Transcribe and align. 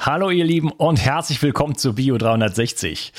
Hallo 0.00 0.30
ihr 0.30 0.44
Lieben 0.44 0.70
und 0.70 1.04
herzlich 1.04 1.42
willkommen 1.42 1.74
zu 1.74 1.96
Bio 1.96 2.18
360. 2.18 3.12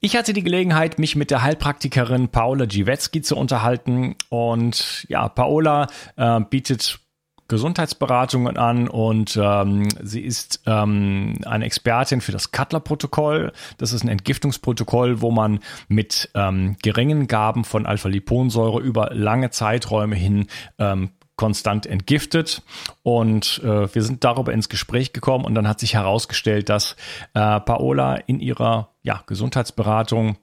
Ich 0.00 0.14
hatte 0.14 0.34
die 0.34 0.42
Gelegenheit, 0.42 0.98
mich 0.98 1.16
mit 1.16 1.30
der 1.30 1.42
Heilpraktikerin 1.42 2.28
Paola 2.28 2.66
Giwetzki 2.66 3.22
zu 3.22 3.34
unterhalten 3.34 4.14
und 4.28 5.06
ja, 5.08 5.30
Paola 5.30 5.86
äh, 6.16 6.38
bietet 6.40 7.00
Gesundheitsberatungen 7.48 8.58
an 8.58 8.88
und 8.88 9.40
ähm, 9.42 9.88
sie 10.02 10.20
ist 10.20 10.60
ähm, 10.66 11.36
eine 11.46 11.64
Expertin 11.64 12.20
für 12.20 12.32
das 12.32 12.52
Cutler-Protokoll. 12.52 13.52
Das 13.78 13.94
ist 13.94 14.04
ein 14.04 14.08
Entgiftungsprotokoll, 14.08 15.22
wo 15.22 15.30
man 15.30 15.60
mit 15.88 16.30
ähm, 16.34 16.76
geringen 16.82 17.26
Gaben 17.26 17.64
von 17.64 17.86
Alpha-Liponsäure 17.86 18.80
über 18.80 19.14
lange 19.14 19.48
Zeiträume 19.48 20.14
hin 20.14 20.46
ähm, 20.78 21.08
konstant 21.38 21.86
entgiftet. 21.86 22.62
Und 23.02 23.62
äh, 23.64 23.94
wir 23.94 24.02
sind 24.02 24.24
darüber 24.24 24.52
ins 24.52 24.68
Gespräch 24.68 25.14
gekommen 25.14 25.46
und 25.46 25.54
dann 25.54 25.66
hat 25.66 25.80
sich 25.80 25.94
herausgestellt, 25.94 26.68
dass 26.68 26.96
äh, 27.32 27.60
Paola 27.60 28.16
in 28.16 28.40
ihrer 28.40 28.90
ja, 29.02 29.22
Gesundheitsberatung 29.26 30.36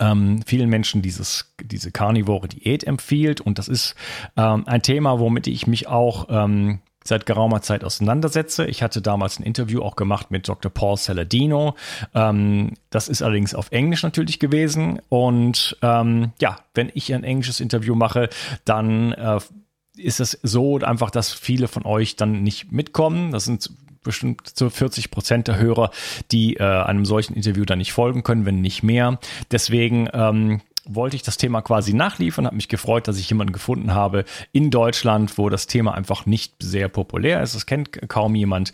ähm, 0.00 0.42
vielen 0.44 0.68
Menschen 0.68 1.00
dieses, 1.00 1.54
diese 1.62 1.92
karnivore 1.92 2.48
Diät 2.48 2.84
empfiehlt. 2.84 3.40
Und 3.40 3.58
das 3.58 3.68
ist 3.68 3.94
ähm, 4.36 4.64
ein 4.66 4.82
Thema, 4.82 5.20
womit 5.20 5.46
ich 5.46 5.66
mich 5.66 5.86
auch 5.86 6.26
ähm, 6.28 6.80
seit 7.04 7.24
geraumer 7.24 7.62
Zeit 7.62 7.84
auseinandersetze. 7.84 8.66
Ich 8.66 8.82
hatte 8.82 9.00
damals 9.00 9.38
ein 9.38 9.44
Interview 9.44 9.80
auch 9.82 9.94
gemacht 9.94 10.32
mit 10.32 10.48
Dr. 10.48 10.72
Paul 10.72 10.96
Saladino. 10.96 11.76
Ähm, 12.14 12.72
das 12.90 13.06
ist 13.08 13.22
allerdings 13.22 13.54
auf 13.54 13.70
Englisch 13.70 14.02
natürlich 14.02 14.40
gewesen. 14.40 15.00
Und 15.08 15.78
ähm, 15.82 16.32
ja, 16.40 16.58
wenn 16.74 16.90
ich 16.94 17.14
ein 17.14 17.22
englisches 17.22 17.60
Interview 17.60 17.94
mache, 17.94 18.28
dann 18.64 19.12
äh, 19.12 19.38
ist 19.96 20.20
es 20.20 20.38
so 20.42 20.78
einfach, 20.78 21.10
dass 21.10 21.32
viele 21.32 21.68
von 21.68 21.84
euch 21.84 22.16
dann 22.16 22.42
nicht 22.42 22.72
mitkommen. 22.72 23.32
Das 23.32 23.44
sind 23.44 23.70
bestimmt 24.02 24.46
zu 24.46 24.70
40 24.70 25.10
Prozent 25.10 25.48
der 25.48 25.58
Hörer, 25.58 25.90
die 26.30 26.56
äh, 26.56 26.62
einem 26.62 27.04
solchen 27.04 27.34
Interview 27.34 27.64
dann 27.64 27.78
nicht 27.78 27.92
folgen 27.92 28.22
können, 28.22 28.46
wenn 28.46 28.60
nicht 28.60 28.82
mehr. 28.82 29.18
Deswegen 29.50 30.08
ähm, 30.12 30.60
wollte 30.86 31.16
ich 31.16 31.22
das 31.22 31.36
Thema 31.36 31.60
quasi 31.62 31.92
nachliefern, 31.92 32.46
habe 32.46 32.56
mich 32.56 32.68
gefreut, 32.68 33.08
dass 33.08 33.18
ich 33.18 33.28
jemanden 33.28 33.52
gefunden 33.52 33.94
habe 33.94 34.24
in 34.52 34.70
Deutschland, 34.70 35.36
wo 35.36 35.48
das 35.48 35.66
Thema 35.66 35.94
einfach 35.94 36.26
nicht 36.26 36.54
sehr 36.60 36.88
populär 36.88 37.42
ist. 37.42 37.54
Das 37.54 37.66
kennt 37.66 38.08
kaum 38.08 38.34
jemand. 38.34 38.72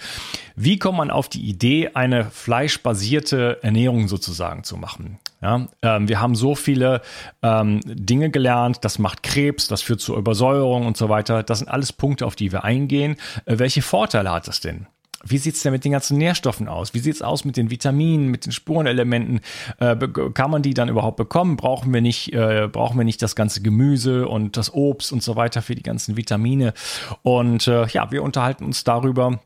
Wie 0.55 0.79
kommt 0.79 0.99
man 0.99 1.11
auf 1.11 1.29
die 1.29 1.49
Idee, 1.49 1.91
eine 1.95 2.27
fleischbasierte 2.27 3.63
Ernährung 3.63 4.09
sozusagen 4.09 4.65
zu 4.65 4.77
machen? 4.77 5.19
Ja, 5.43 5.67
ähm, 5.83 6.09
wir 6.09 6.21
haben 6.21 6.37
so 6.37 6.55
viele 6.55 7.03
ähm, 7.43 7.81
Dinge 7.85 8.31
gelernt, 8.31 8.79
das 8.83 9.01
macht 9.01 9.25
Krebs, 9.25 9.67
das 9.67 9.83
führt 9.83 10.01
zu 10.01 10.17
Übersäuerung 10.17 10.87
und 10.87 10.97
so 10.97 11.09
weiter. 11.09 11.43
Das 11.43 11.59
sind 11.59 11.69
alles 11.69 11.93
Punkte, 11.93 12.27
auf 12.27 12.37
die 12.37 12.53
wir 12.53 12.63
eingehen. 12.63 13.17
Äh, 13.45 13.59
welche 13.59 13.83
Vorteile 13.83 14.31
hat 14.31 14.47
das 14.47 14.61
denn? 14.61 14.87
Wie 15.25 15.39
sieht's 15.39 15.63
denn 15.63 15.73
mit 15.73 15.85
den 15.85 15.93
ganzen 15.93 16.19
Nährstoffen 16.19 16.69
aus? 16.69 16.95
Wie 16.95 16.99
sieht's 16.99 17.23
aus 17.23 17.45
mit 17.45 17.57
den 17.57 17.71
Vitaminen, 17.71 18.29
mit 18.29 18.47
den 18.47 18.53
Spurenelementen? 18.53 19.41
Äh, 19.79 19.97
kann 20.35 20.51
man 20.51 20.63
die 20.63 20.75
dann 20.75 20.89
überhaupt 20.89 21.17
bekommen? 21.17 21.57
Brauchen 21.57 21.93
wir 21.93 22.01
nicht, 22.01 22.33
äh, 22.33 22.69
brauchen 22.71 22.97
wir 22.99 23.05
nicht 23.05 23.23
das 23.23 23.37
ganze 23.37 23.63
Gemüse 23.63 24.29
und 24.29 24.57
das 24.57 24.73
Obst 24.73 25.13
und 25.13 25.23
so 25.23 25.37
weiter 25.37 25.63
für 25.63 25.75
die 25.75 25.83
ganzen 25.83 26.17
Vitamine? 26.17 26.73
Und 27.23 27.69
äh, 27.69 27.87
ja, 27.89 28.11
wir 28.11 28.23
unterhalten 28.23 28.65
uns 28.65 28.85
darüber, 28.85 29.41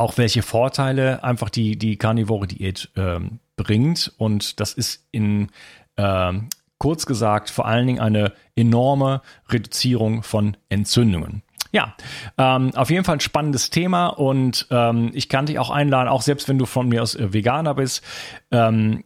auch 0.00 0.16
welche 0.16 0.42
Vorteile 0.42 1.22
einfach 1.22 1.50
die, 1.50 1.76
die 1.76 1.96
Carnivore 1.96 2.46
Diät 2.46 2.88
ähm, 2.96 3.38
bringt. 3.56 4.12
Und 4.16 4.58
das 4.58 4.72
ist 4.72 5.06
in 5.12 5.50
äh, 5.96 6.32
kurz 6.78 7.04
gesagt 7.04 7.50
vor 7.50 7.66
allen 7.66 7.86
Dingen 7.86 8.00
eine 8.00 8.32
enorme 8.56 9.20
Reduzierung 9.50 10.22
von 10.22 10.56
Entzündungen. 10.70 11.42
Ja, 11.72 11.94
ähm, 12.38 12.74
auf 12.74 12.90
jeden 12.90 13.04
Fall 13.04 13.16
ein 13.16 13.20
spannendes 13.20 13.68
Thema 13.68 14.06
und 14.08 14.66
ähm, 14.70 15.10
ich 15.12 15.28
kann 15.28 15.46
dich 15.46 15.58
auch 15.58 15.70
einladen, 15.70 16.08
auch 16.08 16.22
selbst 16.22 16.48
wenn 16.48 16.58
du 16.58 16.66
von 16.66 16.88
mir 16.88 17.02
aus 17.02 17.14
äh, 17.14 17.32
Veganer 17.32 17.74
bist, 17.74 18.02
ähm, 18.50 19.04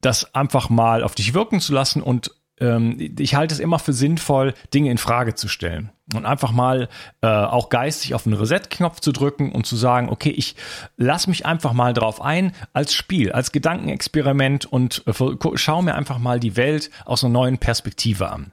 das 0.00 0.34
einfach 0.34 0.70
mal 0.70 1.02
auf 1.02 1.16
dich 1.16 1.34
wirken 1.34 1.60
zu 1.60 1.74
lassen 1.74 2.00
und 2.00 2.30
ähm, 2.30 2.38
ich 2.60 3.34
halte 3.34 3.54
es 3.54 3.60
immer 3.60 3.78
für 3.78 3.92
sinnvoll, 3.92 4.54
Dinge 4.72 4.90
in 4.90 4.98
Frage 4.98 5.34
zu 5.34 5.48
stellen 5.48 5.90
und 6.14 6.24
einfach 6.24 6.52
mal 6.52 6.88
äh, 7.20 7.26
auch 7.26 7.68
geistig 7.68 8.14
auf 8.14 8.22
den 8.22 8.32
Reset-Knopf 8.32 9.00
zu 9.00 9.12
drücken 9.12 9.52
und 9.52 9.66
zu 9.66 9.76
sagen, 9.76 10.08
okay, 10.08 10.30
ich 10.30 10.56
lasse 10.96 11.28
mich 11.28 11.44
einfach 11.44 11.72
mal 11.72 11.92
drauf 11.92 12.22
ein 12.22 12.52
als 12.72 12.94
Spiel, 12.94 13.32
als 13.32 13.52
Gedankenexperiment 13.52 14.64
und 14.64 15.04
äh, 15.06 15.12
schaue 15.54 15.84
mir 15.84 15.94
einfach 15.94 16.18
mal 16.18 16.40
die 16.40 16.56
Welt 16.56 16.90
aus 17.04 17.24
einer 17.24 17.32
neuen 17.32 17.58
Perspektive 17.58 18.30
an. 18.30 18.52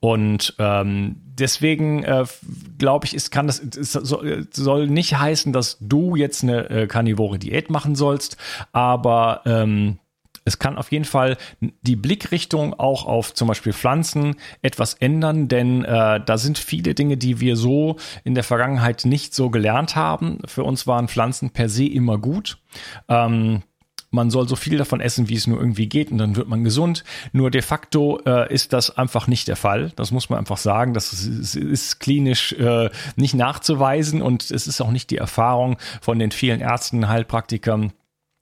Und 0.00 0.54
ähm, 0.58 1.16
deswegen 1.26 2.02
äh, 2.02 2.24
glaube 2.78 3.06
ich, 3.06 3.14
ist, 3.14 3.30
kann 3.30 3.46
das 3.46 3.60
es 3.60 3.92
soll 3.92 4.88
nicht 4.88 5.16
heißen, 5.16 5.52
dass 5.52 5.78
du 5.80 6.16
jetzt 6.16 6.42
eine 6.42 6.68
äh, 6.70 6.86
karnivore 6.86 7.38
Diät 7.38 7.70
machen 7.70 7.94
sollst, 7.94 8.36
aber 8.72 9.42
ähm, 9.46 9.98
es 10.46 10.58
kann 10.58 10.78
auf 10.78 10.92
jeden 10.92 11.04
Fall 11.04 11.36
die 11.60 11.96
Blickrichtung 11.96 12.72
auch 12.72 13.04
auf 13.04 13.34
zum 13.34 13.48
Beispiel 13.48 13.72
Pflanzen 13.72 14.36
etwas 14.62 14.94
ändern, 14.94 15.48
denn 15.48 15.84
äh, 15.84 16.20
da 16.24 16.38
sind 16.38 16.56
viele 16.56 16.94
Dinge, 16.94 17.16
die 17.16 17.40
wir 17.40 17.56
so 17.56 17.96
in 18.24 18.34
der 18.34 18.44
Vergangenheit 18.44 19.04
nicht 19.04 19.34
so 19.34 19.50
gelernt 19.50 19.96
haben. 19.96 20.38
Für 20.46 20.62
uns 20.62 20.86
waren 20.86 21.08
Pflanzen 21.08 21.50
per 21.50 21.68
se 21.68 21.84
immer 21.84 22.16
gut. 22.16 22.58
Ähm, 23.08 23.62
man 24.10 24.30
soll 24.30 24.48
so 24.48 24.54
viel 24.54 24.78
davon 24.78 25.00
essen, 25.00 25.28
wie 25.28 25.34
es 25.34 25.48
nur 25.48 25.58
irgendwie 25.58 25.88
geht 25.88 26.12
und 26.12 26.18
dann 26.18 26.36
wird 26.36 26.48
man 26.48 26.62
gesund. 26.62 27.02
Nur 27.32 27.50
de 27.50 27.60
facto 27.60 28.20
äh, 28.24 28.52
ist 28.52 28.72
das 28.72 28.96
einfach 28.96 29.26
nicht 29.26 29.48
der 29.48 29.56
Fall. 29.56 29.92
Das 29.96 30.12
muss 30.12 30.30
man 30.30 30.38
einfach 30.38 30.58
sagen. 30.58 30.94
Das 30.94 31.12
ist, 31.12 31.56
ist 31.56 31.98
klinisch 31.98 32.52
äh, 32.52 32.88
nicht 33.16 33.34
nachzuweisen 33.34 34.22
und 34.22 34.50
es 34.50 34.68
ist 34.68 34.80
auch 34.80 34.92
nicht 34.92 35.10
die 35.10 35.18
Erfahrung 35.18 35.76
von 36.00 36.20
den 36.20 36.30
vielen 36.30 36.60
Ärzten, 36.60 37.08
Heilpraktikern, 37.08 37.92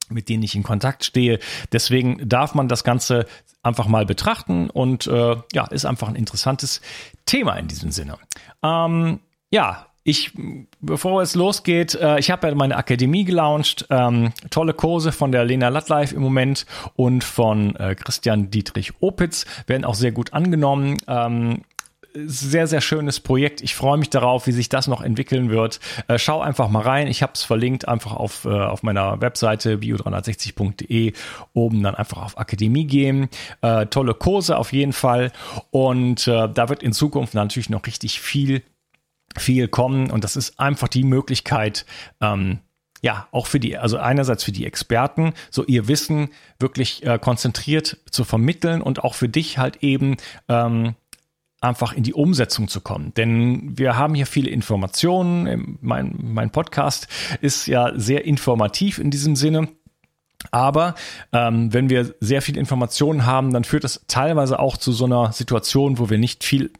mit 0.09 0.29
denen 0.29 0.43
ich 0.43 0.55
in 0.55 0.63
Kontakt 0.63 1.05
stehe. 1.05 1.39
Deswegen 1.71 2.27
darf 2.27 2.55
man 2.55 2.67
das 2.67 2.83
Ganze 2.83 3.25
einfach 3.63 3.87
mal 3.87 4.05
betrachten 4.05 4.69
und 4.69 5.07
äh, 5.07 5.35
ja, 5.53 5.65
ist 5.67 5.85
einfach 5.85 6.07
ein 6.07 6.15
interessantes 6.15 6.81
Thema 7.25 7.55
in 7.55 7.67
diesem 7.67 7.91
Sinne. 7.91 8.17
Ähm, 8.63 9.19
ja, 9.49 9.87
ich, 10.07 10.33
bevor 10.81 11.23
es 11.23 11.33
losgeht, 11.33 11.95
äh, 11.95 12.19
ich 12.19 12.29
habe 12.29 12.47
ja 12.47 12.53
meine 12.53 12.77
Akademie 12.77 13.25
gelauncht, 13.25 13.87
ähm, 13.89 14.33
tolle 14.51 14.75
Kurse 14.75 15.11
von 15.11 15.31
der 15.31 15.45
Lena 15.45 15.69
Lattleif 15.69 16.11
im 16.11 16.21
Moment 16.21 16.67
und 16.95 17.23
von 17.23 17.75
äh, 17.77 17.95
Christian 17.95 18.51
Dietrich 18.51 18.93
Opitz 19.01 19.47
werden 19.65 19.83
auch 19.83 19.95
sehr 19.95 20.11
gut 20.11 20.31
angenommen. 20.31 20.97
Ähm, 21.07 21.63
sehr, 22.15 22.67
sehr 22.67 22.81
schönes 22.81 23.19
Projekt. 23.19 23.61
Ich 23.61 23.75
freue 23.75 23.97
mich 23.97 24.09
darauf, 24.09 24.47
wie 24.47 24.51
sich 24.51 24.69
das 24.69 24.87
noch 24.87 25.01
entwickeln 25.01 25.49
wird. 25.49 25.79
Äh, 26.07 26.17
schau 26.17 26.41
einfach 26.41 26.69
mal 26.69 26.81
rein. 26.81 27.07
Ich 27.07 27.21
habe 27.21 27.33
es 27.35 27.43
verlinkt 27.43 27.87
einfach 27.87 28.13
auf, 28.13 28.45
äh, 28.45 28.49
auf 28.49 28.83
meiner 28.83 29.21
Webseite 29.21 29.75
bio360.de. 29.75 31.13
Oben 31.53 31.83
dann 31.83 31.95
einfach 31.95 32.23
auf 32.23 32.37
Akademie 32.37 32.85
gehen. 32.85 33.29
Äh, 33.61 33.87
tolle 33.87 34.13
Kurse 34.13 34.57
auf 34.57 34.73
jeden 34.73 34.93
Fall. 34.93 35.31
Und 35.71 36.27
äh, 36.27 36.47
da 36.49 36.69
wird 36.69 36.83
in 36.83 36.93
Zukunft 36.93 37.33
natürlich 37.33 37.69
noch 37.69 37.85
richtig 37.85 38.21
viel, 38.21 38.63
viel 39.37 39.67
kommen. 39.67 40.09
Und 40.09 40.23
das 40.23 40.35
ist 40.35 40.59
einfach 40.59 40.87
die 40.87 41.03
Möglichkeit, 41.03 41.85
ähm, 42.21 42.59
ja, 43.01 43.27
auch 43.31 43.45
für 43.45 43.59
die, 43.59 43.77
also 43.77 43.97
einerseits 43.97 44.43
für 44.43 44.51
die 44.51 44.65
Experten, 44.65 45.33
so 45.51 45.63
ihr 45.65 45.87
Wissen 45.87 46.29
wirklich 46.59 47.05
äh, 47.05 47.19
konzentriert 47.19 47.97
zu 48.09 48.23
vermitteln 48.23 48.81
und 48.81 49.03
auch 49.03 49.13
für 49.13 49.29
dich 49.29 49.59
halt 49.59 49.83
eben 49.83 50.17
ähm, 50.49 50.95
einfach 51.61 51.93
in 51.93 52.03
die 52.03 52.13
Umsetzung 52.13 52.67
zu 52.67 52.81
kommen. 52.81 53.13
Denn 53.15 53.77
wir 53.77 53.97
haben 53.97 54.13
hier 54.13 54.25
viele 54.27 54.49
Informationen. 54.49 55.77
Mein, 55.81 56.15
mein 56.21 56.51
Podcast 56.51 57.07
ist 57.41 57.67
ja 57.67 57.91
sehr 57.95 58.25
informativ 58.25 58.99
in 58.99 59.11
diesem 59.11 59.35
Sinne. 59.35 59.69
Aber 60.51 60.95
ähm, 61.33 61.73
wenn 61.73 61.89
wir 61.89 62.13
sehr 62.19 62.41
viel 62.41 62.57
Informationen 62.57 63.25
haben, 63.25 63.51
dann 63.51 63.63
führt 63.63 63.83
das 63.83 64.03
teilweise 64.07 64.59
auch 64.59 64.77
zu 64.77 64.91
so 64.91 65.05
einer 65.05 65.31
Situation, 65.31 65.97
wo 65.97 66.09
wir 66.09 66.17
nicht 66.17 66.43
viel 66.43 66.71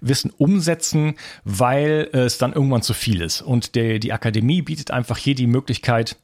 Wissen 0.00 0.32
umsetzen, 0.36 1.16
weil 1.44 2.08
es 2.12 2.38
dann 2.38 2.52
irgendwann 2.52 2.82
zu 2.82 2.94
viel 2.94 3.20
ist. 3.20 3.42
Und 3.42 3.74
der, 3.74 3.98
die 3.98 4.12
Akademie 4.12 4.62
bietet 4.62 4.90
einfach 4.90 5.18
hier 5.18 5.34
die 5.34 5.46
Möglichkeit, 5.46 6.16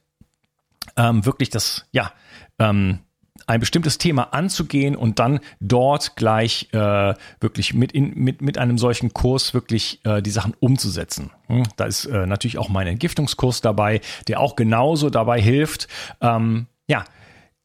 ähm, 0.97 1.25
wirklich 1.25 1.49
das, 1.49 1.85
ja, 1.91 2.11
ähm, 2.59 2.99
ein 3.47 3.59
bestimmtes 3.59 3.97
Thema 3.97 4.33
anzugehen 4.33 4.95
und 4.95 5.19
dann 5.19 5.39
dort 5.59 6.15
gleich 6.15 6.69
äh, 6.71 7.13
wirklich 7.39 7.73
mit, 7.73 7.91
in, 7.91 8.13
mit, 8.15 8.41
mit 8.41 8.57
einem 8.57 8.77
solchen 8.77 9.13
Kurs 9.13 9.53
wirklich 9.53 9.99
äh, 10.05 10.21
die 10.21 10.31
Sachen 10.31 10.53
umzusetzen. 10.59 11.31
Hm, 11.47 11.63
da 11.75 11.85
ist 11.85 12.05
äh, 12.05 12.25
natürlich 12.25 12.57
auch 12.57 12.69
mein 12.69 12.87
Entgiftungskurs 12.87 13.61
dabei, 13.61 14.01
der 14.27 14.39
auch 14.39 14.55
genauso 14.55 15.09
dabei 15.09 15.41
hilft, 15.41 15.87
ähm, 16.21 16.67
ja, 16.87 17.05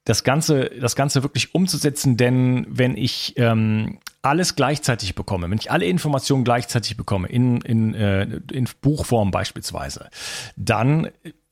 das 0.05 0.25
Ganze, 0.25 0.71
das 0.81 0.97
Ganze 0.97 1.23
wirklich 1.23 1.55
umzusetzen, 1.55 2.17
denn 2.17 2.67
wenn 2.69 2.97
ich 2.97 3.35
ähm, 3.37 4.01
alles 4.23 4.57
gleichzeitig 4.57 5.15
bekomme, 5.15 5.51
wenn 5.51 5.59
ich 5.59 5.71
alle 5.71 5.85
Informationen 5.85 6.43
gleichzeitig 6.43 6.97
bekomme, 6.97 7.29
in, 7.29 7.61
in, 7.61 7.95
äh, 7.95 8.23
in 8.51 8.69
Buchform 8.81 9.31
beispielsweise, 9.31 10.09
dann 10.57 11.09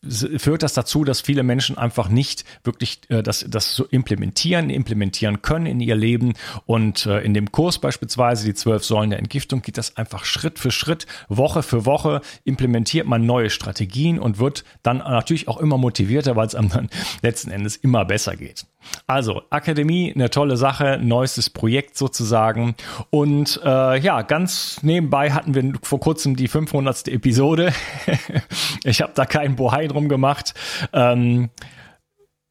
führt 0.06 0.62
das 0.62 0.74
dazu, 0.74 1.02
dass 1.02 1.20
viele 1.20 1.42
Menschen 1.42 1.76
einfach 1.76 2.08
nicht 2.08 2.44
wirklich 2.62 3.00
äh, 3.08 3.22
das, 3.22 3.44
das 3.48 3.74
so 3.74 3.84
implementieren, 3.84 4.70
implementieren 4.70 5.42
können 5.42 5.66
in 5.66 5.80
ihr 5.80 5.96
Leben. 5.96 6.34
Und 6.66 7.06
äh, 7.06 7.20
in 7.20 7.34
dem 7.34 7.50
Kurs 7.50 7.80
beispielsweise, 7.80 8.44
die 8.44 8.54
zwölf 8.54 8.84
Säulen 8.84 9.10
der 9.10 9.18
Entgiftung, 9.18 9.60
geht 9.60 9.76
das 9.76 9.96
einfach 9.96 10.24
Schritt 10.24 10.60
für 10.60 10.70
Schritt, 10.70 11.06
Woche 11.28 11.64
für 11.64 11.84
Woche, 11.84 12.20
implementiert 12.44 13.08
man 13.08 13.26
neue 13.26 13.50
Strategien 13.50 14.20
und 14.20 14.38
wird 14.38 14.64
dann 14.84 14.98
natürlich 14.98 15.48
auch 15.48 15.58
immer 15.58 15.78
motivierter, 15.78 16.36
weil 16.36 16.46
es 16.46 16.54
einem 16.54 16.68
dann 16.68 16.90
letzten 17.22 17.50
Endes 17.50 17.76
immer 17.76 18.04
besser 18.04 18.36
geht. 18.36 18.66
Also, 19.08 19.42
Akademie, 19.50 20.12
eine 20.14 20.30
tolle 20.30 20.56
Sache, 20.56 21.00
neuestes 21.02 21.50
Projekt 21.50 21.96
sozusagen. 21.96 22.76
Und 23.10 23.60
äh, 23.64 23.98
ja, 23.98 24.22
ganz 24.22 24.80
nebenbei 24.82 25.32
hatten 25.32 25.54
wir 25.54 25.72
vor 25.82 25.98
kurzem 25.98 26.36
die 26.36 26.46
500. 26.46 27.08
Episode. 27.08 27.72
ich 28.84 29.02
habe 29.02 29.12
da 29.14 29.26
keinen 29.26 29.56
Bohai 29.56 29.87
drum 29.88 30.08
gemacht. 30.08 30.54
Ähm, 30.92 31.50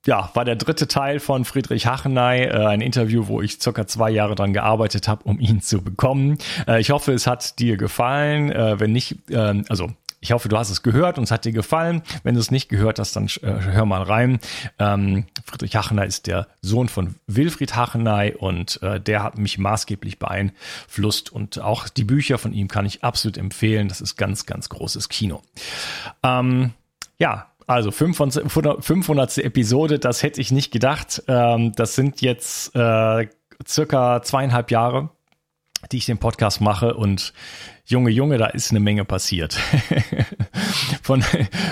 ja, 0.07 0.31
war 0.33 0.45
der 0.45 0.55
dritte 0.55 0.87
Teil 0.87 1.19
von 1.19 1.45
Friedrich 1.45 1.85
Hachenay, 1.85 2.45
äh, 2.45 2.65
ein 2.65 2.81
Interview, 2.81 3.27
wo 3.27 3.41
ich 3.41 3.59
circa 3.59 3.85
zwei 3.87 4.09
Jahre 4.09 4.35
dran 4.35 4.53
gearbeitet 4.53 5.07
habe, 5.07 5.23
um 5.25 5.39
ihn 5.39 5.61
zu 5.61 5.81
bekommen. 5.81 6.37
Äh, 6.65 6.79
ich 6.79 6.91
hoffe, 6.91 7.11
es 7.11 7.27
hat 7.27 7.59
dir 7.59 7.77
gefallen. 7.77 8.51
Äh, 8.51 8.79
wenn 8.79 8.93
nicht, 8.93 9.29
äh, 9.29 9.63
also 9.67 9.91
ich 10.19 10.31
hoffe, 10.31 10.49
du 10.49 10.57
hast 10.57 10.69
es 10.71 10.81
gehört 10.81 11.17
und 11.17 11.25
es 11.25 11.31
hat 11.31 11.45
dir 11.45 11.51
gefallen. 11.51 12.01
Wenn 12.23 12.33
du 12.33 12.39
es 12.39 12.49
nicht 12.49 12.69
gehört 12.69 12.99
hast, 12.99 13.15
dann 13.15 13.27
äh, 13.43 13.61
hör 13.71 13.85
mal 13.85 14.01
rein. 14.01 14.39
Ähm, 14.79 15.25
Friedrich 15.45 15.75
Hachenay 15.75 16.07
ist 16.07 16.25
der 16.25 16.47
Sohn 16.61 16.89
von 16.89 17.15
Wilfried 17.27 17.75
Hachenay 17.75 18.33
und 18.33 18.81
äh, 18.81 18.99
der 18.99 19.23
hat 19.23 19.37
mich 19.37 19.57
maßgeblich 19.57 20.19
beeinflusst 20.19 21.31
und 21.31 21.59
auch 21.59 21.89
die 21.89 22.03
Bücher 22.03 22.37
von 22.37 22.53
ihm 22.53 22.67
kann 22.67 22.85
ich 22.85 23.03
absolut 23.03 23.37
empfehlen. 23.37 23.89
Das 23.89 24.01
ist 24.01 24.15
ganz, 24.15 24.45
ganz 24.45 24.69
großes 24.69 25.09
Kino. 25.09 25.41
Ähm, 26.23 26.73
ja, 27.19 27.51
also 27.67 27.91
500, 27.91 28.51
500. 28.83 29.37
Episode, 29.39 29.99
das 29.99 30.23
hätte 30.23 30.39
ich 30.39 30.51
nicht 30.51 30.71
gedacht. 30.71 31.23
Ähm, 31.27 31.73
das 31.75 31.95
sind 31.95 32.21
jetzt 32.21 32.73
äh, 32.75 33.27
circa 33.67 34.21
zweieinhalb 34.21 34.71
Jahre, 34.71 35.09
die 35.91 35.97
ich 35.97 36.05
den 36.05 36.17
Podcast 36.17 36.61
mache 36.61 36.93
und 36.93 37.33
Junge, 37.89 38.09
Junge, 38.09 38.37
da 38.37 38.47
ist 38.47 38.71
eine 38.71 38.81
Menge 38.81 39.05
passiert. 39.05 39.57
von, 41.01 41.23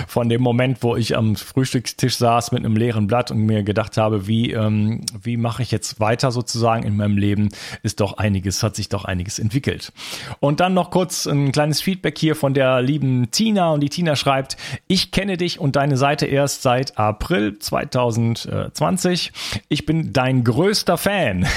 von 0.08 0.30
dem 0.30 0.40
Moment, 0.40 0.82
wo 0.82 0.96
ich 0.96 1.14
am 1.14 1.36
Frühstückstisch 1.36 2.16
saß 2.16 2.52
mit 2.52 2.64
einem 2.64 2.74
leeren 2.74 3.06
Blatt 3.06 3.30
und 3.30 3.40
mir 3.40 3.62
gedacht 3.64 3.98
habe, 3.98 4.26
wie, 4.26 4.52
ähm, 4.52 5.02
wie 5.20 5.36
mache 5.36 5.62
ich 5.62 5.70
jetzt 5.70 6.00
weiter 6.00 6.30
sozusagen 6.30 6.84
in 6.84 6.96
meinem 6.96 7.18
Leben, 7.18 7.50
ist 7.82 8.00
doch 8.00 8.16
einiges, 8.16 8.62
hat 8.62 8.76
sich 8.76 8.88
doch 8.88 9.04
einiges 9.04 9.38
entwickelt. 9.38 9.92
Und 10.40 10.60
dann 10.60 10.72
noch 10.72 10.90
kurz 10.90 11.26
ein 11.26 11.52
kleines 11.52 11.82
Feedback 11.82 12.16
hier 12.16 12.34
von 12.34 12.54
der 12.54 12.80
lieben 12.80 13.30
Tina 13.30 13.72
und 13.72 13.80
die 13.80 13.90
Tina 13.90 14.16
schreibt, 14.16 14.56
ich 14.86 15.10
kenne 15.10 15.36
dich 15.36 15.60
und 15.60 15.76
deine 15.76 15.98
Seite 15.98 16.24
erst 16.24 16.62
seit 16.62 16.96
April 16.96 17.58
2020. 17.58 19.32
Ich 19.68 19.84
bin 19.84 20.14
dein 20.14 20.44
größter 20.44 20.96
Fan. 20.96 21.46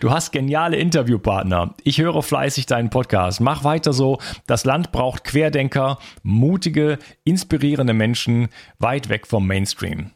Du 0.00 0.10
hast 0.10 0.32
geniale 0.32 0.76
Interviewpartner. 0.76 1.74
Ich 1.82 1.98
höre 1.98 2.22
fleißig 2.22 2.66
deinen 2.66 2.90
Podcast. 2.90 3.40
Mach 3.40 3.64
weiter 3.68 3.92
so. 3.92 4.18
Das 4.46 4.64
Land 4.64 4.92
braucht 4.92 5.24
Querdenker, 5.24 5.98
mutige, 6.22 6.98
inspirierende 7.24 7.92
Menschen 7.92 8.48
weit 8.78 9.10
weg 9.10 9.26
vom 9.26 9.46
Mainstream. 9.46 10.10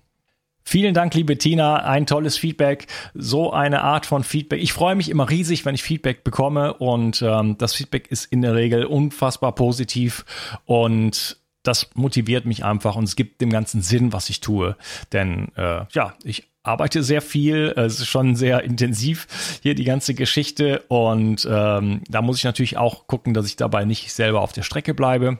Vielen 0.64 0.94
Dank, 0.94 1.12
liebe 1.14 1.36
Tina. 1.36 1.84
Ein 1.84 2.06
tolles 2.06 2.38
Feedback. 2.38 2.86
So 3.14 3.52
eine 3.52 3.82
Art 3.82 4.06
von 4.06 4.22
Feedback. 4.22 4.62
Ich 4.62 4.72
freue 4.72 4.94
mich 4.94 5.10
immer 5.10 5.28
riesig, 5.28 5.64
wenn 5.64 5.74
ich 5.74 5.82
Feedback 5.82 6.24
bekomme 6.24 6.74
und 6.74 7.20
ähm, 7.20 7.58
das 7.58 7.74
Feedback 7.74 8.10
ist 8.10 8.26
in 8.26 8.42
der 8.42 8.54
Regel 8.54 8.84
unfassbar 8.84 9.54
positiv 9.54 10.24
und 10.64 11.41
das 11.62 11.90
motiviert 11.94 12.44
mich 12.44 12.64
einfach 12.64 12.96
und 12.96 13.04
es 13.04 13.16
gibt 13.16 13.40
dem 13.40 13.50
ganzen 13.50 13.82
Sinn, 13.82 14.12
was 14.12 14.28
ich 14.30 14.40
tue. 14.40 14.76
Denn 15.12 15.48
äh, 15.56 15.84
ja, 15.92 16.14
ich 16.24 16.48
arbeite 16.62 17.02
sehr 17.02 17.22
viel, 17.22 17.74
es 17.76 18.00
ist 18.00 18.08
schon 18.08 18.36
sehr 18.36 18.62
intensiv 18.62 19.26
hier 19.62 19.74
die 19.74 19.84
ganze 19.84 20.14
Geschichte 20.14 20.84
und 20.88 21.46
ähm, 21.50 22.02
da 22.08 22.22
muss 22.22 22.38
ich 22.38 22.44
natürlich 22.44 22.76
auch 22.76 23.06
gucken, 23.06 23.34
dass 23.34 23.46
ich 23.46 23.56
dabei 23.56 23.84
nicht 23.84 24.12
selber 24.12 24.40
auf 24.42 24.52
der 24.52 24.62
Strecke 24.62 24.94
bleibe 24.94 25.38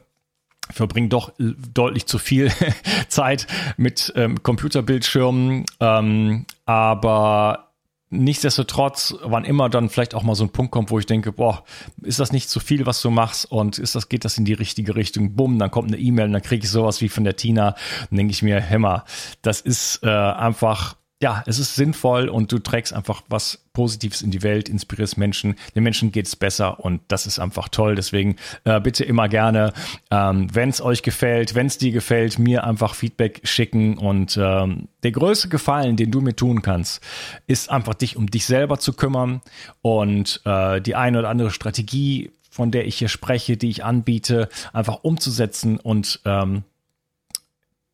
verbringe 0.71 1.09
doch 1.09 1.33
deutlich 1.39 2.07
zu 2.07 2.19
viel 2.19 2.51
Zeit 3.09 3.47
mit 3.77 4.13
ähm, 4.17 4.43
Computerbildschirmen, 4.43 5.67
ähm, 5.81 6.47
aber 6.65 7.72
Nichtsdestotrotz, 8.14 9.14
wann 9.23 9.47
immer 9.47 9.70
dann 9.70 9.88
vielleicht 9.88 10.14
auch 10.14 10.23
mal 10.23 10.35
so 10.35 10.44
ein 10.44 10.50
Punkt 10.50 10.70
kommt, 10.70 10.91
wo 10.91 10.99
ich 10.99 11.06
denke, 11.06 11.32
boah, 11.32 11.64
ist 12.03 12.20
das 12.20 12.31
nicht 12.31 12.50
zu 12.50 12.61
viel, 12.61 12.85
was 12.85 13.00
du 13.00 13.09
machst 13.09 13.50
und 13.50 13.79
ist 13.79 13.94
das, 13.94 14.11
geht 14.11 14.26
das 14.26 14.37
in 14.37 14.44
die 14.44 14.53
richtige 14.53 14.94
Richtung? 14.97 15.35
Bumm, 15.35 15.59
dann 15.59 15.70
kommt 15.70 15.88
eine 15.88 15.99
E-Mail 15.99 16.26
und 16.26 16.35
dann 16.35 16.43
kriege 16.43 16.62
ich 16.64 16.70
sowas 16.70 17.00
wie 17.00 17.09
von 17.09 17.25
der 17.25 17.37
Tina. 17.37 17.75
Dann 18.11 18.19
denke 18.19 18.32
ich 18.32 18.43
mir, 18.43 18.61
Hämmer, 18.61 19.06
das 19.41 19.62
ist 19.62 20.00
äh, 20.03 20.11
einfach 20.11 20.97
ja, 21.23 21.45
es 21.47 21.61
ist 21.61 21.77
sinnvoll 21.77 22.29
und 22.29 22.51
du 22.51 22.59
trägst 22.59 22.93
einfach 22.93 23.23
was 23.29 23.65
Positives 23.73 24.23
in 24.23 24.33
die 24.33 24.43
Welt, 24.43 24.69
inspirierst 24.69 25.17
Menschen, 25.17 25.55
den 25.75 25.85
Menschen 25.85 26.11
geht 26.11 26.27
es 26.27 26.35
besser 26.35 26.81
und 26.81 27.01
das 27.07 27.27
ist 27.27 27.39
einfach 27.39 27.69
toll. 27.69 27.95
Deswegen 27.95 28.37
äh, 28.65 28.81
bitte 28.81 29.05
immer 29.05 29.29
gerne, 29.29 29.73
ähm, 30.11 30.49
wenn 30.53 30.69
es 30.69 30.83
euch 30.83 31.03
gefällt, 31.03 31.55
wenn 31.55 31.69
es 31.69 31.79
dir 31.79 31.93
gefällt, 31.93 32.41
mir 32.41 32.65
einfach 32.65 32.97
Feedback 32.97 33.41
schicken 33.45 33.97
und 33.99 34.37
ähm, 34.37 34.89
der 35.05 35.13
größte 35.13 35.49
Gefallen, 35.49 35.97
den 35.97 36.11
du 36.11 36.21
mir 36.21 36.35
tun 36.35 36.61
kannst, 36.61 37.01
ist 37.47 37.71
einfach 37.71 37.95
dich 37.95 38.17
um 38.17 38.27
dich 38.27 38.45
selber 38.45 38.81
zu 38.81 38.93
kümmern 38.93 39.43
und 39.81 40.43
äh, 40.45 40.81
die 40.81 40.97
eine 40.97 41.21
oder 41.21 41.29
andere 41.29 41.53
Strategie, 41.53 42.33
von 42.51 42.73
der 42.73 42.87
ich 42.87 42.99
hier 42.99 43.09
spreche, 43.09 43.57
die 43.57 43.71
ich 43.71 43.85
anbiete, 43.85 44.49
einfach 44.73 45.05
umzusetzen 45.05 45.79
und 45.79 46.21
ähm, 46.25 46.65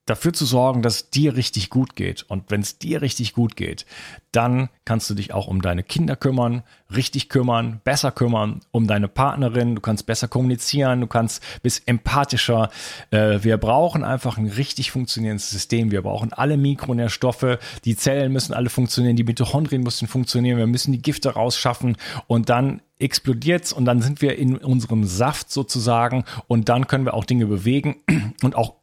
dafür 0.08 0.32
zu 0.32 0.44
sorgen, 0.44 0.82
dass 0.82 0.96
es 0.96 1.10
dir 1.10 1.36
richtig 1.36 1.70
gut 1.70 1.96
geht. 1.96 2.24
Und 2.28 2.50
wenn 2.50 2.60
es 2.60 2.78
dir 2.78 3.02
richtig 3.02 3.34
gut 3.34 3.56
geht, 3.56 3.86
dann 4.32 4.68
kannst 4.84 5.08
du 5.08 5.14
dich 5.14 5.32
auch 5.32 5.46
um 5.46 5.62
deine 5.62 5.82
Kinder 5.82 6.16
kümmern, 6.16 6.62
richtig 6.94 7.28
kümmern, 7.28 7.80
besser 7.84 8.10
kümmern, 8.10 8.60
um 8.70 8.86
deine 8.86 9.08
Partnerin. 9.08 9.74
Du 9.74 9.80
kannst 9.80 10.06
besser 10.06 10.28
kommunizieren, 10.28 11.00
du 11.00 11.06
kannst 11.06 11.42
bist 11.62 11.86
empathischer. 11.86 12.70
Äh, 13.10 13.38
wir 13.42 13.56
brauchen 13.56 14.04
einfach 14.04 14.38
ein 14.38 14.48
richtig 14.48 14.90
funktionierendes 14.90 15.50
System. 15.50 15.90
Wir 15.90 16.02
brauchen 16.02 16.32
alle 16.32 16.56
Mikronährstoffe. 16.56 17.58
Die 17.84 17.96
Zellen 17.96 18.32
müssen 18.32 18.54
alle 18.54 18.70
funktionieren, 18.70 19.16
die 19.16 19.24
Mitochondrien 19.24 19.82
müssen 19.82 20.08
funktionieren. 20.08 20.58
Wir 20.58 20.66
müssen 20.66 20.92
die 20.92 21.02
Gifte 21.02 21.30
rausschaffen 21.30 21.96
und 22.26 22.48
dann 22.48 22.80
explodiert's 22.98 23.72
und 23.72 23.84
dann 23.84 24.02
sind 24.02 24.22
wir 24.22 24.36
in 24.36 24.56
unserem 24.56 25.04
Saft 25.04 25.52
sozusagen 25.52 26.24
und 26.46 26.68
dann 26.68 26.86
können 26.86 27.04
wir 27.04 27.14
auch 27.14 27.24
Dinge 27.24 27.46
bewegen 27.46 27.96
und 28.42 28.56
auch 28.56 28.74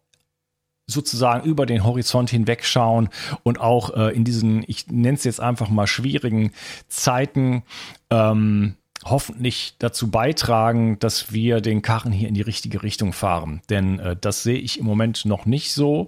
sozusagen 0.87 1.47
über 1.47 1.65
den 1.65 1.83
Horizont 1.83 2.29
hinwegschauen 2.29 3.09
und 3.43 3.59
auch 3.59 3.95
äh, 3.95 4.15
in 4.15 4.23
diesen, 4.23 4.63
ich 4.67 4.87
nenne 4.87 5.17
es 5.17 5.23
jetzt 5.23 5.39
einfach 5.39 5.69
mal 5.69 5.87
schwierigen 5.87 6.51
Zeiten, 6.87 7.63
ähm, 8.09 8.75
hoffentlich 9.03 9.75
dazu 9.79 10.09
beitragen, 10.09 10.97
dass 10.99 11.31
wir 11.31 11.61
den 11.61 11.81
Karren 11.81 12.11
hier 12.11 12.27
in 12.27 12.33
die 12.33 12.41
richtige 12.41 12.83
Richtung 12.83 13.13
fahren. 13.13 13.61
Denn 13.69 13.99
äh, 13.99 14.15
das 14.19 14.43
sehe 14.43 14.57
ich 14.57 14.79
im 14.79 14.85
Moment 14.85 15.25
noch 15.25 15.45
nicht 15.45 15.73
so. 15.73 16.07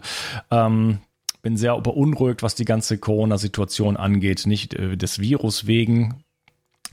Ähm, 0.52 1.00
bin 1.42 1.58
sehr 1.58 1.80
beunruhigt, 1.80 2.44
was 2.44 2.56
die 2.56 2.66
ganze 2.66 2.98
Corona-Situation 2.98 3.98
angeht. 3.98 4.46
Nicht 4.46 4.74
äh, 4.74 4.98
des 4.98 5.20
Virus 5.20 5.68
wegen, 5.68 6.24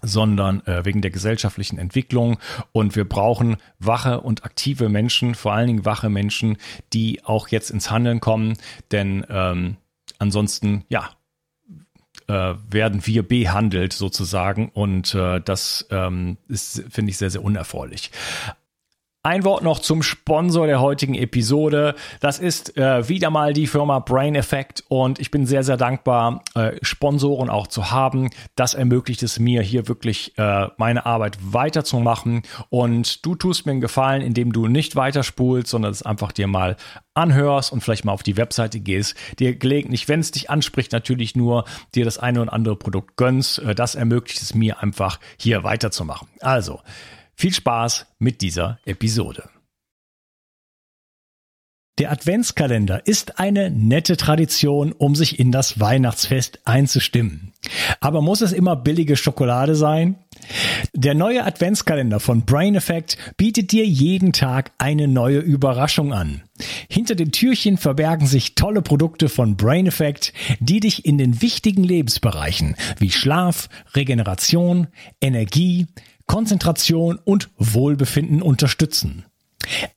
sondern 0.05 0.65
äh, 0.67 0.85
wegen 0.85 1.03
der 1.03 1.11
gesellschaftlichen 1.11 1.79
Entwicklung. 1.79 2.39
Und 2.73 2.97
wir 2.97 3.09
brauchen 3.09 3.57
wache 3.79 4.21
und 4.21 4.45
aktive 4.45 4.89
Menschen, 4.89 5.35
vor 5.35 5.53
allen 5.53 5.67
Dingen 5.67 5.85
wache 5.85 6.11
Menschen, 6.11 6.57
die 6.93 7.25
auch 7.25 7.49
jetzt 7.49 7.71
ins 7.71 7.91
Handeln 7.91 8.21
kommen, 8.21 8.57
denn 8.93 9.27
ähm, 9.29 9.77
ansonsten, 10.19 10.85
ja, 10.89 11.11
äh, 12.27 12.55
werden 12.71 13.07
wir 13.07 13.23
behandelt 13.23 13.93
sozusagen 13.93 14.71
und 14.71 15.15
äh, 15.15 15.41
das 15.41 15.87
ähm, 15.91 16.39
ist, 16.49 16.83
finde 16.91 17.11
ich, 17.11 17.19
sehr, 17.19 17.31
sehr 17.31 17.45
unerfreulich. 17.45 18.11
Ein 19.27 19.43
Wort 19.45 19.63
noch 19.63 19.79
zum 19.79 20.03
Sponsor 20.03 20.67
der 20.67 20.83
heutigen 20.83 21.15
Episode. 21.15 21.95
Das 22.21 22.39
ist 22.39 22.77
äh, 22.77 23.09
wieder 23.09 23.31
mal 23.31 23.55
die 23.55 23.67
Firma 23.67 24.01
Brain 24.01 24.35
Effect 24.35 24.85
und 24.89 25.19
ich 25.19 25.31
bin 25.31 25.47
sehr, 25.47 25.65
sehr 25.65 25.79
dankbar, 25.79 26.45
äh, 26.55 26.73
Sponsoren 26.83 27.49
auch 27.49 27.67
zu 27.67 27.91
haben. 27.91 28.29
Das 28.55 28.75
ermöglicht 28.75 29.23
es 29.23 29.39
mir 29.39 29.63
hier 29.63 29.89
wirklich 29.89 30.37
äh, 30.37 30.67
meine 30.77 31.07
Arbeit 31.07 31.39
weiterzumachen 31.41 32.43
und 32.69 33.25
du 33.25 33.35
tust 33.35 33.65
mir 33.65 33.73
einen 33.73 33.81
Gefallen, 33.81 34.21
indem 34.21 34.53
du 34.53 34.67
nicht 34.67 34.95
weiterspulst, 34.95 35.69
sondern 35.69 35.93
es 35.93 36.03
einfach 36.03 36.31
dir 36.31 36.47
mal 36.47 36.77
anhörst 37.15 37.73
und 37.73 37.81
vielleicht 37.81 38.05
mal 38.05 38.13
auf 38.13 38.25
die 38.25 38.37
Webseite 38.37 38.79
gehst, 38.79 39.17
dir 39.39 39.57
gelegentlich, 39.57 40.07
wenn 40.07 40.21
es 40.21 40.33
dich 40.33 40.51
anspricht, 40.51 40.93
natürlich 40.93 41.35
nur 41.35 41.65
dir 41.95 42.05
das 42.05 42.19
eine 42.19 42.43
oder 42.43 42.53
andere 42.53 42.77
Produkt 42.77 43.17
gönnst. 43.17 43.59
Äh, 43.61 43.75
das 43.75 43.95
ermöglicht 43.95 44.43
es 44.43 44.55
mir 44.55 44.83
einfach 44.83 45.19
hier 45.39 45.65
weiterzumachen. 45.65 46.29
Also, 46.41 46.81
viel 47.37 47.53
Spaß 47.53 48.07
mit 48.19 48.41
dieser 48.41 48.79
Episode. 48.85 49.49
Der 51.99 52.11
Adventskalender 52.11 53.07
ist 53.07 53.39
eine 53.39 53.71
nette 53.71 54.17
Tradition, 54.17 54.91
um 54.91 55.15
sich 55.15 55.39
in 55.39 55.53
das 55.53 55.79
Weihnachtsfest 55.79 56.59
einzustimmen. 56.65 57.53
Aber 58.01 58.21
muss 58.21 58.41
es 58.41 58.53
immer 58.53 58.75
billige 58.75 59.15
Schokolade 59.15 59.77
sein? 59.77 60.17
Der 60.93 61.15
neue 61.15 61.45
Adventskalender 61.45 62.19
von 62.19 62.45
Brain 62.45 62.75
Effect 62.75 63.17
bietet 63.37 63.71
dir 63.71 63.87
jeden 63.87 64.33
Tag 64.33 64.73
eine 64.79 65.07
neue 65.07 65.39
Überraschung 65.39 66.13
an. 66.13 66.43
Hinter 66.89 67.15
den 67.15 67.31
Türchen 67.31 67.79
verbergen 67.79 68.27
sich 68.27 68.57
tolle 68.57 68.83
Produkte 68.83 69.29
von 69.29 69.57
Brain 69.57 69.87
Effect, 69.87 70.33
die 70.59 70.81
dich 70.81 71.05
in 71.05 71.17
den 71.17 71.43
wichtigen 71.43 71.85
Lebensbereichen 71.85 72.75
wie 72.99 73.13
Schlaf, 73.13 73.69
Regeneration, 73.95 74.89
Energie, 75.21 75.87
Konzentration 76.27 77.19
und 77.23 77.51
Wohlbefinden 77.59 78.43
unterstützen. 78.43 79.25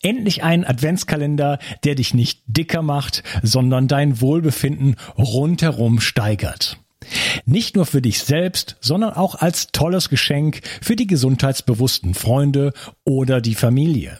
Endlich 0.02 0.44
ein 0.44 0.66
Adventskalender, 0.66 1.60
der 1.84 1.96
dich 1.96 2.14
nicht 2.14 2.42
dicker 2.48 2.82
macht, 2.82 3.24
sondern 3.44 3.88
dein 3.88 4.22
Wohlbefinden 4.22 4.96
rundherum 5.18 6.00
steigert. 6.00 6.78
Nicht 7.46 7.76
nur 7.76 7.86
für 7.86 8.02
dich 8.02 8.20
selbst, 8.20 8.78
sondern 8.82 9.14
auch 9.14 9.36
als 9.36 9.68
tolles 9.68 10.10
Geschenk 10.10 10.62
für 10.82 10.96
die 10.96 11.08
gesundheitsbewussten 11.08 12.14
Freunde 12.14 12.74
oder 13.04 13.42
die 13.42 13.56
Familie. 13.56 14.20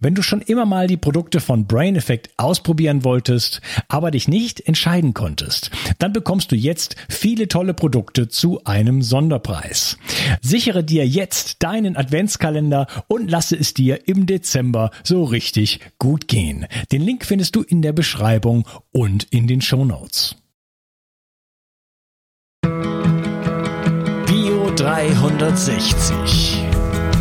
Wenn 0.00 0.14
du 0.14 0.22
schon 0.22 0.42
immer 0.42 0.66
mal 0.66 0.86
die 0.86 0.96
Produkte 0.96 1.40
von 1.40 1.66
Brain 1.66 1.96
Effect 1.96 2.30
ausprobieren 2.36 3.02
wolltest, 3.02 3.60
aber 3.88 4.10
dich 4.10 4.28
nicht 4.28 4.60
entscheiden 4.60 5.14
konntest, 5.14 5.70
dann 5.98 6.12
bekommst 6.12 6.52
du 6.52 6.56
jetzt 6.56 6.96
viele 7.08 7.48
tolle 7.48 7.74
Produkte 7.74 8.28
zu 8.28 8.62
einem 8.64 9.02
Sonderpreis. 9.02 9.98
Sichere 10.42 10.84
dir 10.84 11.06
jetzt 11.06 11.62
deinen 11.62 11.96
Adventskalender 11.96 12.86
und 13.08 13.30
lasse 13.30 13.56
es 13.56 13.74
dir 13.74 14.06
im 14.06 14.26
Dezember 14.26 14.90
so 15.02 15.24
richtig 15.24 15.80
gut 15.98 16.28
gehen. 16.28 16.66
Den 16.92 17.02
Link 17.02 17.24
findest 17.24 17.56
du 17.56 17.62
in 17.62 17.82
der 17.82 17.92
Beschreibung 17.92 18.66
und 18.92 19.24
in 19.24 19.46
den 19.46 19.60
Show 19.60 19.84
Notes. 19.84 20.36
360. 24.78 26.57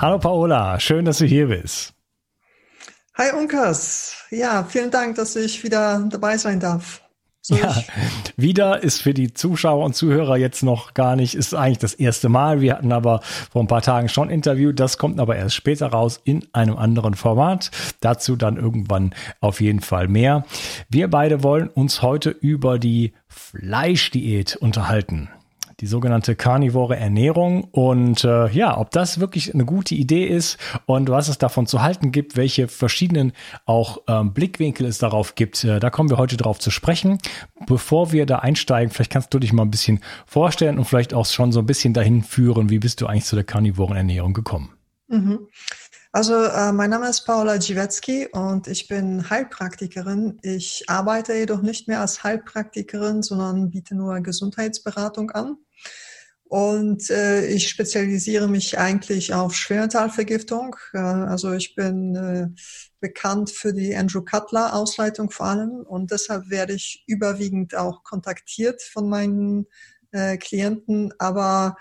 Hallo 0.00 0.18
Paola, 0.18 0.80
schön, 0.80 1.04
dass 1.04 1.18
du 1.18 1.26
hier 1.26 1.48
bist. 1.48 1.92
Hi 3.16 3.32
Unkas. 3.38 4.14
Ja, 4.30 4.64
vielen 4.64 4.90
Dank, 4.90 5.16
dass 5.16 5.36
ich 5.36 5.62
wieder 5.62 6.08
dabei 6.08 6.38
sein 6.38 6.58
darf. 6.58 7.02
So 7.42 7.54
ja, 7.54 7.76
wieder 8.34 8.82
ist 8.82 9.02
für 9.02 9.12
die 9.12 9.34
Zuschauer 9.34 9.84
und 9.84 9.94
Zuhörer 9.94 10.38
jetzt 10.38 10.62
noch 10.62 10.94
gar 10.94 11.16
nicht, 11.16 11.34
ist 11.34 11.52
eigentlich 11.52 11.80
das 11.80 11.92
erste 11.92 12.30
Mal. 12.30 12.62
Wir 12.62 12.76
hatten 12.76 12.92
aber 12.92 13.20
vor 13.52 13.62
ein 13.62 13.66
paar 13.66 13.82
Tagen 13.82 14.08
schon 14.08 14.28
ein 14.28 14.34
Interview. 14.34 14.72
Das 14.72 14.96
kommt 14.96 15.20
aber 15.20 15.36
erst 15.36 15.54
später 15.54 15.88
raus 15.88 16.18
in 16.24 16.46
einem 16.54 16.78
anderen 16.78 17.12
Format. 17.12 17.70
Dazu 18.00 18.36
dann 18.36 18.56
irgendwann 18.56 19.14
auf 19.40 19.60
jeden 19.60 19.80
Fall 19.80 20.08
mehr. 20.08 20.46
Wir 20.88 21.10
beide 21.10 21.42
wollen 21.42 21.68
uns 21.68 22.00
heute 22.00 22.30
über 22.30 22.78
die 22.78 23.12
Fleischdiät 23.28 24.56
unterhalten 24.56 25.28
die 25.80 25.86
sogenannte 25.86 26.36
karnivore 26.36 26.96
Ernährung 26.96 27.64
und 27.64 28.24
äh, 28.24 28.48
ja, 28.50 28.76
ob 28.76 28.90
das 28.90 29.18
wirklich 29.18 29.54
eine 29.54 29.64
gute 29.64 29.94
Idee 29.94 30.26
ist 30.26 30.58
und 30.86 31.08
was 31.08 31.28
es 31.28 31.38
davon 31.38 31.66
zu 31.66 31.82
halten 31.82 32.12
gibt, 32.12 32.36
welche 32.36 32.68
verschiedenen 32.68 33.32
auch 33.64 34.02
ähm, 34.06 34.34
Blickwinkel 34.34 34.86
es 34.86 34.98
darauf 34.98 35.34
gibt, 35.34 35.64
äh, 35.64 35.80
da 35.80 35.90
kommen 35.90 36.10
wir 36.10 36.18
heute 36.18 36.36
drauf 36.36 36.58
zu 36.58 36.70
sprechen. 36.70 37.18
Bevor 37.66 38.12
wir 38.12 38.26
da 38.26 38.40
einsteigen, 38.40 38.92
vielleicht 38.92 39.12
kannst 39.12 39.32
du 39.32 39.38
dich 39.38 39.52
mal 39.52 39.62
ein 39.62 39.70
bisschen 39.70 40.00
vorstellen 40.26 40.78
und 40.78 40.84
vielleicht 40.84 41.14
auch 41.14 41.26
schon 41.26 41.52
so 41.52 41.60
ein 41.60 41.66
bisschen 41.66 41.94
dahin 41.94 42.22
führen, 42.22 42.68
wie 42.68 42.78
bist 42.78 43.00
du 43.00 43.06
eigentlich 43.06 43.24
zu 43.24 43.36
der 43.36 43.44
karnivoren 43.44 43.96
Ernährung 43.96 44.34
gekommen? 44.34 44.74
Mhm. 45.08 45.48
Also 46.12 46.34
äh, 46.34 46.72
mein 46.72 46.90
Name 46.90 47.08
ist 47.08 47.24
Paula 47.24 47.58
Dziwecki 47.58 48.28
und 48.32 48.66
ich 48.66 48.88
bin 48.88 49.30
Heilpraktikerin. 49.30 50.38
Ich 50.42 50.84
arbeite 50.88 51.34
jedoch 51.34 51.62
nicht 51.62 51.86
mehr 51.86 52.00
als 52.00 52.24
Heilpraktikerin, 52.24 53.22
sondern 53.22 53.70
biete 53.70 53.94
nur 53.94 54.20
Gesundheitsberatung 54.20 55.30
an. 55.30 55.56
Und 56.50 57.10
äh, 57.10 57.46
ich 57.46 57.68
spezialisiere 57.68 58.48
mich 58.48 58.76
eigentlich 58.76 59.32
auf 59.32 59.54
Schwermetallvergiftung. 59.54 60.74
Äh, 60.92 60.98
also 60.98 61.52
ich 61.52 61.76
bin 61.76 62.16
äh, 62.16 62.48
bekannt 62.98 63.52
für 63.52 63.72
die 63.72 63.94
Andrew 63.94 64.22
Cutler 64.22 64.74
Ausleitung 64.74 65.30
vor 65.30 65.46
allem 65.46 65.86
und 65.86 66.10
deshalb 66.10 66.50
werde 66.50 66.72
ich 66.72 67.04
überwiegend 67.06 67.76
auch 67.76 68.02
kontaktiert 68.02 68.82
von 68.82 69.08
meinen 69.08 69.66
äh, 70.10 70.38
Klienten. 70.38 71.14
Aber 71.20 71.76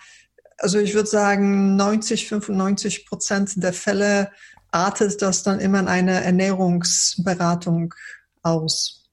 also 0.59 0.77
ich 0.77 0.93
würde 0.93 1.09
sagen, 1.09 1.75
90, 1.75 2.27
95 2.27 3.07
Prozent 3.07 3.63
der 3.63 3.73
Fälle 3.73 4.29
artet 4.69 5.19
das 5.23 5.41
dann 5.41 5.59
immer 5.59 5.79
in 5.79 5.87
eine 5.87 6.23
Ernährungsberatung 6.23 7.95
aus. 8.43 9.09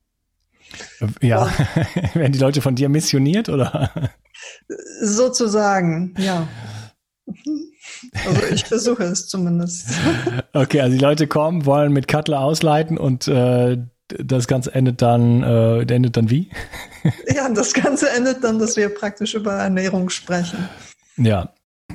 Ja, 1.23 1.51
werden 2.13 2.33
die 2.33 2.39
Leute 2.41 2.61
von 2.61 2.75
dir 2.75 2.91
missioniert 2.91 3.49
oder? 3.49 4.13
Sozusagen, 5.01 6.15
ja. 6.19 6.49
Also 8.27 8.43
ich 8.53 8.65
versuche 8.65 9.05
es 9.05 9.29
zumindest. 9.29 9.89
Okay, 10.53 10.81
also 10.81 10.97
die 10.97 11.03
Leute 11.03 11.27
kommen, 11.27 11.67
wollen 11.67 11.93
mit 11.93 12.09
Cutler 12.09 12.41
ausleiten 12.41 12.97
und 12.97 13.29
äh, 13.29 13.79
das 14.09 14.47
Ganze 14.47 14.75
endet 14.75 15.03
dann, 15.03 15.43
äh, 15.43 15.81
endet 15.83 16.17
dann 16.17 16.31
wie? 16.31 16.51
Ja, 17.35 17.49
das 17.51 17.75
Ganze 17.75 18.11
endet 18.11 18.43
dann, 18.43 18.59
dass 18.59 18.77
wir 18.77 18.89
praktisch 18.89 19.35
über 19.35 19.53
Ernährung 19.53 20.09
sprechen. 20.09 20.69
Ja, 21.17 21.53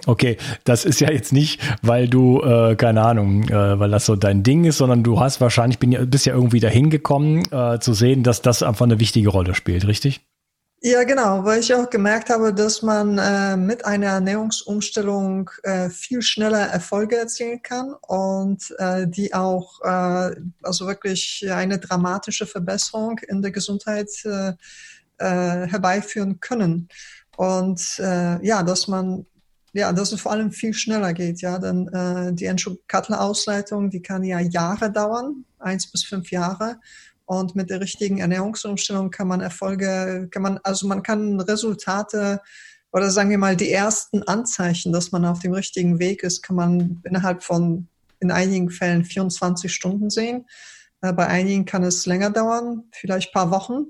Okay, 0.07 0.37
das 0.63 0.85
ist 0.85 0.99
ja 0.99 1.11
jetzt 1.11 1.31
nicht, 1.31 1.61
weil 1.81 2.07
du, 2.07 2.41
äh, 2.41 2.75
keine 2.75 3.01
Ahnung, 3.03 3.43
äh, 3.49 3.79
weil 3.79 3.91
das 3.91 4.05
so 4.05 4.15
dein 4.15 4.41
Ding 4.41 4.63
ist, 4.63 4.77
sondern 4.77 5.03
du 5.03 5.19
hast 5.19 5.41
wahrscheinlich, 5.41 5.79
bin 5.79 5.91
ja, 5.91 6.03
bist 6.05 6.25
ja 6.25 6.33
irgendwie 6.33 6.59
dahin 6.59 6.89
gekommen, 6.89 7.43
äh, 7.51 7.79
zu 7.79 7.93
sehen, 7.93 8.23
dass 8.23 8.41
das 8.41 8.63
einfach 8.63 8.85
eine 8.85 8.99
wichtige 8.99 9.29
Rolle 9.29 9.53
spielt, 9.53 9.85
richtig? 9.85 10.21
Ja, 10.83 11.03
genau, 11.03 11.45
weil 11.45 11.59
ich 11.59 11.71
auch 11.75 11.91
gemerkt 11.91 12.31
habe, 12.31 12.55
dass 12.55 12.81
man 12.81 13.19
äh, 13.19 13.55
mit 13.55 13.85
einer 13.85 14.07
Ernährungsumstellung 14.07 15.51
äh, 15.61 15.91
viel 15.91 16.23
schneller 16.23 16.57
Erfolge 16.69 17.17
erzielen 17.17 17.61
kann 17.61 17.93
und 18.07 18.73
äh, 18.79 19.07
die 19.07 19.31
auch 19.35 19.79
äh, 19.83 20.35
also 20.63 20.87
wirklich 20.87 21.45
eine 21.51 21.77
dramatische 21.77 22.47
Verbesserung 22.47 23.19
in 23.27 23.43
der 23.43 23.51
Gesundheit 23.51 24.09
äh, 24.25 24.53
äh, 25.19 25.67
herbeiführen 25.67 26.39
können. 26.39 26.89
Und 27.37 27.97
ja, 27.97 28.61
dass 28.61 28.87
man 28.87 29.25
ja, 29.73 29.93
dass 29.93 30.11
es 30.11 30.21
vor 30.21 30.31
allem 30.33 30.51
viel 30.51 30.73
schneller 30.73 31.13
geht, 31.13 31.41
ja, 31.41 31.57
denn 31.57 31.89
die 32.35 32.45
Entschuldigung-Ausleitung, 32.45 33.89
die 33.89 34.01
kann 34.01 34.23
ja 34.23 34.39
Jahre 34.39 34.91
dauern, 34.91 35.45
eins 35.57 35.89
bis 35.89 36.03
fünf 36.03 36.29
Jahre. 36.29 36.77
Und 37.31 37.55
mit 37.55 37.69
der 37.69 37.79
richtigen 37.79 38.17
Ernährungsumstellung 38.17 39.09
kann 39.09 39.29
man 39.29 39.39
Erfolge, 39.39 40.27
kann 40.31 40.41
man, 40.41 40.59
also 40.63 40.85
man 40.85 41.01
kann 41.01 41.39
Resultate 41.39 42.41
oder 42.91 43.09
sagen 43.09 43.29
wir 43.29 43.37
mal 43.37 43.55
die 43.55 43.71
ersten 43.71 44.21
Anzeichen, 44.23 44.91
dass 44.91 45.13
man 45.13 45.23
auf 45.23 45.39
dem 45.39 45.53
richtigen 45.53 45.97
Weg 45.99 46.23
ist, 46.23 46.41
kann 46.41 46.57
man 46.57 47.01
innerhalb 47.05 47.41
von 47.41 47.87
in 48.19 48.31
einigen 48.31 48.69
Fällen 48.69 49.05
24 49.05 49.73
Stunden 49.73 50.09
sehen. 50.09 50.45
Äh, 50.99 51.13
bei 51.13 51.25
einigen 51.25 51.63
kann 51.63 51.83
es 51.83 52.05
länger 52.05 52.31
dauern, 52.31 52.83
vielleicht 52.91 53.31
paar 53.31 53.49
Wochen. 53.49 53.85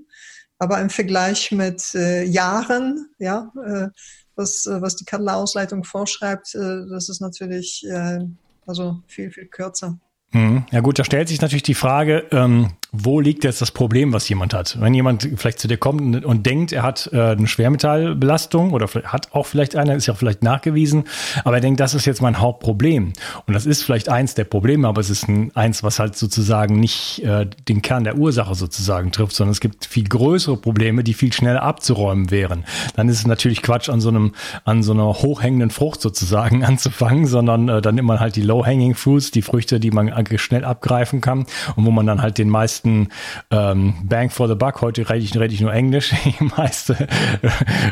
Aber 0.60 0.80
im 0.80 0.92
Vergleich 0.92 1.52
mit 1.52 1.96
äh, 1.96 2.24
Jahren, 2.24 3.10
ja, 3.18 3.52
äh, 3.66 3.88
was, 4.36 4.68
äh, 4.68 4.84
was 4.84 4.98
die 4.98 5.06
Kaddler-Ausleitung 5.06 5.84
vorschreibt, 5.84 6.54
äh, 6.54 6.86
das 6.92 7.10
ist 7.10 7.22
natürlich 7.22 7.84
äh, 7.90 8.20
also 8.68 9.02
viel, 9.08 9.32
viel 9.32 9.48
kürzer. 9.48 9.98
Mhm. 10.30 10.64
Ja 10.70 10.82
gut, 10.82 11.00
da 11.00 11.04
stellt 11.04 11.28
sich 11.28 11.42
natürlich 11.42 11.64
die 11.64 11.74
Frage, 11.74 12.28
ähm, 12.32 12.74
wo 12.94 13.22
liegt 13.22 13.46
jetzt 13.46 13.62
das 13.62 13.72
Problem, 13.72 14.12
was 14.12 14.28
jemand 14.28 14.54
hat? 14.54 14.78
Wenn 14.82 14.94
jemand 14.94 15.30
vielleicht 15.38 15.60
zu 15.60 15.70
dir 15.70 15.78
kommt 15.78 16.26
und, 16.26 16.46
denkt, 16.46 16.74
er 16.74 16.84
hat 16.84 17.10
äh, 17.14 17.22
eine 17.22 17.48
Schwermetallbelastung 17.48 18.74
oder 18.74 18.88
hat 19.06 19.34
auch 19.34 19.46
vielleicht 19.46 19.78
eine, 19.78 19.96
ist 19.96 20.08
ja 20.08 20.14
vielleicht 20.14 20.44
nachgewiesen, 20.44 21.06
aber 21.46 21.56
er 21.56 21.62
denkt, 21.62 21.80
das 21.80 21.94
ist 21.94 22.06
jetzt 22.06 22.22
mein 22.22 22.40
Hauptproblem. 22.40 23.14
Und 23.48 23.54
das 23.54 23.66
ist 23.66 23.84
vielleicht 23.84 24.10
eins 24.10 24.36
der 24.36 24.44
Probleme, 24.44 24.90
aber 24.90 25.00
es 25.00 25.10
ist 25.10 25.30
ein, 25.30 25.56
eins, 25.56 25.84
was 25.84 26.00
halt 26.00 26.18
sozusagen 26.18 26.82
nicht 26.82 27.24
äh, 27.24 27.48
den 27.70 27.82
Kern 27.82 28.04
der 28.04 28.18
Ursache 28.18 28.56
sozusagen 28.56 29.14
trifft, 29.14 29.36
sondern 29.38 29.54
es 29.54 29.62
gibt 29.62 29.86
viel 29.86 30.10
größere 30.10 30.58
Probleme, 30.58 31.06
die 31.06 31.14
viel 31.14 31.32
schneller 31.32 31.64
abzuräumen 31.64 32.30
wären. 32.30 32.66
Dann 32.98 33.08
ist 33.08 33.20
es 33.20 33.28
natürlich 33.28 33.62
Quatsch, 33.62 33.88
an 33.88 34.02
so 34.02 34.10
einem, 34.10 34.34
an 34.66 34.84
so 34.84 34.92
einer 34.92 35.08
hochhängenden 35.08 35.70
Frucht 35.70 36.02
sozusagen 36.02 36.66
anzufangen, 36.66 37.26
sondern 37.26 37.70
äh, 37.70 37.82
dann 37.82 37.96
nimmt 37.96 38.10
man 38.10 38.20
halt 38.20 38.36
die 38.36 38.42
low-hanging 38.42 38.96
fruits, 38.96 39.32
die 39.32 39.44
Früchte, 39.44 39.80
die 39.80 39.92
man 39.92 40.12
schnell 40.36 40.66
abgreifen 40.66 41.22
kann 41.22 41.46
und 41.78 41.86
wo 41.86 41.92
man 41.92 42.06
dann 42.06 42.22
halt 42.22 42.38
den 42.38 42.50
meisten 42.50 42.81
meisten 42.82 43.10
ähm, 43.52 43.94
Bang 44.04 44.30
for 44.30 44.48
the 44.48 44.56
Buck, 44.56 44.82
heute 44.82 45.10
rede 45.10 45.24
ich, 45.24 45.38
rede 45.38 45.54
ich 45.54 45.62
nur 45.62 45.74
Englisch, 45.74 46.14
die 46.26 46.44
meiste 46.56 47.08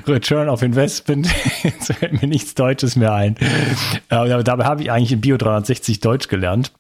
Return 0.08 0.50
of 0.50 0.62
Investment, 0.62 1.28
jetzt 1.64 1.94
fällt 1.94 2.22
mir 2.22 2.28
nichts 2.28 2.56
Deutsches 2.56 2.96
mehr 2.96 3.14
ein. 3.14 3.36
Äh, 4.10 4.16
aber 4.16 4.44
dabei 4.44 4.66
habe 4.66 4.82
ich 4.82 4.92
eigentlich 4.92 5.12
in 5.12 5.22
Bio 5.22 5.38
360 5.38 6.00
Deutsch 6.00 6.28
gelernt 6.28 6.72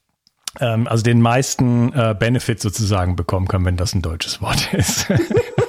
ähm, 0.60 0.88
also 0.88 1.04
den 1.04 1.22
meisten 1.22 1.94
äh, 1.94 2.16
Benefit 2.18 2.60
sozusagen 2.60 3.16
bekommen 3.16 3.48
kann, 3.48 3.64
wenn 3.66 3.78
das 3.78 3.94
ein 3.94 4.02
deutsches 4.02 4.42
Wort 4.42 4.74
ist. 4.74 5.08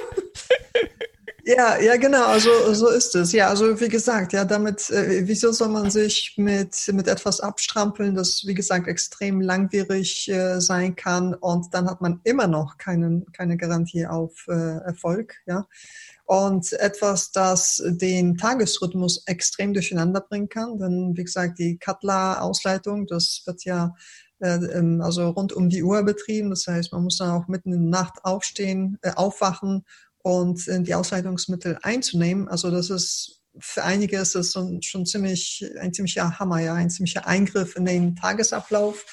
Ja, 1.43 1.79
ja, 1.79 1.97
genau, 1.97 2.25
also 2.25 2.49
so 2.73 2.87
ist 2.89 3.15
es. 3.15 3.31
Ja, 3.31 3.49
also 3.49 3.79
wie 3.79 3.87
gesagt, 3.89 4.33
ja, 4.33 4.45
damit, 4.45 4.89
äh, 4.91 5.27
wieso 5.27 5.51
soll 5.51 5.69
man 5.69 5.89
sich 5.89 6.35
mit, 6.37 6.75
mit 6.93 7.07
etwas 7.07 7.39
abstrampeln, 7.39 8.13
das, 8.13 8.43
wie 8.45 8.53
gesagt, 8.53 8.87
extrem 8.87 9.41
langwierig 9.41 10.29
äh, 10.29 10.59
sein 10.61 10.95
kann 10.95 11.33
und 11.33 11.73
dann 11.73 11.89
hat 11.89 11.99
man 12.01 12.21
immer 12.25 12.45
noch 12.47 12.77
keinen, 12.77 13.25
keine 13.31 13.57
Garantie 13.57 14.05
auf 14.05 14.45
äh, 14.49 14.53
Erfolg, 14.85 15.35
ja. 15.47 15.65
Und 16.25 16.71
etwas, 16.73 17.31
das 17.31 17.81
den 17.85 18.37
Tagesrhythmus 18.37 19.23
extrem 19.25 19.73
durcheinander 19.73 20.21
bringen 20.21 20.47
kann, 20.47 20.77
denn 20.77 21.17
wie 21.17 21.23
gesagt, 21.23 21.59
die 21.59 21.77
Cutler-Ausleitung, 21.77 23.07
das 23.07 23.41
wird 23.45 23.65
ja 23.65 23.95
äh, 24.39 24.55
ähm, 24.55 25.01
also 25.01 25.29
rund 25.29 25.53
um 25.53 25.69
die 25.69 25.83
Uhr 25.83 26.03
betrieben. 26.03 26.49
Das 26.51 26.67
heißt, 26.67 26.93
man 26.93 27.03
muss 27.03 27.17
dann 27.17 27.31
auch 27.31 27.47
mitten 27.47 27.73
in 27.73 27.91
der 27.91 28.01
Nacht 28.01 28.23
aufstehen, 28.23 28.97
äh, 29.01 29.11
aufwachen 29.15 29.85
und 30.23 30.65
die 30.67 30.95
Ausleitungsmittel 30.95 31.77
einzunehmen. 31.81 32.47
Also 32.47 32.71
das 32.71 32.89
ist 32.89 33.41
für 33.59 33.83
einige 33.83 34.17
ist 34.17 34.35
das 34.35 34.53
schon 34.53 35.05
ziemlich, 35.05 35.65
ein 35.79 35.93
ziemlicher 35.93 36.39
Hammer, 36.39 36.59
ja, 36.59 36.73
ein 36.73 36.89
ziemlicher 36.89 37.27
Eingriff 37.27 37.75
in 37.75 37.85
den 37.85 38.15
Tagesablauf. 38.15 39.05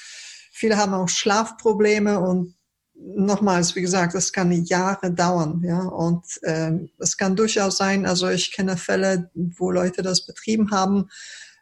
Viele 0.51 0.77
haben 0.77 0.93
auch 0.93 1.09
Schlafprobleme 1.09 2.19
und 2.19 2.55
nochmals, 2.93 3.75
wie 3.75 3.81
gesagt, 3.81 4.13
das 4.13 4.33
kann 4.33 4.51
Jahre 4.51 5.11
dauern, 5.11 5.61
ja, 5.65 5.79
und 5.79 6.25
ähm, 6.43 6.89
es 6.99 7.15
kann 7.15 7.35
durchaus 7.35 7.77
sein, 7.77 8.05
also 8.05 8.27
ich 8.29 8.51
kenne 8.51 8.75
Fälle, 8.75 9.29
wo 9.33 9.71
Leute 9.71 10.01
das 10.01 10.25
betrieben 10.25 10.71
haben, 10.71 11.09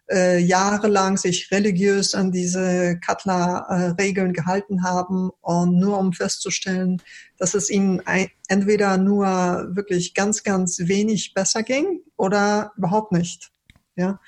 äh, 0.10 0.40
jahrelang 0.40 1.18
sich 1.18 1.52
religiös 1.52 2.14
an 2.16 2.32
diese 2.32 3.00
Cutler-Regeln 3.00 4.34
gehalten 4.34 4.84
haben 4.84 5.30
und 5.42 5.80
nur 5.80 5.98
um 6.00 6.14
festzustellen, 6.14 7.02
dass 7.38 7.54
es 7.54 7.70
ihnen 7.70 8.02
entweder 8.48 8.98
nur 8.98 9.26
wirklich 9.72 10.14
ganz, 10.14 10.44
ganz 10.44 10.80
wenig 10.80 11.34
besser 11.34 11.64
ging 11.64 12.02
oder 12.16 12.72
überhaupt 12.78 13.12
nicht. 13.12 13.52
Ja. 13.96 14.20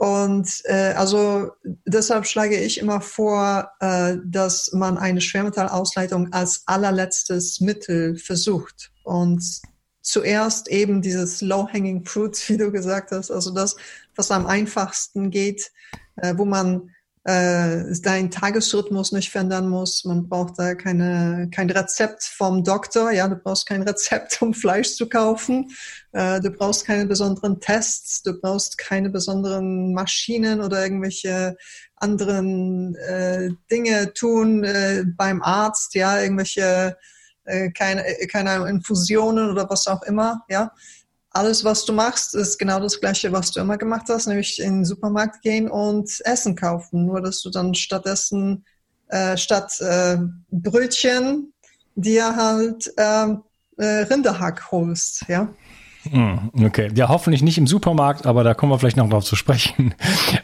Und 0.00 0.62
äh, 0.64 0.94
also 0.96 1.50
deshalb 1.84 2.26
schlage 2.26 2.58
ich 2.58 2.78
immer 2.78 3.02
vor, 3.02 3.70
äh, 3.80 4.16
dass 4.24 4.72
man 4.72 4.96
eine 4.96 5.20
Schwermetallausleitung 5.20 6.32
als 6.32 6.62
allerletztes 6.64 7.60
Mittel 7.60 8.16
versucht. 8.16 8.92
Und 9.04 9.44
zuerst 10.02 10.68
eben 10.68 11.02
dieses 11.02 11.40
Low-Hanging 11.40 12.04
Fruit, 12.04 12.36
wie 12.48 12.56
du 12.56 12.70
gesagt 12.70 13.10
hast, 13.12 13.30
also 13.30 13.52
das, 13.52 13.76
was 14.16 14.30
am 14.30 14.46
einfachsten 14.46 15.30
geht, 15.30 15.72
äh, 16.16 16.34
wo 16.36 16.44
man 16.44 16.90
äh, 17.24 17.84
deinen 18.00 18.30
Tagesrhythmus 18.30 19.12
nicht 19.12 19.30
verändern 19.30 19.68
muss. 19.68 20.04
Man 20.04 20.28
braucht 20.28 20.58
da 20.58 20.74
keine, 20.74 21.50
kein 21.54 21.68
Rezept 21.68 22.24
vom 22.24 22.64
Doktor. 22.64 23.10
Ja, 23.10 23.28
du 23.28 23.36
brauchst 23.36 23.66
kein 23.66 23.82
Rezept, 23.88 24.40
um 24.40 24.54
Fleisch 24.54 24.94
zu 24.94 25.06
kaufen. 25.08 25.70
Äh, 26.12 26.40
du 26.40 26.50
brauchst 26.50 26.86
keine 26.86 27.04
besonderen 27.06 27.60
Tests. 27.60 28.22
Du 28.22 28.40
brauchst 28.40 28.78
keine 28.78 29.10
besonderen 29.10 29.92
Maschinen 29.92 30.62
oder 30.62 30.82
irgendwelche 30.82 31.56
anderen 31.96 32.94
äh, 32.94 33.50
Dinge 33.70 34.14
tun 34.14 34.64
äh, 34.64 35.04
beim 35.06 35.42
Arzt. 35.42 35.94
Ja, 35.94 36.20
irgendwelche 36.22 36.96
äh, 37.50 37.70
keine, 37.70 38.04
keine 38.30 38.68
Infusionen 38.68 39.50
oder 39.50 39.68
was 39.68 39.86
auch 39.86 40.02
immer. 40.02 40.42
Ja, 40.48 40.72
alles, 41.30 41.64
was 41.64 41.84
du 41.84 41.92
machst, 41.92 42.34
ist 42.34 42.58
genau 42.58 42.80
das 42.80 43.00
Gleiche, 43.00 43.32
was 43.32 43.52
du 43.52 43.60
immer 43.60 43.78
gemacht 43.78 44.06
hast, 44.08 44.26
nämlich 44.26 44.60
in 44.60 44.78
den 44.78 44.84
Supermarkt 44.84 45.42
gehen 45.42 45.70
und 45.70 46.10
Essen 46.24 46.56
kaufen. 46.56 47.06
Nur, 47.06 47.20
dass 47.20 47.40
du 47.42 47.50
dann 47.50 47.74
stattdessen 47.74 48.64
äh, 49.08 49.36
statt 49.36 49.80
äh, 49.80 50.18
Brötchen 50.50 51.52
dir 51.94 52.34
halt 52.34 52.92
ähm, 52.96 53.42
äh, 53.76 53.84
Rinderhack 53.84 54.70
holst, 54.70 55.24
ja. 55.28 55.48
Hm, 56.08 56.50
okay, 56.64 56.90
ja, 56.94 57.08
hoffentlich 57.08 57.42
nicht 57.42 57.58
im 57.58 57.66
Supermarkt, 57.66 58.24
aber 58.24 58.42
da 58.42 58.54
kommen 58.54 58.72
wir 58.72 58.78
vielleicht 58.78 58.96
noch 58.96 59.08
drauf 59.08 59.24
zu 59.24 59.36
sprechen. 59.36 59.94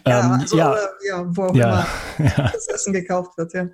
Ja, 0.07 0.21
ähm, 0.21 0.41
also, 0.41 0.57
ja, 0.57 0.75
äh, 0.75 0.79
ja, 1.09 1.25
wo 1.27 1.45
auch 1.45 1.55
ja, 1.55 1.87
immer 2.19 2.31
ja. 2.37 2.51
das 2.53 2.69
Essen 2.69 2.93
gekauft 2.93 3.39
wird, 3.39 3.55
ja. 3.55 3.67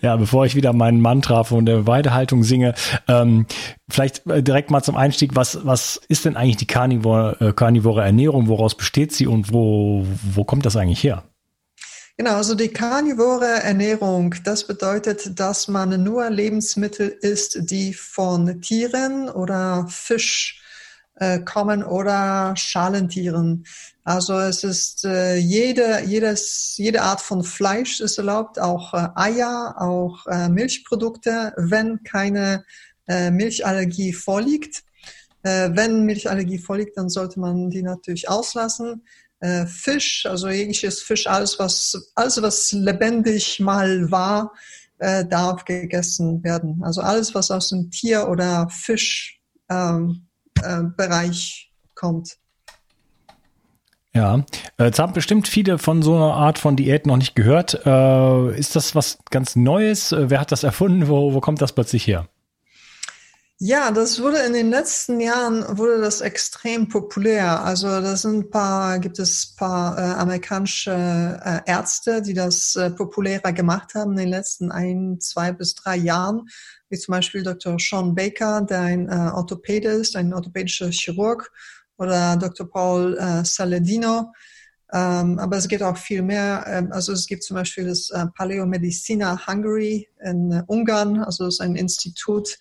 Ja, 0.00 0.16
bevor 0.16 0.46
ich 0.46 0.54
wieder 0.54 0.72
meinen 0.72 1.00
Mantra 1.00 1.44
von 1.44 1.66
der 1.66 1.86
Weidehaltung 1.86 2.44
singe, 2.44 2.74
ähm, 3.08 3.46
vielleicht 3.88 4.26
äh, 4.28 4.42
direkt 4.42 4.70
mal 4.70 4.82
zum 4.82 4.96
Einstieg, 4.96 5.34
was, 5.34 5.66
was 5.66 6.00
ist 6.08 6.24
denn 6.24 6.36
eigentlich 6.36 6.56
die 6.56 6.66
Carnivore, 6.66 7.36
äh, 7.40 7.52
Carnivore 7.52 8.04
Ernährung, 8.04 8.46
woraus 8.46 8.76
besteht 8.76 9.12
sie 9.12 9.26
und 9.26 9.52
wo, 9.52 10.06
wo 10.22 10.44
kommt 10.44 10.66
das 10.66 10.76
eigentlich 10.76 11.02
her? 11.02 11.24
Genau, 12.16 12.34
also 12.34 12.54
die 12.54 12.68
karnivore 12.68 13.62
Ernährung, 13.62 14.34
das 14.44 14.66
bedeutet, 14.66 15.38
dass 15.38 15.68
man 15.68 16.02
nur 16.02 16.28
Lebensmittel 16.30 17.08
isst, 17.08 17.70
die 17.70 17.94
von 17.94 18.60
Tieren 18.60 19.28
oder 19.28 19.86
Fisch 19.88 20.60
äh, 21.20 21.40
kommen 21.40 21.82
oder 21.82 22.54
Schalentieren. 22.56 23.64
Also 24.04 24.38
es 24.38 24.64
ist 24.64 25.04
äh, 25.04 25.36
jede, 25.36 26.02
jedes, 26.06 26.74
jede 26.76 27.02
Art 27.02 27.20
von 27.20 27.44
Fleisch 27.44 28.00
ist 28.00 28.18
erlaubt, 28.18 28.58
auch 28.58 28.94
äh, 28.94 29.08
Eier, 29.14 29.74
auch 29.78 30.26
äh, 30.26 30.48
Milchprodukte, 30.48 31.52
wenn 31.56 32.02
keine 32.04 32.64
äh, 33.06 33.30
Milchallergie 33.30 34.12
vorliegt. 34.12 34.84
Äh, 35.42 35.70
wenn 35.72 36.04
Milchallergie 36.04 36.58
vorliegt, 36.58 36.96
dann 36.96 37.08
sollte 37.08 37.40
man 37.40 37.70
die 37.70 37.82
natürlich 37.82 38.28
auslassen. 38.28 39.02
Äh, 39.40 39.66
Fisch, 39.66 40.26
also 40.26 40.48
jegliches 40.48 41.02
Fisch, 41.02 41.26
alles 41.26 41.58
was, 41.58 42.12
alles 42.14 42.40
was 42.40 42.72
lebendig 42.72 43.60
mal 43.60 44.10
war, 44.10 44.52
äh, 44.98 45.24
darf 45.24 45.64
gegessen 45.64 46.42
werden. 46.42 46.80
Also 46.82 47.02
alles, 47.02 47.34
was 47.34 47.50
aus 47.50 47.68
dem 47.68 47.90
Tier 47.90 48.28
oder 48.28 48.68
Fisch 48.70 49.40
ähm, 49.68 50.27
Bereich 50.96 51.72
kommt. 51.94 52.36
Ja, 54.14 54.44
äh, 54.78 54.84
jetzt 54.84 54.98
haben 54.98 55.12
bestimmt 55.12 55.48
viele 55.48 55.78
von 55.78 56.02
so 56.02 56.16
einer 56.16 56.34
Art 56.34 56.58
von 56.58 56.76
Diät 56.76 57.06
noch 57.06 57.16
nicht 57.16 57.34
gehört. 57.34 57.86
Äh, 57.86 58.58
ist 58.58 58.74
das 58.74 58.94
was 58.94 59.18
ganz 59.30 59.54
Neues? 59.54 60.12
Äh, 60.12 60.30
wer 60.30 60.40
hat 60.40 60.50
das 60.50 60.64
erfunden? 60.64 61.08
Wo, 61.08 61.34
wo 61.34 61.40
kommt 61.40 61.60
das 61.60 61.72
plötzlich 61.72 62.06
her? 62.06 62.28
Ja, 63.60 63.90
das 63.90 64.22
wurde 64.22 64.38
in 64.38 64.52
den 64.52 64.70
letzten 64.70 65.18
Jahren 65.18 65.76
wurde 65.76 66.00
das 66.00 66.20
extrem 66.20 66.88
populär. 66.88 67.64
Also 67.64 67.88
da 67.88 68.16
sind 68.16 68.50
paar, 68.50 69.00
gibt 69.00 69.18
es 69.18 69.54
paar 69.56 69.98
äh, 69.98 70.00
amerikanische 70.14 70.92
äh, 70.92 71.60
Ärzte, 71.66 72.22
die 72.22 72.34
das 72.34 72.76
äh, 72.76 72.90
populärer 72.90 73.52
gemacht 73.52 73.94
haben 73.94 74.12
in 74.12 74.18
den 74.18 74.28
letzten 74.28 74.70
ein, 74.70 75.18
zwei 75.20 75.50
bis 75.50 75.74
drei 75.74 75.96
Jahren 75.96 76.48
wie 76.88 76.98
zum 76.98 77.12
Beispiel 77.12 77.42
Dr. 77.42 77.78
Sean 77.78 78.14
Baker, 78.14 78.62
der 78.62 78.80
ein 78.80 79.08
äh, 79.08 79.30
Orthopäde 79.34 79.88
ist, 79.88 80.16
ein 80.16 80.32
orthopädischer 80.32 80.90
Chirurg, 80.90 81.50
oder 81.98 82.36
Dr. 82.36 82.70
Paul 82.70 83.18
äh, 83.18 83.44
Saladino. 83.44 84.32
Ähm, 84.90 85.38
aber 85.38 85.58
es 85.58 85.68
geht 85.68 85.82
auch 85.82 85.98
viel 85.98 86.22
mehr. 86.22 86.64
Ähm, 86.66 86.92
also 86.92 87.12
es 87.12 87.26
gibt 87.26 87.42
zum 87.42 87.56
Beispiel 87.56 87.86
das 87.86 88.10
äh, 88.10 88.24
Paläomedicina 88.34 89.46
Hungary 89.46 90.08
in 90.24 90.52
äh, 90.52 90.62
Ungarn, 90.66 91.18
also 91.22 91.44
das 91.44 91.54
ist 91.54 91.60
ein 91.60 91.76
Institut, 91.76 92.56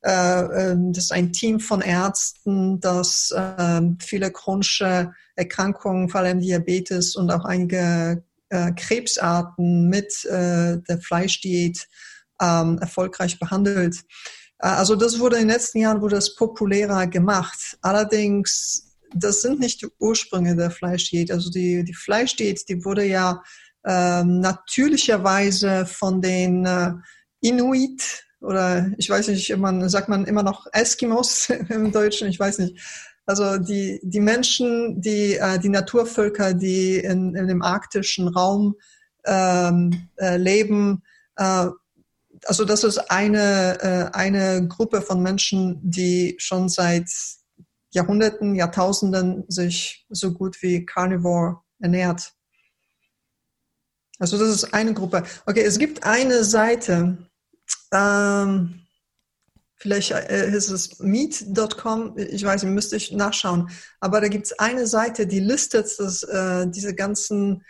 das 0.00 0.96
ist 0.96 1.12
ein 1.12 1.32
Team 1.32 1.58
von 1.58 1.80
Ärzten, 1.80 2.78
das 2.80 3.32
äh, 3.32 3.80
viele 3.98 4.30
chronische 4.30 5.12
Erkrankungen, 5.34 6.08
vor 6.08 6.20
allem 6.20 6.40
Diabetes 6.40 7.16
und 7.16 7.30
auch 7.30 7.44
einige 7.44 8.22
äh, 8.50 8.72
Krebsarten 8.72 9.88
mit 9.88 10.24
äh, 10.24 10.78
der 10.78 11.00
Fleischdiät 11.00 11.86
ähm, 12.40 12.78
erfolgreich 12.78 13.38
behandelt. 13.38 13.96
Äh, 14.58 14.68
also 14.68 14.96
das 14.96 15.18
wurde 15.18 15.36
in 15.36 15.42
den 15.42 15.50
letzten 15.50 15.78
Jahren 15.78 16.00
wurde 16.00 16.16
das 16.16 16.34
populärer 16.34 17.06
gemacht. 17.06 17.78
Allerdings, 17.82 18.96
das 19.14 19.42
sind 19.42 19.60
nicht 19.60 19.82
die 19.82 19.88
Ursprünge 19.98 20.56
der 20.56 20.70
Fleischdiät. 20.70 21.30
Also 21.30 21.50
die, 21.50 21.84
die 21.84 21.94
Fleischdiät, 21.94 22.68
die 22.68 22.84
wurde 22.84 23.04
ja 23.04 23.42
ähm, 23.86 24.40
natürlicherweise 24.40 25.86
von 25.86 26.20
den 26.20 26.64
äh, 26.66 26.92
Inuit 27.40 28.24
oder 28.40 28.90
ich 28.98 29.10
weiß 29.10 29.28
nicht, 29.28 29.56
man 29.56 29.88
sagt 29.88 30.08
man 30.08 30.24
immer 30.26 30.42
noch 30.42 30.66
Eskimos 30.72 31.50
im 31.68 31.92
Deutschen, 31.92 32.28
ich 32.28 32.38
weiß 32.38 32.58
nicht. 32.58 32.78
Also 33.26 33.58
die, 33.58 34.00
die 34.02 34.20
Menschen, 34.20 35.02
die, 35.02 35.34
äh, 35.34 35.58
die 35.58 35.68
Naturvölker, 35.68 36.54
die 36.54 36.96
in, 36.96 37.34
in 37.34 37.46
dem 37.46 37.62
arktischen 37.62 38.28
Raum 38.28 38.76
ähm, 39.26 40.08
äh, 40.16 40.38
leben, 40.38 41.02
äh, 41.36 41.66
also 42.44 42.64
das 42.64 42.84
ist 42.84 42.98
eine, 43.10 43.78
äh, 43.82 44.16
eine 44.16 44.66
Gruppe 44.68 45.02
von 45.02 45.22
Menschen, 45.22 45.78
die 45.82 46.36
schon 46.38 46.68
seit 46.68 47.10
Jahrhunderten, 47.90 48.54
Jahrtausenden 48.54 49.44
sich 49.48 50.06
so 50.08 50.32
gut 50.32 50.62
wie 50.62 50.84
Carnivore 50.84 51.60
ernährt. 51.80 52.32
Also 54.18 54.38
das 54.38 54.48
ist 54.48 54.74
eine 54.74 54.94
Gruppe. 54.94 55.22
Okay, 55.46 55.62
es 55.62 55.78
gibt 55.78 56.04
eine 56.04 56.44
Seite, 56.44 57.18
ähm, 57.92 58.86
vielleicht 59.76 60.10
äh, 60.10 60.50
ist 60.50 60.70
es 60.70 60.98
meet.com, 60.98 62.16
ich 62.16 62.44
weiß 62.44 62.62
nicht, 62.62 62.72
müsste 62.72 62.96
ich 62.96 63.12
nachschauen. 63.12 63.70
Aber 64.00 64.20
da 64.20 64.28
gibt 64.28 64.46
es 64.46 64.58
eine 64.58 64.86
Seite, 64.86 65.26
die 65.26 65.40
listet 65.40 65.88
das, 65.98 66.22
äh, 66.24 66.66
diese 66.68 66.94
ganzen 66.94 67.64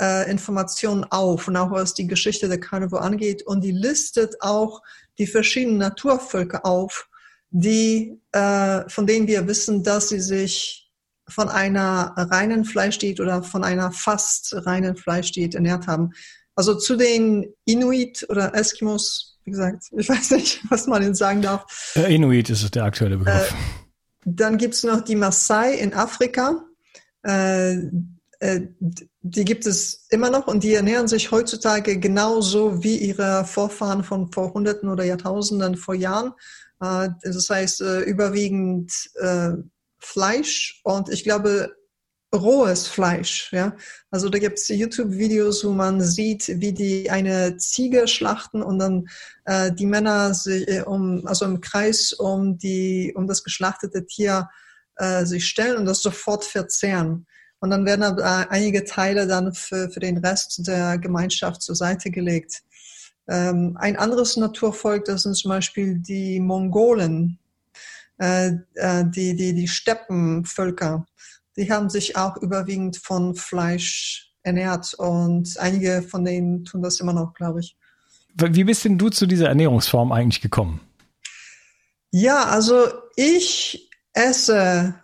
äh, 0.00 0.30
Informationen 0.30 1.04
auf 1.04 1.46
und 1.46 1.56
auch 1.56 1.70
was 1.70 1.94
die 1.94 2.06
Geschichte 2.06 2.48
der 2.48 2.60
Carnivore 2.60 3.02
angeht. 3.02 3.42
Und 3.42 3.62
die 3.62 3.72
listet 3.72 4.40
auch 4.40 4.82
die 5.18 5.26
verschiedenen 5.26 5.78
Naturvölker 5.78 6.64
auf, 6.64 7.08
die, 7.50 8.18
äh, 8.32 8.88
von 8.88 9.06
denen 9.06 9.26
wir 9.26 9.46
wissen, 9.46 9.82
dass 9.82 10.08
sie 10.08 10.20
sich 10.20 10.90
von 11.28 11.48
einer 11.48 12.14
reinen 12.16 12.64
Fleischdiät 12.64 13.20
oder 13.20 13.42
von 13.42 13.62
einer 13.62 13.92
fast 13.92 14.54
reinen 14.66 14.96
Fleischdiät 14.96 15.54
ernährt 15.54 15.86
haben. 15.86 16.10
Also 16.56 16.74
zu 16.74 16.96
den 16.96 17.54
Inuit 17.64 18.26
oder 18.28 18.54
Eskimos, 18.54 19.38
wie 19.50 19.52
gesagt, 19.52 19.84
ich 19.96 20.08
weiß 20.08 20.30
nicht, 20.32 20.62
was 20.70 20.86
man 20.86 21.02
ihnen 21.02 21.14
sagen 21.14 21.42
darf. 21.42 21.92
Äh, 21.96 22.14
Inuit 22.14 22.50
ist 22.50 22.74
der 22.74 22.84
aktuelle 22.84 23.18
Begriff. 23.18 23.50
Äh, 23.50 23.54
dann 24.24 24.58
gibt 24.58 24.74
es 24.74 24.84
noch 24.84 25.00
die 25.00 25.16
Maasai 25.16 25.74
in 25.74 25.92
Afrika. 25.92 26.64
Äh, 27.22 27.78
äh, 28.38 28.60
die 29.22 29.44
gibt 29.44 29.66
es 29.66 30.06
immer 30.10 30.30
noch 30.30 30.46
und 30.46 30.62
die 30.62 30.74
ernähren 30.74 31.08
sich 31.08 31.30
heutzutage 31.30 31.98
genauso 31.98 32.82
wie 32.82 32.96
ihre 32.96 33.44
Vorfahren 33.44 34.04
von 34.04 34.32
vor 34.32 34.54
Hunderten 34.54 34.88
oder 34.88 35.04
Jahrtausenden 35.04 35.76
vor 35.76 35.94
Jahren. 35.94 36.32
Äh, 36.80 37.08
das 37.22 37.50
heißt 37.50 37.80
äh, 37.80 38.00
überwiegend 38.00 38.92
Fleisch 40.02 40.80
und 40.84 41.10
ich 41.10 41.24
glaube 41.24 41.74
rohes 42.34 42.86
Fleisch. 42.86 43.50
Ja? 43.52 43.76
Also 44.10 44.28
da 44.28 44.38
gibt 44.38 44.58
es 44.58 44.68
YouTube-Videos, 44.68 45.64
wo 45.64 45.72
man 45.72 46.00
sieht, 46.00 46.48
wie 46.60 46.72
die 46.72 47.10
eine 47.10 47.56
Ziege 47.56 48.06
schlachten 48.06 48.62
und 48.62 48.78
dann 48.78 49.08
äh, 49.44 49.72
die 49.72 49.86
Männer 49.86 50.34
sich 50.34 50.86
um, 50.86 51.26
also 51.26 51.44
im 51.44 51.60
Kreis 51.60 52.12
um 52.12 52.58
die 52.58 53.12
um 53.16 53.26
das 53.26 53.42
geschlachtete 53.42 54.06
Tier 54.06 54.48
äh, 54.96 55.24
sich 55.24 55.46
stellen 55.46 55.78
und 55.78 55.86
das 55.86 56.02
sofort 56.02 56.44
verzehren. 56.44 57.26
Und 57.60 57.70
dann 57.70 57.84
werden 57.84 58.02
aber 58.02 58.50
einige 58.50 58.84
Teile 58.84 59.26
dann 59.26 59.52
für, 59.52 59.90
für 59.90 60.00
den 60.00 60.18
Rest 60.18 60.66
der 60.66 60.98
Gemeinschaft 60.98 61.62
zur 61.62 61.74
Seite 61.74 62.10
gelegt. 62.10 62.62
Ähm, 63.28 63.76
ein 63.78 63.96
anderes 63.96 64.36
Naturvolk, 64.36 65.04
das 65.04 65.22
sind 65.22 65.36
zum 65.36 65.50
Beispiel 65.50 65.98
die 65.98 66.40
Mongolen, 66.40 67.38
äh, 68.18 68.52
äh, 68.74 69.04
die, 69.04 69.36
die, 69.36 69.54
die 69.54 69.68
Steppenvölker. 69.68 71.06
Die 71.60 71.70
haben 71.70 71.90
sich 71.90 72.16
auch 72.16 72.38
überwiegend 72.38 72.96
von 72.96 73.34
Fleisch 73.34 74.32
ernährt 74.42 74.94
und 74.94 75.58
einige 75.58 76.00
von 76.00 76.24
denen 76.24 76.64
tun 76.64 76.80
das 76.80 77.00
immer 77.00 77.12
noch, 77.12 77.34
glaube 77.34 77.60
ich. 77.60 77.76
Wie 78.34 78.64
bist 78.64 78.84
denn 78.86 78.96
du 78.96 79.10
zu 79.10 79.26
dieser 79.26 79.48
Ernährungsform 79.48 80.10
eigentlich 80.10 80.40
gekommen? 80.40 80.80
Ja, 82.12 82.44
also 82.44 82.88
ich 83.14 83.90
esse 84.14 84.94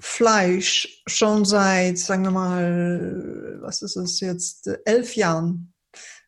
Fleisch 0.00 1.02
schon 1.06 1.44
seit, 1.44 1.98
sagen 1.98 2.24
wir 2.24 2.32
mal, 2.32 3.58
was 3.60 3.82
ist 3.82 3.94
es 3.94 4.18
jetzt, 4.18 4.68
elf 4.84 5.14
Jahren. 5.14 5.72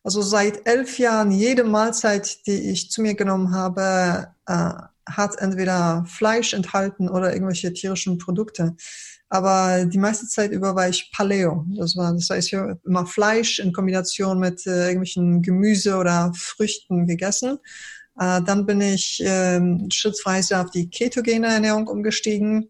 Also 0.01 0.21
seit 0.21 0.65
elf 0.65 0.97
Jahren, 0.97 1.31
jede 1.31 1.65
Mahlzeit, 1.65 2.47
die 2.47 2.71
ich 2.71 2.89
zu 2.89 3.01
mir 3.01 3.15
genommen 3.15 3.53
habe, 3.53 4.29
äh, 4.45 4.71
hat 5.05 5.37
entweder 5.39 6.05
Fleisch 6.07 6.53
enthalten 6.53 7.09
oder 7.09 7.33
irgendwelche 7.33 7.73
tierischen 7.73 8.17
Produkte. 8.17 8.75
Aber 9.29 9.85
die 9.85 9.97
meiste 9.97 10.27
Zeit 10.27 10.51
über 10.51 10.75
war 10.75 10.87
ich 10.87 11.11
Paleo. 11.11 11.65
Das 11.77 11.95
war, 11.97 12.13
das 12.13 12.29
heißt, 12.29 12.47
ich 12.47 12.53
habe 12.53 12.79
immer 12.85 13.05
Fleisch 13.05 13.59
in 13.59 13.73
Kombination 13.73 14.39
mit 14.39 14.65
äh, 14.65 14.87
irgendwelchen 14.87 15.41
Gemüse 15.41 15.97
oder 15.97 16.31
Früchten 16.35 17.07
gegessen. 17.07 17.59
Äh, 18.19 18.41
dann 18.43 18.65
bin 18.65 18.79
ich 18.79 19.21
äh, 19.21 19.59
schrittweise 19.91 20.59
auf 20.59 20.71
die 20.71 20.89
ketogene 20.89 21.47
Ernährung 21.47 21.87
umgestiegen 21.87 22.69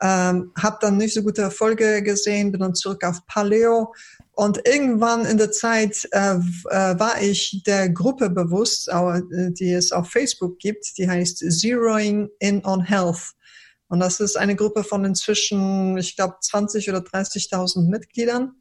ähm, 0.00 0.52
habe 0.60 0.78
dann 0.80 0.98
nicht 0.98 1.14
so 1.14 1.22
gute 1.22 1.42
Erfolge 1.42 2.02
gesehen, 2.02 2.52
bin 2.52 2.60
dann 2.60 2.74
zurück 2.74 3.04
auf 3.04 3.26
Paleo 3.26 3.94
und 4.32 4.60
irgendwann 4.66 5.24
in 5.24 5.38
der 5.38 5.52
Zeit 5.52 6.06
äh, 6.12 6.34
äh, 6.34 6.98
war 6.98 7.20
ich 7.22 7.62
der 7.66 7.88
Gruppe 7.88 8.28
bewusst, 8.28 8.88
äh, 8.88 9.22
die 9.52 9.72
es 9.72 9.92
auf 9.92 10.10
Facebook 10.10 10.58
gibt, 10.58 10.98
die 10.98 11.08
heißt 11.08 11.38
Zeroing 11.38 12.28
in 12.38 12.64
on 12.64 12.82
Health. 12.82 13.32
Und 13.88 14.00
das 14.00 14.20
ist 14.20 14.36
eine 14.36 14.56
Gruppe 14.56 14.84
von 14.84 15.04
inzwischen, 15.04 15.96
ich 15.96 16.16
glaube, 16.16 16.36
20 16.40 16.88
oder 16.88 16.98
30.000 16.98 17.88
Mitgliedern. 17.88 18.60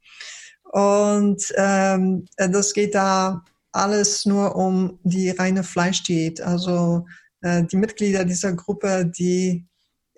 Und 0.64 1.42
ähm, 1.56 2.28
das 2.38 2.74
geht 2.74 2.96
da 2.96 3.44
alles 3.72 4.26
nur 4.26 4.56
um 4.56 5.00
die 5.04 5.30
reine 5.32 5.64
Fleischdiät. 5.64 6.42
Also 6.42 7.06
äh, 7.42 7.64
die 7.64 7.78
Mitglieder 7.78 8.26
dieser 8.26 8.54
Gruppe, 8.54 9.06
die 9.06 9.68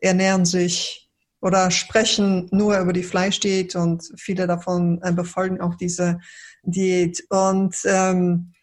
ernähren 0.01 0.45
sich 0.45 1.09
oder 1.41 1.71
sprechen 1.71 2.47
nur 2.51 2.79
über 2.79 2.93
die 2.93 3.03
Fleischdiät 3.03 3.75
und 3.75 4.11
viele 4.17 4.47
davon 4.47 4.99
äh, 5.03 5.11
befolgen 5.11 5.61
auch 5.61 5.75
diese 5.75 6.19
Diät. 6.63 7.23
Und, 7.29 7.75
ähm, 7.85 8.53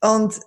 und 0.00 0.40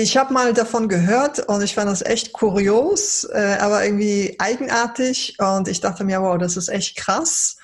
ich 0.00 0.16
habe 0.16 0.32
mal 0.32 0.52
davon 0.52 0.88
gehört 0.88 1.40
und 1.40 1.60
ich 1.60 1.74
fand 1.74 1.90
das 1.90 2.02
echt 2.02 2.32
kurios, 2.32 3.24
äh, 3.32 3.56
aber 3.60 3.84
irgendwie 3.84 4.36
eigenartig. 4.38 5.36
Und 5.40 5.66
ich 5.66 5.80
dachte 5.80 6.04
mir, 6.04 6.22
wow, 6.22 6.38
das 6.38 6.56
ist 6.56 6.68
echt 6.68 6.96
krass. 6.96 7.56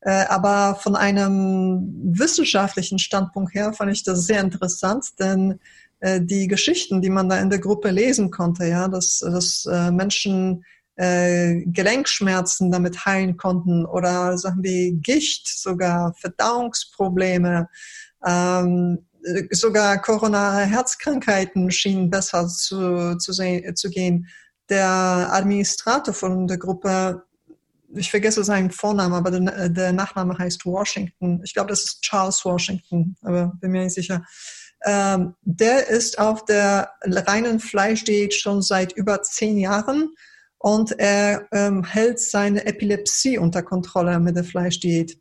Äh, 0.00 0.24
aber 0.26 0.80
von 0.82 0.96
einem 0.96 1.92
wissenschaftlichen 2.02 2.98
Standpunkt 2.98 3.54
her 3.54 3.72
fand 3.72 3.92
ich 3.92 4.02
das 4.02 4.24
sehr 4.26 4.40
interessant, 4.40 5.10
denn 5.20 5.60
äh, 6.00 6.20
die 6.20 6.48
Geschichten, 6.48 7.02
die 7.02 7.10
man 7.10 7.28
da 7.28 7.38
in 7.38 7.50
der 7.50 7.60
Gruppe 7.60 7.90
lesen 7.90 8.32
konnte, 8.32 8.66
ja, 8.66 8.88
dass, 8.88 9.20
dass 9.20 9.64
äh, 9.66 9.92
Menschen 9.92 10.64
äh, 10.96 11.62
Gelenkschmerzen 11.66 12.72
damit 12.72 13.06
heilen 13.06 13.36
konnten 13.36 13.86
oder 13.86 14.36
Sachen 14.38 14.64
wie 14.64 14.98
Gicht, 15.00 15.46
sogar 15.46 16.14
Verdauungsprobleme, 16.14 17.68
ähm, 18.26 19.06
sogar 19.50 20.00
koronare 20.00 20.64
Herzkrankheiten 20.64 21.70
schienen 21.70 22.10
besser 22.10 22.46
zu, 22.48 23.16
zu, 23.18 23.32
zu 23.32 23.90
gehen. 23.90 24.28
Der 24.68 24.88
Administrator 25.32 26.14
von 26.14 26.46
der 26.46 26.58
Gruppe, 26.58 27.22
ich 27.94 28.10
vergesse 28.10 28.44
seinen 28.44 28.70
Vornamen, 28.70 29.14
aber 29.14 29.30
der, 29.30 29.68
der 29.68 29.92
Nachname 29.92 30.36
heißt 30.38 30.64
Washington. 30.66 31.40
Ich 31.44 31.54
glaube, 31.54 31.70
das 31.70 31.84
ist 31.84 32.02
Charles 32.02 32.44
Washington, 32.44 33.16
aber 33.22 33.52
bin 33.60 33.72
mir 33.72 33.84
nicht 33.84 33.94
sicher. 33.94 34.24
Ähm, 34.84 35.34
der 35.42 35.88
ist 35.88 36.18
auf 36.18 36.44
der 36.44 36.90
reinen 37.02 37.60
Fleischdiät 37.60 38.34
schon 38.34 38.62
seit 38.62 38.92
über 38.92 39.22
zehn 39.22 39.58
Jahren 39.58 40.10
und 40.58 40.98
er 40.98 41.46
ähm, 41.52 41.84
hält 41.84 42.20
seine 42.20 42.66
Epilepsie 42.66 43.38
unter 43.38 43.62
Kontrolle 43.62 44.18
mit 44.20 44.36
der 44.36 44.44
Fleischdiät. 44.44 45.18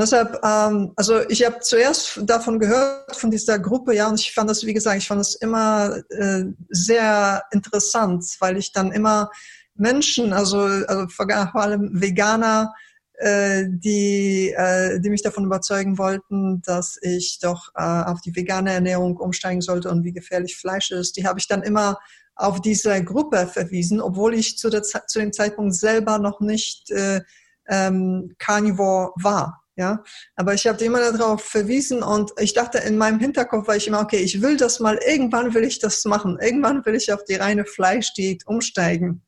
Und 0.00 0.04
deshalb, 0.10 0.40
ähm, 0.42 0.94
also 0.96 1.20
ich 1.28 1.44
habe 1.44 1.60
zuerst 1.60 2.20
davon 2.22 2.58
gehört, 2.58 3.14
von 3.14 3.30
dieser 3.30 3.58
Gruppe, 3.58 3.94
ja, 3.94 4.08
und 4.08 4.18
ich 4.18 4.32
fand 4.32 4.48
das, 4.48 4.64
wie 4.64 4.72
gesagt, 4.72 4.96
ich 4.96 5.06
fand 5.06 5.20
das 5.20 5.34
immer 5.34 5.94
äh, 6.08 6.44
sehr 6.70 7.42
interessant, 7.50 8.24
weil 8.38 8.56
ich 8.56 8.72
dann 8.72 8.92
immer 8.92 9.30
Menschen, 9.74 10.32
also, 10.32 10.60
also 10.60 11.06
vor 11.08 11.60
allem 11.60 11.90
Veganer, 12.00 12.72
äh, 13.18 13.66
die, 13.68 14.54
äh, 14.56 15.00
die 15.00 15.10
mich 15.10 15.20
davon 15.20 15.44
überzeugen 15.44 15.98
wollten, 15.98 16.62
dass 16.62 16.96
ich 17.02 17.38
doch 17.42 17.68
äh, 17.74 17.82
auf 17.82 18.22
die 18.22 18.34
vegane 18.34 18.72
Ernährung 18.72 19.18
umsteigen 19.18 19.60
sollte 19.60 19.90
und 19.90 20.02
wie 20.02 20.14
gefährlich 20.14 20.56
Fleisch 20.56 20.92
ist, 20.92 21.18
die 21.18 21.26
habe 21.26 21.38
ich 21.38 21.46
dann 21.46 21.62
immer 21.62 21.98
auf 22.36 22.62
diese 22.62 23.04
Gruppe 23.04 23.46
verwiesen, 23.46 24.00
obwohl 24.00 24.32
ich 24.32 24.56
zu, 24.56 24.70
der, 24.70 24.82
zu 24.82 25.18
dem 25.18 25.34
Zeitpunkt 25.34 25.74
selber 25.74 26.16
noch 26.16 26.40
nicht 26.40 26.90
äh, 26.90 27.20
ähm, 27.68 28.34
Carnivore 28.38 29.12
war. 29.16 29.60
Ja, 29.76 30.02
aber 30.36 30.54
ich 30.54 30.66
habe 30.66 30.84
immer 30.84 31.12
darauf 31.12 31.42
verwiesen 31.42 32.02
und 32.02 32.32
ich 32.38 32.52
dachte 32.52 32.78
in 32.78 32.98
meinem 32.98 33.18
Hinterkopf 33.18 33.68
war 33.68 33.76
ich 33.76 33.86
immer, 33.86 34.00
okay, 34.00 34.18
ich 34.18 34.42
will 34.42 34.56
das 34.56 34.80
mal, 34.80 34.98
irgendwann 35.06 35.54
will 35.54 35.64
ich 35.64 35.78
das 35.78 36.04
machen, 36.04 36.38
irgendwann 36.40 36.84
will 36.84 36.96
ich 36.96 37.12
auf 37.12 37.24
die 37.24 37.36
reine 37.36 37.64
Fleischdiät 37.64 38.46
umsteigen. 38.46 39.22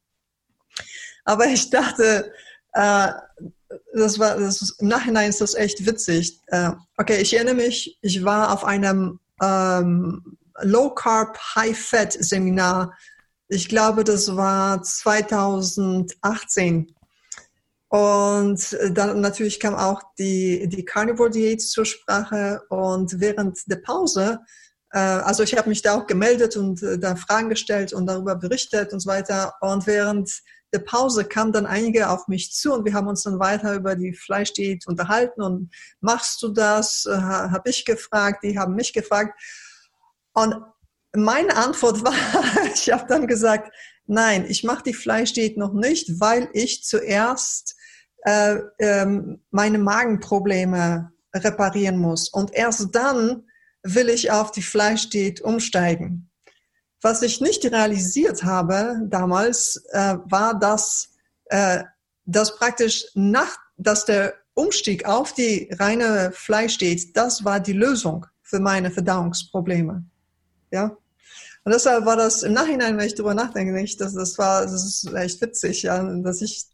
Aber 1.24 1.46
ich 1.46 1.70
dachte, 1.70 2.32
äh, 2.72 3.12
das 3.94 4.18
war, 4.18 4.38
das, 4.38 4.76
im 4.78 4.88
Nachhinein 4.88 5.30
ist 5.30 5.40
das 5.40 5.54
echt 5.54 5.86
witzig. 5.86 6.42
Äh, 6.48 6.72
okay, 6.96 7.22
ich 7.22 7.32
erinnere 7.34 7.54
mich, 7.54 7.98
ich 8.02 8.24
war 8.24 8.52
auf 8.52 8.64
einem 8.64 9.20
ähm, 9.40 10.36
Low 10.60 10.90
Carb, 10.90 11.38
High 11.54 11.78
Fat 11.78 12.12
Seminar. 12.12 12.98
Ich 13.48 13.68
glaube, 13.68 14.04
das 14.04 14.36
war 14.36 14.82
2018. 14.82 16.94
Und 17.92 18.74
dann 18.92 19.20
natürlich 19.20 19.60
kam 19.60 19.74
auch 19.74 20.00
die, 20.18 20.66
die 20.66 20.82
Carnivore 20.82 21.28
Diät 21.28 21.60
zur 21.60 21.84
Sprache. 21.84 22.62
Und 22.70 23.20
während 23.20 23.58
der 23.70 23.76
Pause, 23.76 24.38
äh, 24.92 24.98
also 24.98 25.42
ich 25.42 25.54
habe 25.58 25.68
mich 25.68 25.82
da 25.82 25.96
auch 25.96 26.06
gemeldet 26.06 26.56
und 26.56 26.82
äh, 26.82 26.98
da 26.98 27.16
Fragen 27.16 27.50
gestellt 27.50 27.92
und 27.92 28.06
darüber 28.06 28.34
berichtet 28.34 28.94
und 28.94 29.00
so 29.00 29.10
weiter. 29.10 29.52
Und 29.60 29.86
während 29.86 30.32
der 30.72 30.78
Pause 30.78 31.26
kamen 31.26 31.52
dann 31.52 31.66
einige 31.66 32.08
auf 32.08 32.28
mich 32.28 32.54
zu 32.54 32.72
und 32.72 32.86
wir 32.86 32.94
haben 32.94 33.08
uns 33.08 33.24
dann 33.24 33.38
weiter 33.38 33.74
über 33.74 33.94
die 33.94 34.14
Fleischdiät 34.14 34.86
unterhalten. 34.86 35.42
Und 35.42 35.70
machst 36.00 36.40
du 36.40 36.48
das? 36.48 37.04
Äh, 37.04 37.14
habe 37.14 37.68
ich 37.68 37.84
gefragt, 37.84 38.42
die 38.42 38.58
haben 38.58 38.74
mich 38.74 38.94
gefragt. 38.94 39.38
Und 40.32 40.54
meine 41.14 41.56
Antwort 41.56 42.02
war, 42.04 42.14
ich 42.72 42.90
habe 42.90 43.04
dann 43.06 43.26
gesagt, 43.26 43.70
nein, 44.06 44.46
ich 44.48 44.64
mache 44.64 44.84
die 44.84 44.94
Fleischdiät 44.94 45.58
noch 45.58 45.74
nicht, 45.74 46.20
weil 46.20 46.48
ich 46.54 46.84
zuerst 46.84 47.76
äh, 48.24 48.58
ähm, 48.78 49.40
meine 49.50 49.78
Magenprobleme 49.78 51.12
reparieren 51.34 51.98
muss. 51.98 52.28
Und 52.28 52.54
erst 52.54 52.94
dann 52.94 53.44
will 53.82 54.08
ich 54.08 54.30
auf 54.30 54.52
die 54.52 54.62
Fleischdiät 54.62 55.40
umsteigen. 55.40 56.30
Was 57.00 57.22
ich 57.22 57.40
nicht 57.40 57.64
realisiert 57.64 58.44
habe 58.44 59.00
damals, 59.08 59.84
äh, 59.90 60.16
war, 60.24 60.58
dass, 60.58 61.10
äh, 61.46 61.82
dass 62.24 62.56
praktisch 62.56 63.06
nach, 63.14 63.56
dass 63.76 64.04
der 64.04 64.34
Umstieg 64.54 65.06
auf 65.06 65.32
die 65.32 65.68
reine 65.78 66.30
Fleischdiät, 66.32 67.16
das 67.16 67.44
war 67.44 67.58
die 67.58 67.72
Lösung 67.72 68.26
für 68.42 68.60
meine 68.60 68.90
Verdauungsprobleme. 68.90 70.04
Ja. 70.70 70.96
Und 71.64 71.72
deshalb 71.72 72.04
war 72.04 72.16
das 72.16 72.42
im 72.42 72.52
Nachhinein, 72.52 72.98
wenn 72.98 73.06
ich 73.06 73.14
darüber 73.14 73.34
nachdenke, 73.34 73.72
nicht, 73.72 74.00
dass 74.00 74.14
das 74.14 74.36
war, 74.38 74.62
das 74.62 74.84
ist 74.84 75.12
echt 75.14 75.40
witzig, 75.40 75.82
ja, 75.82 76.02
dass 76.02 76.42
ich 76.42 76.66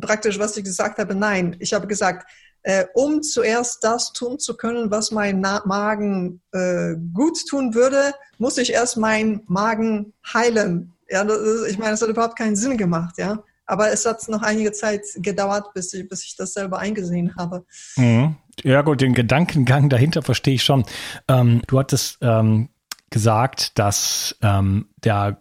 praktisch, 0.00 0.38
was 0.38 0.56
ich 0.56 0.64
gesagt 0.64 0.98
habe, 0.98 1.14
nein, 1.14 1.56
ich 1.58 1.74
habe 1.74 1.86
gesagt, 1.86 2.26
äh, 2.62 2.86
um 2.94 3.22
zuerst 3.22 3.84
das 3.84 4.12
tun 4.12 4.38
zu 4.38 4.56
können, 4.56 4.90
was 4.90 5.10
mein 5.10 5.40
Na 5.40 5.62
Magen 5.66 6.40
äh, 6.52 6.94
gut 7.12 7.38
tun 7.48 7.74
würde, 7.74 8.14
muss 8.38 8.58
ich 8.58 8.72
erst 8.72 8.96
meinen 8.96 9.42
Magen 9.46 10.14
heilen. 10.32 10.92
Ja, 11.08 11.22
ist, 11.22 11.68
ich 11.68 11.78
meine, 11.78 11.92
das 11.92 12.02
hat 12.02 12.08
überhaupt 12.08 12.36
keinen 12.36 12.56
Sinn 12.56 12.78
gemacht, 12.78 13.18
ja. 13.18 13.42
Aber 13.66 13.92
es 13.92 14.04
hat 14.04 14.26
noch 14.28 14.42
einige 14.42 14.72
Zeit 14.72 15.02
gedauert, 15.16 15.72
bis 15.74 15.92
ich, 15.94 16.08
bis 16.08 16.24
ich 16.24 16.36
das 16.36 16.52
selber 16.52 16.78
eingesehen 16.78 17.36
habe. 17.36 17.64
Mhm. 17.96 18.36
Ja 18.62 18.82
gut, 18.82 19.00
den 19.00 19.14
Gedankengang 19.14 19.88
dahinter 19.88 20.22
verstehe 20.22 20.54
ich 20.54 20.64
schon. 20.64 20.84
Ähm, 21.28 21.62
du 21.66 21.78
hattest 21.78 22.18
ähm, 22.20 22.68
gesagt, 23.10 23.78
dass 23.78 24.36
ähm, 24.42 24.88
der 25.02 25.38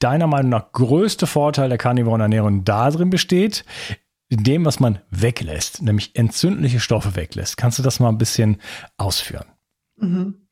deiner 0.00 0.26
Meinung 0.26 0.50
nach 0.50 0.72
größte 0.72 1.26
Vorteil 1.26 1.68
der 1.68 1.78
karnivoren 1.78 2.20
Ernährung 2.20 2.64
darin 2.64 3.10
besteht, 3.10 3.64
in 4.28 4.44
dem, 4.44 4.64
was 4.64 4.78
man 4.80 5.00
weglässt, 5.10 5.82
nämlich 5.82 6.14
entzündliche 6.14 6.80
Stoffe 6.80 7.16
weglässt. 7.16 7.56
Kannst 7.56 7.78
du 7.78 7.82
das 7.82 7.98
mal 7.98 8.08
ein 8.08 8.18
bisschen 8.18 8.60
ausführen? 8.96 9.46
Mhm. 9.96 10.46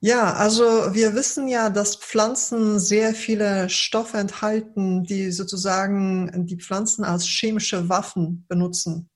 Ja, 0.00 0.34
also 0.34 0.64
wir 0.92 1.14
wissen 1.14 1.48
ja, 1.48 1.70
dass 1.70 1.96
Pflanzen 1.96 2.78
sehr 2.78 3.14
viele 3.14 3.70
Stoffe 3.70 4.18
enthalten, 4.18 5.04
die 5.04 5.30
sozusagen 5.30 6.46
die 6.46 6.58
Pflanzen 6.58 7.04
als 7.04 7.24
chemische 7.24 7.88
Waffen 7.88 8.44
benutzen. 8.46 9.08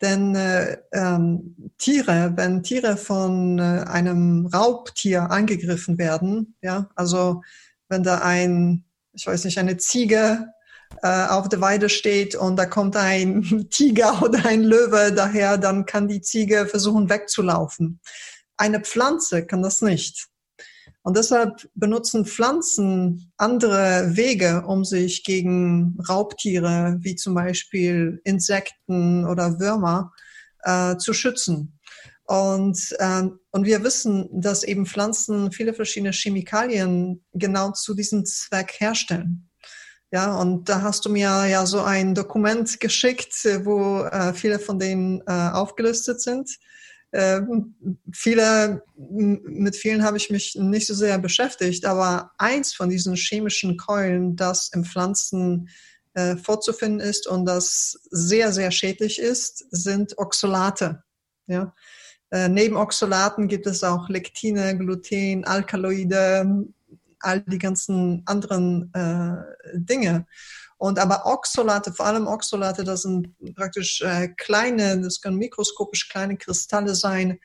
Denn 0.00 0.34
äh, 0.34 0.78
ähm, 0.92 1.72
Tiere, 1.78 2.32
wenn 2.36 2.62
Tiere 2.62 2.96
von 2.96 3.58
äh, 3.58 3.84
einem 3.86 4.46
Raubtier 4.46 5.30
angegriffen 5.30 5.98
werden, 5.98 6.56
ja, 6.62 6.88
also 6.94 7.42
wenn 7.88 8.02
da 8.02 8.18
ein, 8.18 8.84
ich 9.12 9.26
weiß 9.26 9.44
nicht, 9.44 9.58
eine 9.58 9.76
Ziege 9.76 10.48
äh, 11.02 11.26
auf 11.26 11.48
der 11.48 11.60
Weide 11.60 11.88
steht 11.88 12.34
und 12.34 12.56
da 12.56 12.66
kommt 12.66 12.96
ein 12.96 13.66
Tiger 13.70 14.22
oder 14.22 14.46
ein 14.46 14.62
Löwe 14.62 15.12
daher, 15.12 15.58
dann 15.58 15.86
kann 15.86 16.08
die 16.08 16.20
Ziege 16.20 16.66
versuchen 16.66 17.08
wegzulaufen. 17.08 18.00
Eine 18.56 18.80
Pflanze 18.80 19.46
kann 19.46 19.62
das 19.62 19.80
nicht. 19.80 20.28
Und 21.02 21.18
deshalb 21.18 21.68
benutzen 21.74 22.24
Pflanzen 22.24 23.30
andere 23.36 24.16
Wege, 24.16 24.64
um 24.66 24.84
sich 24.84 25.22
gegen 25.22 25.98
Raubtiere 26.08 26.96
wie 27.00 27.14
zum 27.14 27.34
Beispiel 27.34 28.22
Insekten 28.24 29.26
oder 29.26 29.60
Würmer 29.60 30.12
äh, 30.62 30.96
zu 30.96 31.12
schützen. 31.12 31.73
Und, 32.24 32.96
äh, 32.98 33.22
und 33.50 33.64
wir 33.66 33.84
wissen, 33.84 34.28
dass 34.32 34.62
eben 34.62 34.86
Pflanzen 34.86 35.52
viele 35.52 35.74
verschiedene 35.74 36.12
Chemikalien 36.12 37.24
genau 37.32 37.72
zu 37.72 37.94
diesem 37.94 38.24
Zweck 38.24 38.74
herstellen. 38.78 39.50
Ja, 40.10 40.36
und 40.38 40.68
da 40.68 40.82
hast 40.82 41.04
du 41.04 41.10
mir 41.10 41.46
ja 41.46 41.66
so 41.66 41.82
ein 41.82 42.14
Dokument 42.14 42.78
geschickt, 42.80 43.34
wo 43.64 44.02
äh, 44.04 44.32
viele 44.32 44.58
von 44.58 44.78
denen 44.78 45.20
äh, 45.26 45.32
aufgelistet 45.32 46.20
sind. 46.22 46.48
Äh, 47.10 47.42
viele, 48.12 48.82
mit 48.96 49.76
vielen 49.76 50.04
habe 50.04 50.16
ich 50.16 50.30
mich 50.30 50.54
nicht 50.54 50.86
so 50.86 50.94
sehr 50.94 51.18
beschäftigt, 51.18 51.84
aber 51.84 52.30
eins 52.38 52.72
von 52.72 52.88
diesen 52.88 53.16
chemischen 53.16 53.76
Keulen, 53.76 54.36
das 54.36 54.70
im 54.72 54.84
Pflanzen 54.84 55.68
äh, 56.14 56.36
vorzufinden 56.36 57.00
ist 57.00 57.26
und 57.26 57.44
das 57.44 57.98
sehr, 58.10 58.52
sehr 58.52 58.70
schädlich 58.70 59.18
ist, 59.18 59.66
sind 59.70 60.16
Oxalate. 60.16 61.02
Ja? 61.46 61.74
Äh, 62.34 62.48
neben 62.48 62.76
Oxalaten 62.76 63.46
gibt 63.46 63.64
es 63.68 63.84
auch 63.84 64.08
Lektine, 64.08 64.76
Gluten, 64.76 65.44
Alkaloide, 65.44 66.66
all 67.20 67.40
die 67.42 67.58
ganzen 67.58 68.22
anderen 68.26 68.92
äh, 68.92 69.36
Dinge. 69.74 70.26
Und 70.76 70.98
aber 70.98 71.26
Oxalate, 71.26 71.92
vor 71.92 72.06
allem 72.06 72.26
Oxalate, 72.26 72.82
das 72.82 73.02
sind 73.02 73.28
praktisch 73.54 74.02
äh, 74.02 74.30
kleine, 74.36 75.00
das 75.00 75.20
können 75.20 75.36
mikroskopisch 75.36 76.08
kleine 76.08 76.36
Kristalle 76.36 76.96
sein. 76.96 77.38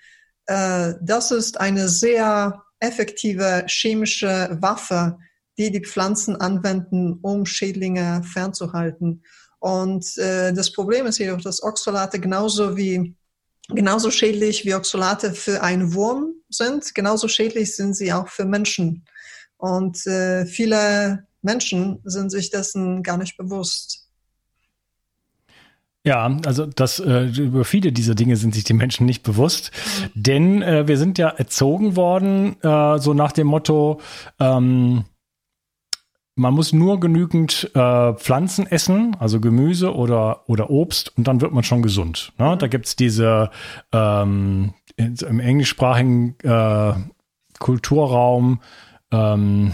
Äh, 0.48 0.96
das 1.04 1.30
ist 1.30 1.60
eine 1.60 1.88
sehr 1.88 2.64
effektive 2.80 3.66
chemische 3.68 4.58
Waffe, 4.60 5.20
die 5.60 5.70
die 5.70 5.86
Pflanzen 5.86 6.36
anwenden, 6.36 7.20
um 7.22 7.46
Schädlinge 7.46 8.24
fernzuhalten. 8.24 9.22
Und 9.60 10.18
äh, 10.18 10.52
das 10.52 10.74
Problem 10.74 11.06
ist 11.06 11.20
jedoch, 11.20 11.42
dass 11.42 11.62
Oxalate 11.62 12.20
genauso 12.20 12.76
wie 12.76 13.16
genauso 13.70 14.12
schädlich 14.12 14.66
wie 14.66 14.76
Oxalate 14.76 15.34
für 15.34 15.62
einen 15.62 15.94
Wurm 15.94 16.34
sind, 16.50 16.94
genauso 16.96 17.28
schädlich 17.28 17.76
sind 17.76 17.96
sie 17.96 18.12
auch 18.12 18.28
für 18.28 18.46
Menschen. 18.46 19.06
Und 19.58 20.06
äh, 20.08 20.46
viele 20.46 21.28
Menschen 21.42 22.00
sind 22.04 22.32
sich 22.32 22.50
dessen 22.50 23.04
gar 23.04 23.18
nicht 23.18 23.38
bewusst. 23.38 24.10
Ja, 26.06 26.40
also 26.46 26.66
das 26.66 27.00
äh, 27.00 27.26
über 27.26 27.66
viele 27.66 27.92
dieser 27.92 28.16
Dinge 28.16 28.38
sind 28.38 28.56
sich 28.56 28.64
die 28.64 28.74
Menschen 28.74 29.06
nicht 29.06 29.22
bewusst, 29.22 29.72
mhm. 30.16 30.24
denn 30.24 30.62
äh, 30.62 30.88
wir 30.88 30.98
sind 30.98 31.18
ja 31.18 31.28
erzogen 31.28 31.96
worden 31.96 32.56
äh, 32.62 33.00
so 33.00 33.14
nach 33.14 33.34
dem 33.34 33.48
Motto, 33.48 34.00
ähm, 34.40 35.04
man 36.40 36.54
muss 36.54 36.72
nur 36.72 37.02
genügend 37.02 37.70
äh, 37.76 38.14
Pflanzen 38.14 38.66
essen, 38.66 39.16
also 39.20 39.42
Gemüse 39.42 39.94
oder 39.94 40.44
oder 40.48 40.70
Obst, 40.70 41.12
und 41.18 41.28
dann 41.28 41.42
wird 41.42 41.52
man 41.52 41.64
schon 41.64 41.82
gesund. 41.82 42.32
Ne? 42.38 42.56
Da 42.58 42.68
gibt's 42.68 42.96
diese 42.96 43.52
ähm, 43.92 44.74
im 44.96 45.40
englischsprachigen 45.40 46.36
äh, 46.44 46.94
Kulturraum 47.60 48.62
ähm, 49.12 49.74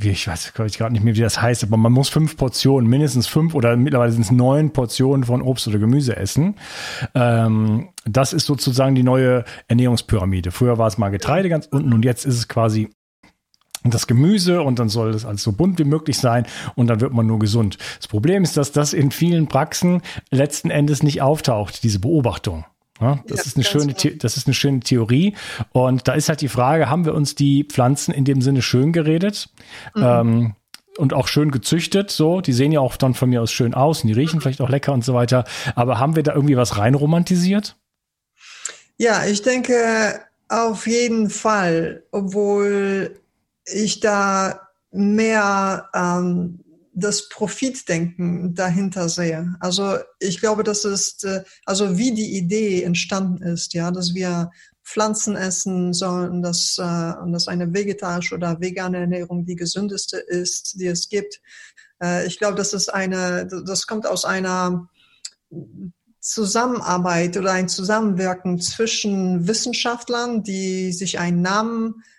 ich 0.00 0.26
weiß 0.26 0.54
gerade 0.54 0.92
nicht 0.92 1.04
mehr, 1.04 1.14
wie 1.14 1.20
das 1.20 1.42
heißt, 1.42 1.62
aber 1.62 1.76
man 1.76 1.92
muss 1.92 2.08
fünf 2.08 2.38
Portionen, 2.38 2.88
mindestens 2.88 3.26
fünf 3.26 3.54
oder 3.54 3.76
mittlerweile 3.76 4.12
sind 4.12 4.22
es 4.22 4.30
neun 4.30 4.72
Portionen 4.72 5.24
von 5.24 5.42
Obst 5.42 5.68
oder 5.68 5.78
Gemüse 5.78 6.16
essen. 6.16 6.54
Ähm, 7.14 7.90
das 8.06 8.32
ist 8.32 8.46
sozusagen 8.46 8.94
die 8.94 9.02
neue 9.02 9.44
Ernährungspyramide. 9.68 10.52
Früher 10.52 10.78
war 10.78 10.86
es 10.86 10.96
mal 10.96 11.10
Getreide 11.10 11.50
ganz 11.50 11.66
unten 11.66 11.92
und 11.92 12.06
jetzt 12.06 12.24
ist 12.24 12.36
es 12.36 12.48
quasi 12.48 12.88
das 13.84 14.06
Gemüse 14.06 14.62
und 14.62 14.78
dann 14.78 14.88
soll 14.88 15.10
es 15.10 15.24
alles 15.24 15.42
so 15.42 15.52
bunt 15.52 15.78
wie 15.78 15.84
möglich 15.84 16.18
sein 16.18 16.46
und 16.74 16.88
dann 16.88 17.00
wird 17.00 17.12
man 17.12 17.26
nur 17.26 17.38
gesund. 17.38 17.78
Das 17.96 18.08
Problem 18.08 18.42
ist, 18.42 18.56
dass 18.56 18.72
das 18.72 18.92
in 18.92 19.10
vielen 19.10 19.46
Praxen 19.46 20.02
letzten 20.30 20.70
Endes 20.70 21.02
nicht 21.02 21.22
auftaucht, 21.22 21.82
diese 21.82 22.00
Beobachtung. 22.00 22.64
Ja, 23.00 23.20
das, 23.28 23.38
ja, 23.38 23.44
ist 23.44 23.56
eine 23.56 23.64
schöne, 23.64 23.94
das 24.16 24.36
ist 24.36 24.46
eine 24.48 24.54
schöne 24.54 24.80
Theorie. 24.80 25.36
Und 25.70 26.08
da 26.08 26.14
ist 26.14 26.28
halt 26.28 26.40
die 26.40 26.48
Frage, 26.48 26.90
haben 26.90 27.04
wir 27.04 27.14
uns 27.14 27.34
die 27.34 27.64
Pflanzen 27.64 28.12
in 28.12 28.24
dem 28.24 28.42
Sinne 28.42 28.60
schön 28.60 28.92
geredet? 28.92 29.50
Mhm. 29.94 30.02
Ähm, 30.02 30.54
und 30.96 31.14
auch 31.14 31.28
schön 31.28 31.52
gezüchtet, 31.52 32.10
so. 32.10 32.40
Die 32.40 32.52
sehen 32.52 32.72
ja 32.72 32.80
auch 32.80 32.96
dann 32.96 33.14
von 33.14 33.30
mir 33.30 33.40
aus 33.40 33.52
schön 33.52 33.72
aus 33.72 34.02
und 34.02 34.08
die 34.08 34.14
riechen 34.14 34.38
mhm. 34.38 34.40
vielleicht 34.42 34.60
auch 34.60 34.68
lecker 34.68 34.92
und 34.92 35.04
so 35.04 35.14
weiter. 35.14 35.44
Aber 35.76 36.00
haben 36.00 36.16
wir 36.16 36.24
da 36.24 36.34
irgendwie 36.34 36.56
was 36.56 36.76
rein 36.76 36.94
romantisiert? 36.94 37.76
Ja, 38.96 39.24
ich 39.24 39.42
denke 39.42 40.20
auf 40.48 40.88
jeden 40.88 41.30
Fall, 41.30 42.02
obwohl 42.10 43.20
ich 43.72 44.00
da 44.00 44.68
mehr 44.90 45.88
ähm, 45.94 46.60
das 46.94 47.28
Profitdenken 47.28 48.54
dahinter 48.54 49.08
sehe. 49.08 49.54
Also 49.60 49.98
ich 50.18 50.40
glaube, 50.40 50.64
das 50.64 50.84
ist 50.84 51.24
äh, 51.24 51.44
also 51.64 51.96
wie 51.96 52.12
die 52.12 52.36
Idee 52.36 52.82
entstanden 52.82 53.42
ist, 53.42 53.72
ja, 53.74 53.90
dass 53.90 54.14
wir 54.14 54.50
Pflanzen 54.84 55.36
essen 55.36 55.92
sollen, 55.92 56.42
dass, 56.42 56.76
äh, 56.78 56.82
dass 57.30 57.46
eine 57.46 57.72
vegetarische 57.72 58.34
oder 58.34 58.60
vegane 58.60 58.98
Ernährung 58.98 59.44
die 59.44 59.56
gesündeste 59.56 60.16
ist, 60.16 60.80
die 60.80 60.86
es 60.86 61.08
gibt. 61.08 61.40
Äh, 62.02 62.26
ich 62.26 62.38
glaube, 62.38 62.56
das 62.56 62.72
ist 62.72 62.88
eine, 62.88 63.46
das 63.46 63.86
kommt 63.86 64.06
aus 64.06 64.24
einer 64.24 64.88
Zusammenarbeit 66.20 67.36
oder 67.36 67.52
ein 67.52 67.68
Zusammenwirken 67.68 68.60
zwischen 68.60 69.46
Wissenschaftlern, 69.46 70.42
die 70.42 70.92
sich 70.92 71.18
einen 71.18 71.42
Namen 71.42 71.94
äh, 71.96 72.17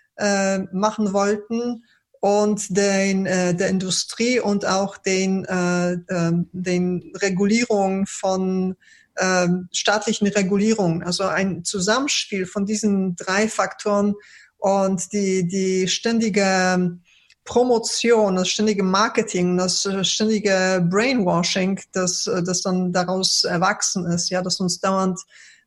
machen 0.72 1.12
wollten 1.12 1.82
und 2.20 2.76
den, 2.76 3.24
äh, 3.26 3.54
der 3.54 3.68
Industrie 3.68 4.40
und 4.40 4.66
auch 4.66 4.98
den, 4.98 5.46
äh, 5.46 5.92
äh, 5.92 6.32
den 6.52 7.12
Regulierungen 7.16 8.06
von 8.06 8.76
äh, 9.16 9.48
staatlichen 9.72 10.28
Regulierungen. 10.28 11.02
Also 11.02 11.24
ein 11.24 11.64
Zusammenspiel 11.64 12.46
von 12.46 12.66
diesen 12.66 13.16
drei 13.16 13.48
Faktoren 13.48 14.14
Und 14.58 15.12
die, 15.14 15.48
die 15.48 15.88
ständige 15.88 16.98
Promotion, 17.44 18.36
das 18.36 18.50
ständige 18.50 18.82
Marketing, 18.82 19.56
das 19.56 19.88
ständige 20.02 20.86
Brainwashing, 20.90 21.80
das, 21.92 22.30
das 22.44 22.60
dann 22.60 22.92
daraus 22.92 23.44
erwachsen 23.44 24.04
ist, 24.04 24.28
ja, 24.28 24.42
dass 24.42 24.60
uns 24.60 24.78
dauernd 24.78 25.18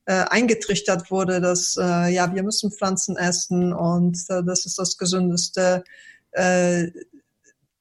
äh, 0.06 0.26
eingetrichtert 0.30 1.12
wurde, 1.12 1.42
dass 1.42 1.78
äh, 1.78 2.14
ja 2.14 2.34
wir 2.34 2.44
müssen 2.44 2.72
Pflanzen 2.72 3.18
essen 3.18 3.74
und 3.74 4.18
äh, 4.30 4.44
das 4.44 4.66
ist 4.66 4.78
das 4.78 4.98
Gesündeste. 4.98 5.84
Äh, 6.32 6.92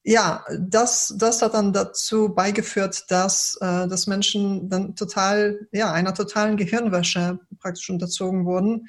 ja, 0.04 0.44
das, 0.58 1.14
das 1.16 1.42
hat 1.42 1.54
dann 1.54 1.72
dazu 1.72 2.28
beigeführt, 2.28 3.04
dass, 3.08 3.56
äh, 3.60 3.86
dass 3.86 4.08
Menschen 4.08 4.68
dann 4.68 4.96
total, 4.96 5.68
ja, 5.70 5.92
einer 5.92 6.12
totalen 6.12 6.56
Gehirnwäsche 6.56 7.38
praktisch 7.60 7.88
unterzogen 7.88 8.44
wurden. 8.44 8.88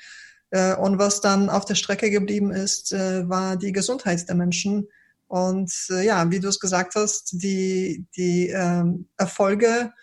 Äh, 0.50 0.76
und 0.76 0.98
was 0.98 1.22
dann 1.22 1.50
auf 1.50 1.66
der 1.66 1.76
Strecke 1.76 2.10
geblieben 2.10 2.52
ist, 2.52 2.94
äh, 2.94 3.30
war 3.30 3.58
die 3.58 3.72
Gesundheit 3.72 4.28
der 4.28 4.36
Menschen. 4.36 4.88
Und 5.28 5.72
äh, 5.92 6.04
ja, 6.04 6.30
wie 6.32 6.40
du 6.40 6.48
es 6.48 6.60
gesagt 6.60 6.96
hast, 6.96 7.32
die, 7.44 8.06
die 8.16 8.50
ähm, 8.50 9.08
Erfolge, 9.18 9.94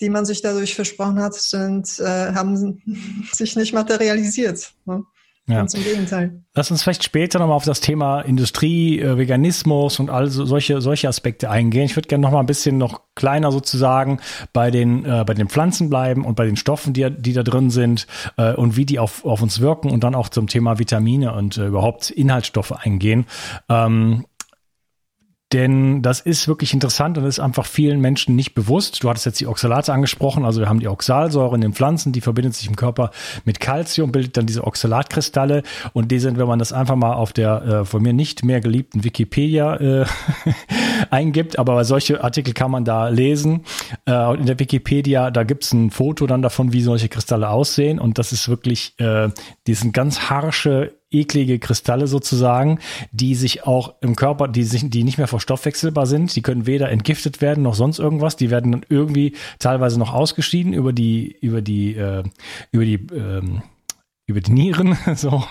die 0.00 0.10
man 0.10 0.24
sich 0.24 0.42
dadurch 0.42 0.74
versprochen 0.74 1.20
hat, 1.20 1.34
sind, 1.34 1.98
äh, 1.98 2.32
haben 2.34 2.82
sich 3.32 3.56
nicht 3.56 3.72
materialisiert. 3.72 4.72
Ne? 4.84 5.04
Ja. 5.48 5.56
Ganz 5.56 5.72
im 5.72 5.82
Gegenteil. 5.82 6.42
Lass 6.54 6.70
uns 6.70 6.82
vielleicht 6.82 7.04
später 7.04 7.38
nochmal 7.38 7.56
auf 7.56 7.64
das 7.64 7.80
Thema 7.80 8.20
Industrie, 8.20 9.00
äh, 9.00 9.16
Veganismus 9.16 9.98
und 9.98 10.10
all 10.10 10.28
so, 10.28 10.44
solche, 10.44 10.82
solche 10.82 11.08
Aspekte 11.08 11.48
eingehen. 11.48 11.84
Ich 11.84 11.96
würde 11.96 12.06
gerne 12.06 12.20
nochmal 12.20 12.42
ein 12.42 12.46
bisschen 12.46 12.76
noch 12.76 13.00
kleiner 13.14 13.50
sozusagen 13.50 14.20
bei 14.52 14.70
den, 14.70 15.06
äh, 15.06 15.24
bei 15.26 15.32
den 15.32 15.48
Pflanzen 15.48 15.88
bleiben 15.88 16.26
und 16.26 16.34
bei 16.34 16.44
den 16.44 16.56
Stoffen, 16.56 16.92
die, 16.92 17.10
die 17.10 17.32
da 17.32 17.42
drin 17.42 17.70
sind 17.70 18.06
äh, 18.36 18.52
und 18.52 18.76
wie 18.76 18.84
die 18.84 18.98
auf, 18.98 19.24
auf 19.24 19.40
uns 19.40 19.60
wirken 19.60 19.90
und 19.90 20.04
dann 20.04 20.14
auch 20.14 20.28
zum 20.28 20.48
Thema 20.48 20.78
Vitamine 20.78 21.32
und 21.32 21.56
äh, 21.56 21.66
überhaupt 21.66 22.10
Inhaltsstoffe 22.10 22.72
eingehen. 22.72 23.24
Ähm, 23.70 24.26
denn 25.52 26.02
das 26.02 26.20
ist 26.20 26.46
wirklich 26.46 26.74
interessant 26.74 27.16
und 27.16 27.24
ist 27.24 27.40
einfach 27.40 27.64
vielen 27.64 28.00
Menschen 28.00 28.36
nicht 28.36 28.54
bewusst. 28.54 29.02
Du 29.02 29.08
hattest 29.08 29.24
jetzt 29.24 29.40
die 29.40 29.46
Oxalate 29.46 29.94
angesprochen, 29.94 30.44
also 30.44 30.60
wir 30.60 30.68
haben 30.68 30.80
die 30.80 30.88
Oxalsäure 30.88 31.54
in 31.54 31.62
den 31.62 31.72
Pflanzen, 31.72 32.12
die 32.12 32.20
verbindet 32.20 32.54
sich 32.54 32.68
im 32.68 32.76
Körper 32.76 33.12
mit 33.46 33.58
Calcium, 33.58 34.12
bildet 34.12 34.36
dann 34.36 34.44
diese 34.44 34.64
Oxalatkristalle 34.64 35.62
und 35.94 36.12
die 36.12 36.18
sind, 36.18 36.36
wenn 36.36 36.48
man 36.48 36.58
das 36.58 36.74
einfach 36.74 36.96
mal 36.96 37.14
auf 37.14 37.32
der 37.32 37.62
äh, 37.62 37.84
von 37.86 38.02
mir 38.02 38.12
nicht 38.12 38.44
mehr 38.44 38.60
geliebten 38.60 39.04
Wikipedia 39.04 39.76
äh, 39.76 40.04
eingibt, 41.10 41.58
aber 41.58 41.82
solche 41.86 42.22
Artikel 42.22 42.52
kann 42.52 42.70
man 42.70 42.84
da 42.84 43.08
lesen. 43.08 43.64
Äh, 44.06 44.36
in 44.36 44.44
der 44.44 44.58
Wikipedia, 44.58 45.30
da 45.30 45.44
gibt's 45.44 45.72
ein 45.72 45.90
Foto 45.90 46.26
dann 46.26 46.42
davon, 46.42 46.74
wie 46.74 46.82
solche 46.82 47.08
Kristalle 47.08 47.48
aussehen 47.48 47.98
und 47.98 48.18
das 48.18 48.32
ist 48.32 48.50
wirklich, 48.50 48.94
äh, 48.98 49.30
die 49.66 49.74
sind 49.74 49.94
ganz 49.94 50.28
harsche 50.28 50.97
eklige 51.10 51.58
Kristalle 51.58 52.06
sozusagen, 52.06 52.78
die 53.12 53.34
sich 53.34 53.64
auch 53.66 53.94
im 54.00 54.16
Körper, 54.16 54.48
die 54.48 54.64
sich, 54.64 54.88
die 54.90 55.04
nicht 55.04 55.18
mehr 55.18 55.26
verstoffwechselbar 55.26 56.06
sind. 56.06 56.34
Die 56.36 56.42
können 56.42 56.66
weder 56.66 56.90
entgiftet 56.90 57.40
werden 57.40 57.62
noch 57.62 57.74
sonst 57.74 57.98
irgendwas. 57.98 58.36
Die 58.36 58.50
werden 58.50 58.72
dann 58.72 58.86
irgendwie 58.88 59.34
teilweise 59.58 59.98
noch 59.98 60.12
ausgeschieden 60.12 60.72
über 60.72 60.92
die, 60.92 61.36
über 61.40 61.62
die, 61.62 61.94
äh, 61.94 62.22
über 62.72 62.84
die, 62.84 63.06
ähm, 63.14 63.62
über 64.26 64.40
die 64.40 64.52
Nieren, 64.52 64.96
so. 65.14 65.44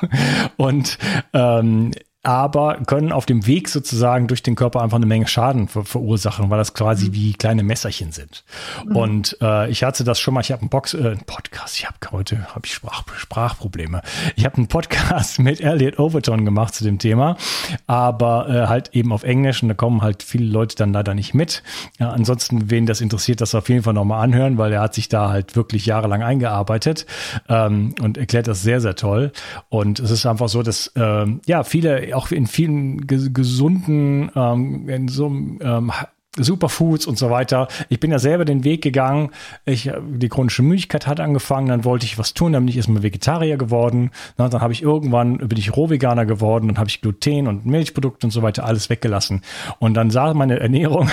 Und 0.57 0.97
ähm, 1.33 1.91
aber 2.23 2.77
können 2.85 3.11
auf 3.11 3.25
dem 3.25 3.47
Weg 3.47 3.69
sozusagen 3.69 4.27
durch 4.27 4.43
den 4.43 4.55
Körper 4.55 4.81
einfach 4.81 4.97
eine 4.97 5.05
Menge 5.05 5.27
Schaden 5.27 5.67
ver 5.67 5.85
verursachen, 5.85 6.49
weil 6.49 6.57
das 6.57 6.73
quasi 6.73 7.09
mhm. 7.09 7.13
wie 7.13 7.33
kleine 7.33 7.63
Messerchen 7.63 8.11
sind. 8.11 8.43
Mhm. 8.85 8.95
Und 8.95 9.37
äh, 9.41 9.69
ich 9.69 9.83
hatte 9.83 10.03
das 10.03 10.19
schon 10.19 10.33
mal, 10.33 10.41
ich 10.41 10.51
habe 10.51 10.61
einen, 10.61 10.69
Box, 10.69 10.93
äh, 10.93 10.97
einen 10.97 11.23
Podcast, 11.25 11.77
ich 11.77 11.85
habe 11.85 11.97
heute 12.11 12.53
habe 12.53 12.65
ich 12.65 12.73
Sprach, 12.73 13.03
Sprachprobleme. 13.15 14.01
Ich 14.35 14.45
habe 14.45 14.57
einen 14.57 14.67
Podcast 14.67 15.39
mit 15.39 15.61
Elliot 15.61 15.99
Overton 15.99 16.43
gemacht 16.43 16.75
zu 16.75 16.83
dem 16.83 16.99
Thema, 16.99 17.37
aber 17.85 18.49
äh, 18.49 18.67
halt 18.67 18.89
eben 18.93 19.13
auf 19.13 19.23
Englisch 19.23 19.61
und 19.61 19.69
da 19.69 19.75
kommen 19.75 20.01
halt 20.01 20.23
viele 20.23 20.45
Leute 20.45 20.75
dann 20.75 20.91
leider 20.93 21.13
nicht 21.13 21.33
mit. 21.33 21.63
Ja, 21.99 22.09
ansonsten, 22.09 22.69
wen 22.69 22.85
das 22.85 22.99
interessiert, 22.99 23.41
das 23.41 23.55
auf 23.55 23.69
jeden 23.69 23.83
Fall 23.83 23.93
nochmal 23.93 24.23
anhören, 24.23 24.57
weil 24.57 24.73
er 24.73 24.81
hat 24.81 24.93
sich 24.93 25.07
da 25.07 25.29
halt 25.29 25.55
wirklich 25.55 25.85
jahrelang 25.85 26.23
eingearbeitet 26.23 27.05
ähm, 27.47 27.95
und 28.01 28.17
erklärt 28.17 28.47
das 28.47 28.61
sehr, 28.63 28.81
sehr 28.81 28.95
toll. 28.95 29.31
Und 29.69 29.99
es 29.99 30.11
ist 30.11 30.25
einfach 30.25 30.49
so, 30.49 30.63
dass 30.63 30.91
ähm, 30.95 31.41
ja 31.45 31.63
viele 31.63 32.06
auch 32.13 32.31
in 32.31 32.47
vielen 32.47 33.07
gesunden, 33.07 34.31
ähm, 34.35 34.89
in 34.89 35.07
so 35.07 35.27
ähm, 35.27 35.91
Superfoods 36.37 37.05
und 37.05 37.17
so 37.17 37.29
weiter. 37.29 37.67
Ich 37.89 37.99
bin 37.99 38.11
ja 38.11 38.19
selber 38.19 38.45
den 38.45 38.63
Weg 38.63 38.81
gegangen. 38.81 39.31
Ich, 39.65 39.91
die 40.09 40.29
chronische 40.29 40.63
Müdigkeit 40.63 41.07
hat 41.07 41.19
angefangen, 41.19 41.67
dann 41.67 41.85
wollte 41.85 42.05
ich 42.05 42.17
was 42.17 42.33
tun, 42.33 42.53
dann 42.53 42.63
bin 42.63 42.69
ich 42.69 42.77
erstmal 42.77 43.03
Vegetarier 43.03 43.57
geworden. 43.57 44.11
Na, 44.37 44.47
dann 44.49 44.61
habe 44.61 44.73
ich 44.73 44.81
irgendwann, 44.81 45.37
bin 45.37 45.57
ich 45.57 45.75
Rohveganer 45.75 46.25
geworden, 46.25 46.67
dann 46.67 46.77
habe 46.77 46.89
ich 46.89 47.01
Gluten 47.01 47.47
und 47.47 47.65
Milchprodukte 47.65 48.27
und 48.27 48.31
so 48.31 48.41
weiter 48.41 48.65
alles 48.65 48.89
weggelassen. 48.89 49.41
Und 49.79 49.95
dann 49.95 50.09
sah 50.09 50.33
meine 50.33 50.59
Ernährung 50.59 51.09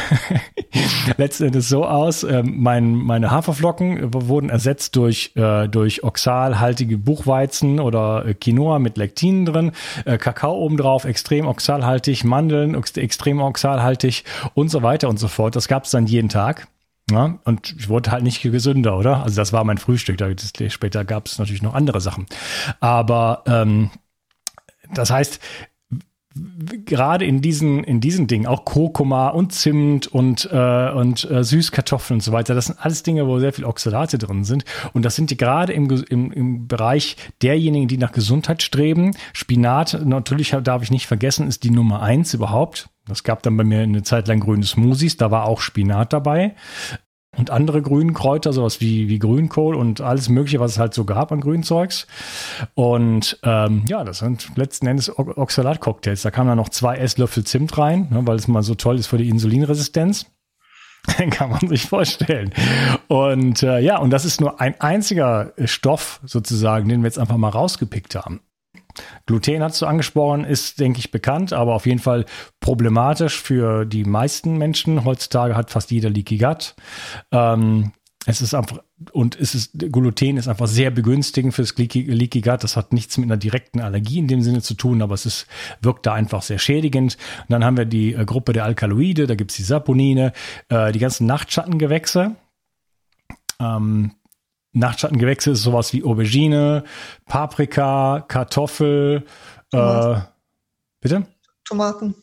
letzten 1.16 1.44
Endes 1.44 1.68
so 1.68 1.84
aus, 1.84 2.22
äh, 2.22 2.42
mein, 2.44 2.94
meine 2.94 3.30
Haferflocken 3.30 4.12
wurden 4.12 4.50
ersetzt 4.50 4.96
durch, 4.96 5.32
äh, 5.37 5.68
durch 5.68 6.04
oxalhaltige 6.04 6.98
Buchweizen 6.98 7.80
oder 7.80 8.24
äh, 8.26 8.34
Quinoa 8.34 8.78
mit 8.78 8.96
Lektinen 8.96 9.46
drin, 9.46 9.72
äh, 10.04 10.18
Kakao 10.18 10.56
obendrauf, 10.56 11.04
extrem 11.04 11.46
oxalhaltig, 11.46 12.24
Mandeln 12.24 12.74
extrem 12.96 13.40
oxalhaltig 13.40 14.24
und 14.54 14.68
so 14.68 14.82
weiter 14.82 15.08
und 15.14 15.18
so 15.18 15.29
fort. 15.29 15.55
Das 15.55 15.68
gab 15.68 15.85
es 15.85 15.90
dann 15.90 16.07
jeden 16.07 16.29
Tag. 16.29 16.66
Ja, 17.11 17.38
und 17.44 17.74
ich 17.79 17.88
wurde 17.88 18.11
halt 18.11 18.24
nicht 18.24 18.42
gesünder, 18.42 18.96
oder? 18.96 19.22
Also 19.22 19.37
das 19.37 19.53
war 19.53 19.62
mein 19.64 19.79
Frühstück. 19.79 20.18
Da, 20.18 20.29
später 20.70 21.05
gab 21.05 21.27
es 21.27 21.38
natürlich 21.38 21.62
noch 21.62 21.74
andere 21.74 22.00
Sachen. 22.00 22.27
Aber 22.81 23.44
ähm, 23.46 23.90
das 24.92 25.11
heißt, 25.11 25.38
gerade 26.35 27.25
in 27.25 27.40
diesen, 27.40 27.85
in 27.85 28.01
diesen 28.01 28.27
Dingen, 28.27 28.47
auch 28.47 28.64
Kurkuma 28.64 29.29
und 29.29 29.53
Zimt 29.53 30.07
und, 30.09 30.49
äh, 30.51 30.90
und 30.90 31.31
äh, 31.31 31.44
Süßkartoffeln 31.44 32.16
und 32.16 32.23
so 32.23 32.33
weiter, 32.33 32.55
das 32.55 32.66
sind 32.66 32.85
alles 32.85 33.03
Dinge, 33.03 33.27
wo 33.27 33.38
sehr 33.38 33.53
viel 33.53 33.64
Oxalate 33.64 34.18
drin 34.18 34.44
sind. 34.44 34.64
Und 34.92 35.05
das 35.05 35.14
sind 35.16 35.31
die 35.31 35.37
gerade 35.37 35.73
im, 35.73 35.88
im, 36.09 36.33
im 36.33 36.66
Bereich 36.66 37.16
derjenigen, 37.42 37.88
die 37.88 37.99
nach 37.99 38.12
Gesundheit 38.12 38.62
streben. 38.62 39.12
Spinat, 39.33 40.05
natürlich 40.05 40.51
darf 40.62 40.83
ich 40.83 40.90
nicht 40.90 41.07
vergessen, 41.07 41.47
ist 41.47 41.62
die 41.62 41.70
Nummer 41.70 42.03
eins 42.03 42.35
überhaupt. 42.35 42.88
Das 43.07 43.23
gab 43.23 43.42
dann 43.42 43.57
bei 43.57 43.64
mir 43.64 43.81
eine 43.81 44.03
Zeit 44.03 44.29
lang 44.29 44.40
grüne 44.40 44.64
Smoothies, 44.64 45.18
da 45.18 45.31
war 45.31 45.44
auch 45.44 45.61
Spinat 45.61 46.12
dabei 46.12 46.55
und 47.37 47.51
andere 47.51 47.83
Grünkräuter, 47.83 48.53
sowas 48.53 48.81
wie, 48.81 49.09
wie 49.09 49.18
Grünkohl 49.18 49.75
und 49.75 50.01
alles 50.01 50.29
Mögliche, 50.29 50.61
was 50.61 50.73
es 50.73 50.79
halt 50.79 50.94
so 50.94 51.05
gab 51.05 51.33
an 51.33 51.40
Grünzeugs. 51.40 52.07
Und 52.75 53.38
ähm, 53.42 53.85
ja, 53.88 54.05
das 54.05 54.18
sind 54.18 54.57
letzten 54.57 54.87
Endes 54.87 55.16
Oxalat-Cocktails. 55.16 56.23
Da 56.23 56.31
kamen 56.31 56.49
dann 56.49 56.59
noch 56.59 56.68
zwei 56.68 56.97
Esslöffel 56.97 57.44
Zimt 57.44 57.77
rein, 57.79 58.09
ne, 58.11 58.27
weil 58.27 58.37
es 58.37 58.49
mal 58.49 58.62
so 58.62 58.75
toll 58.75 58.99
ist 58.99 59.07
für 59.07 59.18
die 59.18 59.29
Insulinresistenz. 59.29 60.27
Kann 61.31 61.51
man 61.51 61.68
sich 61.68 61.87
vorstellen. 61.87 62.53
Und 63.09 63.62
äh, 63.62 63.81
ja, 63.81 63.99
und 63.99 64.11
das 64.11 64.25
ist 64.25 64.40
nur 64.40 64.61
ein 64.61 64.81
einziger 64.81 65.53
Stoff 65.64 66.20
sozusagen, 66.25 66.88
den 66.88 67.03
wir 67.03 67.07
jetzt 67.07 67.18
einfach 67.18 67.37
mal 67.37 67.51
rausgepickt 67.51 68.14
haben. 68.14 68.40
Gluten 69.26 69.62
hast 69.62 69.80
du 69.83 69.87
angesprochen, 69.87 70.44
ist, 70.44 70.80
denke 70.80 70.98
ich, 70.98 71.11
bekannt, 71.11 71.52
aber 71.52 71.74
auf 71.74 71.87
jeden 71.87 72.00
Fall 72.00 72.24
problematisch 72.61 73.40
für 73.40 73.85
die 73.85 74.04
meisten 74.04 74.57
Menschen. 74.59 75.04
Heutzutage 75.04 75.57
hat 75.57 75.70
fast 75.70 75.90
jeder 75.90 76.11
Leaky 76.11 76.38
Gut. 76.38 76.74
Ähm, 77.33 77.92
es 78.26 78.40
ist 78.40 78.54
einfach, 78.54 78.78
und 79.12 79.38
es 79.38 79.54
ist, 79.54 79.72
Gluten 79.74 80.38
ist 80.38 80.48
einfach 80.48 80.66
sehr 80.66 80.90
begünstigend 80.90 81.52
fürs 81.52 81.76
Leaky, 81.76 82.02
Leaky 82.02 82.40
Gut. 82.40 82.64
Das 82.64 82.76
hat 82.76 82.92
nichts 82.92 83.18
mit 83.18 83.26
einer 83.26 83.37
direkten 83.37 83.80
Allergie 83.80 84.18
in 84.18 84.28
dem 84.28 84.40
Sinne 84.40 84.62
zu 84.62 84.74
tun, 84.74 85.02
aber 85.02 85.14
es 85.14 85.26
ist, 85.26 85.46
wirkt 85.83 86.07
da 86.07 86.14
einfach 86.14 86.42
sehr 86.42 86.59
schädigend. 86.59 87.18
Und 87.40 87.50
dann 87.50 87.64
haben 87.64 87.76
wir 87.76 87.85
die 87.85 88.14
äh, 88.14 88.24
Gruppe 88.24 88.52
der 88.52 88.64
Alkaloide, 88.64 89.26
da 89.26 89.35
gibt's 89.35 89.57
die 89.57 89.62
Saponine, 89.62 90.33
äh, 90.68 90.92
die 90.92 91.00
ganzen 91.00 91.26
Nachtschattengewächse. 91.26 92.37
Ähm, 93.61 94.12
Nachtschattengewächse 94.74 95.52
ist 95.52 95.62
sowas 95.62 95.92
wie 95.92 96.04
Aubergine, 96.04 96.84
Paprika, 97.26 98.24
Kartoffel, 98.26 99.24
äh, 99.72 100.16
bitte? 101.00 101.26
Tomaten. 101.64 102.14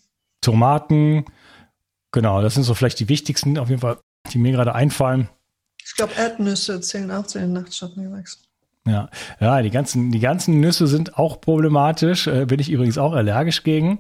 Tomaten. 0.42 1.26
Genau, 2.12 2.42
das 2.42 2.54
sind 2.54 2.64
so 2.64 2.74
vielleicht 2.74 3.00
die 3.00 3.10
wichtigsten, 3.10 3.58
auf 3.58 3.70
jeden 3.70 3.82
Fall, 3.82 3.98
die 4.32 4.38
mir 4.38 4.52
gerade 4.52 4.76
einfallen. 4.76 5.30
Ich 5.84 5.96
glaube, 5.96 6.14
Erdnüsse 6.16 6.82
zählen 6.82 7.10
auch 7.12 7.26
zu 7.26 7.40
den 7.40 7.54
Nachtschattengewächsen. 7.54 8.44
Ja, 8.88 9.10
ja, 9.40 9.62
die 9.62 9.70
ganzen, 9.70 10.12
die 10.12 10.20
ganzen 10.20 10.60
Nüsse 10.60 10.88
sind 10.88 11.16
auch 11.16 11.40
problematisch. 11.40 12.26
Äh, 12.26 12.48
bin 12.48 12.60
ich 12.60 12.72
übrigens 12.72 12.98
auch 12.98 13.14
allergisch 13.14 13.62
gegen. 13.62 14.00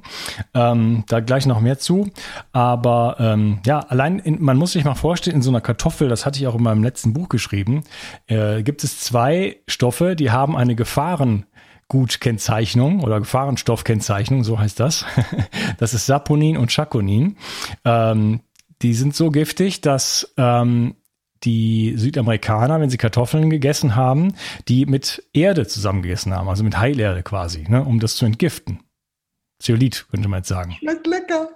Ähm, 0.56 1.04
da 1.08 1.20
gleich 1.20 1.46
noch 1.46 1.62
mehr 1.62 1.78
zu. 1.78 2.10
Aber 2.52 3.17
ähm, 3.20 3.60
ja, 3.63 3.82
allein, 3.82 4.17
in, 4.17 4.41
man 4.41 4.58
muss 4.58 4.72
sich 4.72 4.84
mal 4.84 4.96
vorstellen, 4.96 5.36
in 5.36 5.44
so 5.44 5.52
einer 5.52 5.62
Kartoffel, 5.62 6.10
das 6.10 6.26
hatte 6.26 6.39
ich 6.39 6.48
auch 6.48 6.56
in 6.56 6.63
meinem 6.63 6.84
letzten 6.84 7.13
Buch 7.13 7.30
geschrieben, 7.30 7.84
äh, 8.26 8.63
gibt 8.63 8.84
es 8.84 9.00
zwei 9.00 9.58
Stoffe, 9.67 10.15
die 10.15 10.32
haben 10.32 10.58
eine 10.58 10.73
Gefahrengutkennzeichnung 10.73 13.04
oder 13.04 13.19
Gefahrenstoffkennzeichnung, 13.19 14.44
so 14.44 14.58
heißt 14.58 14.79
das. 14.79 15.06
das 15.77 15.94
ist 15.94 16.08
Saponin 16.08 16.58
und 16.58 16.71
Chaconin. 16.71 17.38
Ähm, 17.86 18.40
die 18.82 18.96
sind 18.96 19.15
so 19.15 19.29
giftig, 19.29 19.82
dass 19.82 20.34
ähm, 20.38 20.96
die 21.44 21.94
Südamerikaner, 21.96 22.79
wenn 22.79 22.89
sie 22.89 22.98
Kartoffeln 22.98 23.50
gegessen 23.50 23.96
haben, 23.96 24.35
die 24.67 24.85
mit 24.85 25.23
Erde 25.33 25.67
zusammengegessen 25.67 26.33
haben, 26.33 26.48
also 26.50 26.63
mit 26.63 26.77
Heilerde 26.77 27.23
quasi, 27.23 27.65
ne, 27.67 27.83
um 27.83 28.00
das 28.00 28.15
zu 28.15 28.25
entgiften. 28.25 28.79
Zeolit, 29.60 30.08
könnte 30.10 30.27
man 30.27 30.39
jetzt 30.39 30.50
sagen. 30.50 30.75
Schmeckt 30.79 31.08
lecker. 31.08 31.50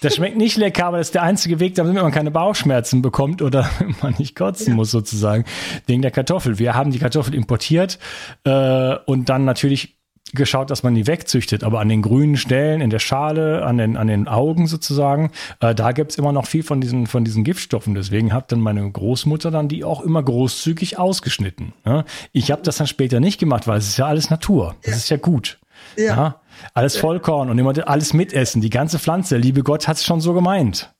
Das 0.00 0.16
schmeckt 0.16 0.36
nicht 0.36 0.56
lecker, 0.56 0.86
aber 0.86 0.98
das 0.98 1.08
ist 1.08 1.14
der 1.14 1.22
einzige 1.22 1.60
Weg, 1.60 1.74
damit 1.74 1.94
man 1.94 2.10
keine 2.10 2.30
Bauchschmerzen 2.30 3.02
bekommt 3.02 3.42
oder 3.42 3.68
man 4.02 4.14
nicht 4.18 4.34
kotzen 4.34 4.74
muss 4.74 4.90
sozusagen, 4.90 5.44
wegen 5.86 6.02
der 6.02 6.10
Kartoffel. 6.10 6.58
Wir 6.58 6.74
haben 6.74 6.90
die 6.90 6.98
Kartoffel 6.98 7.34
importiert 7.34 7.98
äh, 8.44 8.96
und 9.06 9.28
dann 9.28 9.44
natürlich 9.44 9.99
geschaut, 10.32 10.70
dass 10.70 10.82
man 10.82 10.94
die 10.94 11.06
wegzüchtet, 11.06 11.64
aber 11.64 11.80
an 11.80 11.88
den 11.88 12.02
grünen 12.02 12.36
Stellen, 12.36 12.80
in 12.80 12.90
der 12.90 12.98
Schale, 12.98 13.64
an 13.64 13.78
den, 13.78 13.96
an 13.96 14.06
den 14.06 14.28
Augen 14.28 14.66
sozusagen, 14.66 15.30
äh, 15.60 15.74
da 15.74 15.92
gibt's 15.92 16.16
immer 16.16 16.32
noch 16.32 16.46
viel 16.46 16.62
von 16.62 16.80
diesen, 16.80 17.06
von 17.06 17.24
diesen 17.24 17.44
Giftstoffen. 17.44 17.94
Deswegen 17.94 18.32
hat 18.32 18.52
dann 18.52 18.60
meine 18.60 18.90
Großmutter 18.90 19.50
dann 19.50 19.68
die 19.68 19.84
auch 19.84 20.00
immer 20.02 20.22
großzügig 20.22 20.98
ausgeschnitten. 20.98 21.72
Ne? 21.84 22.04
Ich 22.32 22.50
habe 22.50 22.62
das 22.62 22.76
dann 22.76 22.86
später 22.86 23.20
nicht 23.20 23.38
gemacht, 23.38 23.66
weil 23.66 23.78
es 23.78 23.88
ist 23.88 23.96
ja 23.96 24.06
alles 24.06 24.30
Natur. 24.30 24.76
Das 24.82 24.92
ja. 24.92 24.96
ist 24.98 25.08
ja 25.10 25.16
gut. 25.16 25.58
Ja. 25.96 26.04
ja? 26.04 26.40
Alles 26.74 26.96
Vollkorn 26.96 27.50
und 27.50 27.58
immer 27.58 27.72
alles 27.88 28.12
mitessen. 28.12 28.60
Die 28.60 28.70
ganze 28.70 28.98
Pflanze. 28.98 29.36
Liebe 29.36 29.62
Gott 29.62 29.88
hat 29.88 29.96
es 29.96 30.04
schon 30.04 30.20
so 30.20 30.34
gemeint. 30.34 30.92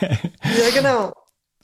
ja, 0.00 0.70
genau. 0.74 1.12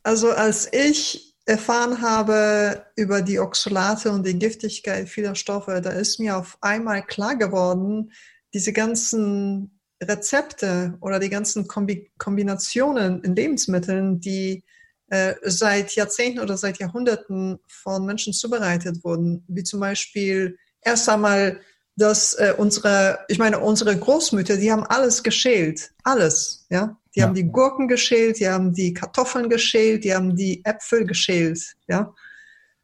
Also 0.03 0.30
als 0.30 0.70
ich 0.72 1.24
erfahren 1.47 2.01
habe 2.01 2.86
über 2.97 3.20
die 3.22 3.38
Oxalate 3.38 4.11
und 4.11 4.26
die 4.26 4.38
Giftigkeit 4.38 5.09
vieler 5.09 5.34
Stoffe, 5.34 5.80
da 5.82 5.90
ist 5.90 6.18
mir 6.18 6.38
auf 6.38 6.57
einmal 6.61 7.05
klar 7.05 7.36
geworden, 7.36 8.12
diese 8.55 8.72
ganzen 8.72 9.80
Rezepte 10.03 10.97
oder 11.01 11.18
die 11.18 11.28
ganzen 11.28 11.66
Kombi 11.66 12.11
Kombinationen 12.18 13.22
in 13.22 13.36
Lebensmitteln, 13.36 14.20
die 14.20 14.64
äh, 15.09 15.34
seit 15.42 15.95
Jahrzehnten 15.95 16.40
oder 16.40 16.57
seit 16.57 16.78
Jahrhunderten 16.78 17.59
von 17.66 18.07
Menschen 18.07 18.32
zubereitet 18.32 19.05
wurden, 19.05 19.45
wie 19.49 19.62
zum 19.62 19.80
Beispiel 19.80 20.57
erst 20.80 21.09
einmal 21.09 21.61
dass 21.97 22.34
äh, 22.34 22.55
unsere, 22.57 23.20
ich 23.28 23.38
meine, 23.38 23.61
unsere 23.61 23.97
Großmütter, 23.97 24.57
die 24.57 24.72
haben 24.72 24.84
alles 24.84 25.22
geschält, 25.22 25.92
alles, 26.03 26.66
ja. 26.70 26.97
Die 27.14 27.20
ja. 27.20 27.26
haben 27.26 27.34
die 27.34 27.45
Gurken 27.45 27.86
geschält, 27.86 28.40
die 28.40 28.49
haben 28.49 28.72
die 28.72 28.92
Kartoffeln 28.92 29.49
geschält, 29.49 30.03
die 30.03 30.14
haben 30.14 30.34
die 30.34 30.64
Äpfel 30.64 31.07
geschält, 31.07 31.76
ja. 31.86 32.12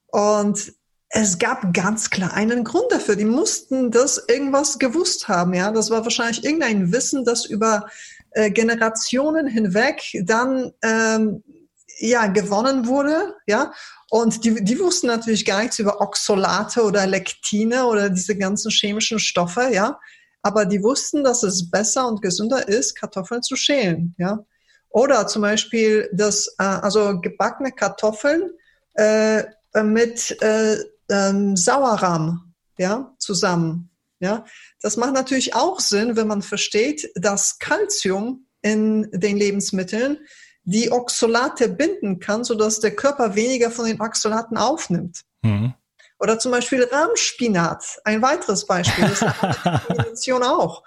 Und 0.06 0.72
es 1.08 1.38
gab 1.38 1.74
ganz 1.74 2.10
klar 2.10 2.32
einen 2.34 2.62
Grund 2.62 2.90
dafür. 2.90 3.16
Die 3.16 3.24
mussten 3.24 3.90
das 3.90 4.22
irgendwas 4.28 4.78
gewusst 4.78 5.26
haben, 5.26 5.54
ja. 5.54 5.72
Das 5.72 5.90
war 5.90 6.04
wahrscheinlich 6.04 6.44
irgendein 6.44 6.92
Wissen, 6.92 7.24
das 7.24 7.44
über 7.44 7.86
äh, 8.30 8.50
Generationen 8.50 9.48
hinweg 9.48 10.02
dann 10.22 10.72
ähm, 10.82 11.42
ja 11.98 12.28
gewonnen 12.28 12.86
wurde, 12.86 13.34
ja. 13.46 13.72
Und 14.10 14.44
die, 14.44 14.62
die 14.64 14.78
wussten 14.80 15.06
natürlich 15.06 15.44
gar 15.44 15.62
nichts 15.62 15.78
über 15.78 16.00
Oxolate 16.00 16.82
oder 16.82 17.06
Lektine 17.06 17.86
oder 17.86 18.10
diese 18.10 18.36
ganzen 18.36 18.70
chemischen 18.70 19.20
Stoffe, 19.20 19.70
ja. 19.72 20.00
Aber 20.42 20.64
die 20.64 20.82
wussten, 20.82 21.22
dass 21.22 21.44
es 21.44 21.70
besser 21.70 22.08
und 22.08 22.20
gesünder 22.20 22.66
ist, 22.66 22.96
Kartoffeln 22.96 23.42
zu 23.42 23.54
schälen, 23.54 24.14
ja. 24.18 24.44
Oder 24.88 25.28
zum 25.28 25.42
Beispiel 25.42 26.10
das, 26.12 26.48
äh, 26.58 26.64
also 26.64 27.20
gebackene 27.20 27.70
Kartoffeln 27.70 28.50
äh, 28.94 29.44
mit 29.84 30.42
äh, 30.42 30.76
ähm, 31.08 31.56
Sauerrahm, 31.56 32.52
ja, 32.78 33.14
zusammen, 33.18 33.90
ja. 34.18 34.44
Das 34.82 34.96
macht 34.96 35.12
natürlich 35.14 35.54
auch 35.54 35.78
Sinn, 35.78 36.16
wenn 36.16 36.26
man 36.26 36.42
versteht, 36.42 37.08
dass 37.14 37.60
Calcium 37.60 38.46
in 38.62 39.08
den 39.12 39.36
Lebensmitteln 39.36 40.18
die 40.64 40.90
Oxalate 40.92 41.68
binden 41.68 42.20
kann, 42.20 42.44
sodass 42.44 42.80
der 42.80 42.94
Körper 42.94 43.34
weniger 43.34 43.70
von 43.70 43.86
den 43.86 44.00
Oxalaten 44.00 44.56
aufnimmt. 44.56 45.22
Mhm. 45.42 45.74
Oder 46.20 46.38
zum 46.38 46.52
Beispiel 46.52 46.84
Rahmspinat, 46.84 47.82
ein 48.04 48.20
weiteres 48.20 48.66
Beispiel. 48.66 49.04
Das 49.04 49.22
ist 49.22 49.42
eine 49.42 49.80
Kombination 49.86 50.42
auch 50.42 50.82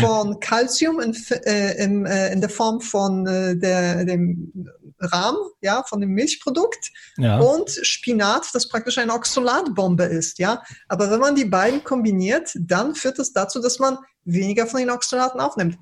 von 0.00 0.40
Calcium 0.40 0.98
in, 0.98 1.16
äh, 1.44 1.84
in, 1.84 2.04
äh, 2.04 2.32
in, 2.32 2.40
der 2.40 2.50
Form 2.50 2.80
von 2.80 3.24
äh, 3.28 3.56
der, 3.56 4.04
dem 4.04 4.52
Rahm, 4.98 5.36
ja, 5.60 5.84
von 5.84 6.00
dem 6.00 6.10
Milchprodukt 6.10 6.90
ja. 7.16 7.38
und 7.38 7.70
Spinat, 7.70 8.48
das 8.54 8.68
praktisch 8.68 8.98
eine 8.98 9.14
Oxalatbombe 9.14 10.04
ist, 10.04 10.40
ja. 10.40 10.62
Aber 10.88 11.12
wenn 11.12 11.20
man 11.20 11.36
die 11.36 11.44
beiden 11.44 11.84
kombiniert, 11.84 12.52
dann 12.58 12.96
führt 12.96 13.20
es 13.20 13.32
dazu, 13.32 13.60
dass 13.60 13.78
man 13.78 13.98
weniger 14.24 14.66
von 14.66 14.80
den 14.80 14.90
Oxalaten 14.90 15.40
aufnimmt. 15.40 15.78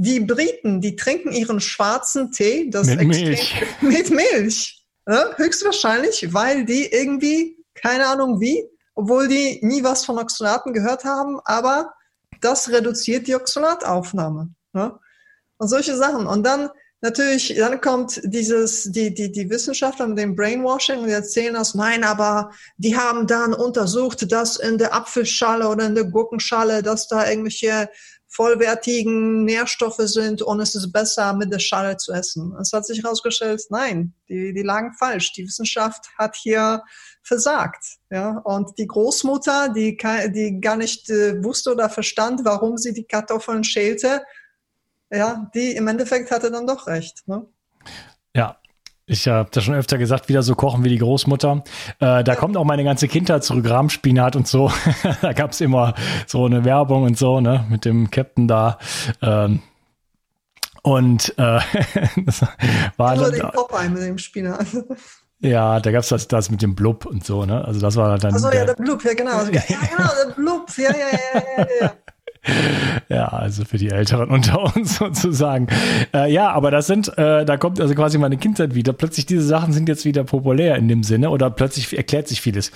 Die 0.00 0.20
Briten, 0.20 0.80
die 0.80 0.94
trinken 0.94 1.32
ihren 1.32 1.60
schwarzen 1.60 2.30
Tee, 2.30 2.70
das 2.70 2.86
mit 2.86 3.04
Milch. 3.04 3.52
Mit 3.80 4.10
Milch. 4.10 4.86
Ja, 5.08 5.34
höchstwahrscheinlich, 5.36 6.32
weil 6.32 6.64
die 6.64 6.86
irgendwie, 6.86 7.56
keine 7.74 8.06
Ahnung 8.06 8.40
wie, 8.40 8.64
obwohl 8.94 9.26
die 9.26 9.58
nie 9.62 9.82
was 9.82 10.04
von 10.04 10.18
Oxalaten 10.18 10.72
gehört 10.72 11.04
haben, 11.04 11.40
aber 11.44 11.94
das 12.40 12.68
reduziert 12.68 13.26
die 13.26 13.34
Oxalataufnahme. 13.34 14.50
Ja? 14.72 15.00
Und 15.56 15.68
solche 15.68 15.96
Sachen. 15.96 16.28
Und 16.28 16.44
dann 16.44 16.70
natürlich, 17.00 17.56
dann 17.56 17.80
kommt 17.80 18.20
dieses, 18.24 18.84
die, 18.84 19.12
die, 19.12 19.32
die 19.32 19.50
Wissenschaftler 19.50 20.06
mit 20.06 20.18
dem 20.18 20.36
Brainwashing 20.36 21.00
und 21.00 21.08
erzählen 21.08 21.54
das, 21.54 21.74
nein, 21.74 22.04
aber 22.04 22.50
die 22.76 22.96
haben 22.96 23.26
dann 23.26 23.54
untersucht, 23.54 24.30
dass 24.30 24.56
in 24.56 24.78
der 24.78 24.94
Apfelschale 24.94 25.68
oder 25.68 25.86
in 25.86 25.94
der 25.94 26.04
Gurkenschale, 26.04 26.82
dass 26.82 27.08
da 27.08 27.28
irgendwelche 27.28 27.88
vollwertigen 28.28 29.44
Nährstoffe 29.44 30.00
sind 30.00 30.42
und 30.42 30.60
es 30.60 30.74
ist 30.74 30.92
besser, 30.92 31.32
mit 31.32 31.52
der 31.52 31.58
Schale 31.58 31.96
zu 31.96 32.12
essen. 32.12 32.54
Es 32.60 32.72
hat 32.72 32.86
sich 32.86 33.02
herausgestellt, 33.02 33.62
nein, 33.70 34.12
die, 34.28 34.52
die 34.52 34.62
lagen 34.62 34.92
falsch. 34.92 35.32
Die 35.32 35.44
Wissenschaft 35.44 36.10
hat 36.18 36.36
hier 36.36 36.82
versagt. 37.22 37.82
Ja? 38.10 38.38
Und 38.44 38.78
die 38.78 38.86
Großmutter, 38.86 39.70
die, 39.70 39.96
die 40.34 40.60
gar 40.60 40.76
nicht 40.76 41.08
äh, 41.10 41.42
wusste 41.42 41.72
oder 41.72 41.88
verstand, 41.88 42.44
warum 42.44 42.76
sie 42.76 42.92
die 42.92 43.04
Kartoffeln 43.04 43.64
schälte, 43.64 44.22
ja, 45.10 45.50
die 45.54 45.72
im 45.72 45.88
Endeffekt 45.88 46.30
hatte 46.30 46.50
dann 46.50 46.66
doch 46.66 46.86
recht. 46.86 47.26
Ne? 47.26 47.46
Ja, 48.34 48.58
ich 49.08 49.26
habe 49.26 49.48
das 49.50 49.64
schon 49.64 49.74
öfter 49.74 49.98
gesagt, 49.98 50.28
wieder 50.28 50.42
so 50.42 50.54
kochen 50.54 50.84
wie 50.84 50.90
die 50.90 50.98
Großmutter. 50.98 51.64
Äh, 51.98 52.22
da 52.22 52.34
kommt 52.36 52.56
auch 52.56 52.64
meine 52.64 52.84
ganze 52.84 53.08
Kindheit 53.08 53.42
zurück, 53.42 53.68
Rahmspinat 53.68 54.36
und 54.36 54.46
so. 54.46 54.70
da 55.22 55.32
gab's 55.32 55.60
immer 55.60 55.94
so 56.26 56.44
eine 56.44 56.64
Werbung 56.64 57.04
und 57.04 57.16
so, 57.16 57.40
ne, 57.40 57.64
mit 57.70 57.84
dem 57.84 58.10
Captain 58.10 58.46
da. 58.46 58.78
Ähm, 59.22 59.62
und 60.82 61.34
äh, 61.38 61.60
das 62.26 62.42
war 62.96 63.16
dann, 63.16 63.32
den 63.32 63.50
Popeye 63.50 63.88
mit 63.88 64.02
dem 64.02 64.18
Spinat. 64.18 64.66
Ja, 65.40 65.80
da 65.80 65.90
gab's 65.90 66.08
das, 66.08 66.28
das 66.28 66.50
mit 66.50 66.62
dem 66.62 66.74
Blub 66.74 67.06
und 67.06 67.24
so, 67.24 67.44
ne? 67.46 67.64
Also 67.64 67.80
das 67.80 67.96
war 67.96 68.18
dann. 68.18 68.34
Achso, 68.34 68.50
ja, 68.50 68.64
der 68.64 68.74
Blub, 68.74 69.04
ja 69.04 69.14
genau. 69.14 69.42
Ja, 69.52 69.62
genau, 69.62 70.10
der 70.26 70.34
Blub, 70.34 70.68
ja, 70.76 70.90
ja, 70.90 71.18
ja, 71.34 71.42
ja, 71.56 71.66
ja. 71.80 71.92
Ja, 73.08 73.28
also 73.28 73.64
für 73.64 73.78
die 73.78 73.88
Älteren 73.88 74.28
unter 74.28 74.74
uns 74.76 74.96
sozusagen. 74.98 75.68
Äh, 76.12 76.30
ja, 76.30 76.50
aber 76.50 76.70
das 76.70 76.86
sind, 76.86 77.08
äh, 77.16 77.44
da 77.44 77.56
kommt 77.56 77.80
also 77.80 77.94
quasi 77.94 78.18
meine 78.18 78.36
Kindheit 78.36 78.74
wieder. 78.74 78.92
Plötzlich 78.92 79.24
diese 79.24 79.42
Sachen 79.42 79.72
sind 79.72 79.88
jetzt 79.88 80.04
wieder 80.04 80.24
populär 80.24 80.76
in 80.76 80.88
dem 80.88 81.02
Sinne 81.02 81.30
oder 81.30 81.50
plötzlich 81.50 81.96
erklärt 81.96 82.28
sich 82.28 82.40
vieles. 82.40 82.70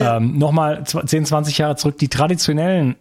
Ja. 0.00 0.16
Ähm, 0.16 0.38
Nochmal 0.38 0.84
10, 0.84 1.26
20 1.26 1.58
Jahre 1.58 1.76
zurück, 1.76 1.98
die 1.98 2.08
traditionellen 2.08 2.96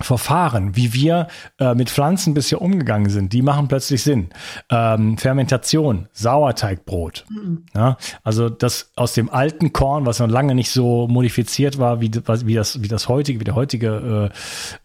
Verfahren, 0.00 0.76
wie 0.76 0.92
wir 0.94 1.28
äh, 1.58 1.74
mit 1.74 1.90
Pflanzen 1.90 2.34
bisher 2.34 2.62
umgegangen 2.62 3.10
sind, 3.10 3.32
die 3.32 3.42
machen 3.42 3.68
plötzlich 3.68 4.02
Sinn. 4.02 4.30
Ähm, 4.70 5.18
Fermentation, 5.18 6.08
Sauerteigbrot. 6.12 7.26
Mhm. 7.28 7.64
Ja, 7.74 7.96
also 8.22 8.48
das 8.48 8.92
aus 8.96 9.14
dem 9.14 9.30
alten 9.30 9.72
Korn, 9.72 10.06
was 10.06 10.18
noch 10.20 10.28
lange 10.28 10.54
nicht 10.54 10.70
so 10.70 11.06
modifiziert 11.08 11.78
war, 11.78 12.00
wie, 12.00 12.10
wie, 12.10 12.54
das, 12.54 12.82
wie 12.82 12.88
das 12.88 13.08
heutige, 13.08 13.40
wie 13.40 13.44
der 13.44 13.54
heutige 13.54 14.30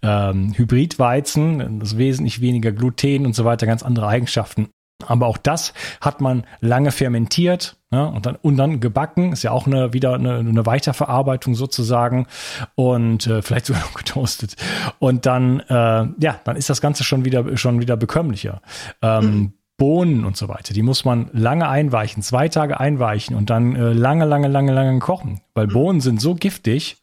äh, 0.02 0.08
ähm, 0.08 0.54
Hybridweizen, 0.56 1.80
das 1.80 1.98
wesentlich 1.98 2.42
weniger 2.42 2.72
Gluten 2.72 3.26
und 3.26 3.36
so 3.36 3.46
weiter, 3.46 3.66
ganz 3.66 3.84
andere 3.84 4.08
Eigenschaften. 4.08 4.70
Aber 5.08 5.28
auch 5.28 5.38
das 5.38 5.74
hat 6.02 6.22
man 6.22 6.44
lange 6.62 6.92
fermentiert 6.92 7.78
ne, 7.92 8.08
und, 8.08 8.26
dann, 8.26 8.36
und 8.36 8.58
dann 8.58 8.80
gebacken. 8.80 9.34
Ist 9.34 9.44
ja 9.44 9.52
auch 9.52 9.68
eine, 9.68 9.94
wieder 9.94 10.16
eine, 10.16 10.38
eine 10.38 10.66
Weiterverarbeitung 10.66 11.56
sozusagen 11.56 12.28
und 12.76 13.28
äh, 13.28 13.42
vielleicht 13.42 13.66
sogar 13.68 13.82
noch 13.86 13.94
getoastet. 13.94 14.56
Und 15.00 15.26
dann, 15.26 15.60
äh, 15.62 15.74
ja, 16.20 16.40
dann 16.44 16.56
ist 16.56 16.70
das 16.70 16.82
Ganze 16.82 17.04
schon 17.04 17.26
wieder, 17.26 17.58
schon 17.58 17.80
wieder 17.80 17.98
bekömmlicher. 17.98 18.62
Ähm, 19.02 19.26
mhm. 19.26 19.54
Bohnen 19.78 20.24
und 20.24 20.38
so 20.38 20.48
weiter, 20.48 20.74
die 20.74 20.84
muss 20.84 21.04
man 21.04 21.30
lange 21.34 21.68
einweichen, 21.68 22.24
zwei 22.24 22.48
Tage 22.48 22.80
einweichen 22.80 23.36
und 23.36 23.50
dann 23.50 23.76
äh, 23.76 23.92
lange, 23.92 24.24
lange, 24.24 24.48
lange, 24.48 24.72
lange 24.72 25.00
kochen. 25.00 25.42
Weil 25.54 25.68
mhm. 25.68 25.74
Bohnen 25.74 26.02
sind 26.02 26.22
so 26.22 26.34
giftig, 26.34 26.98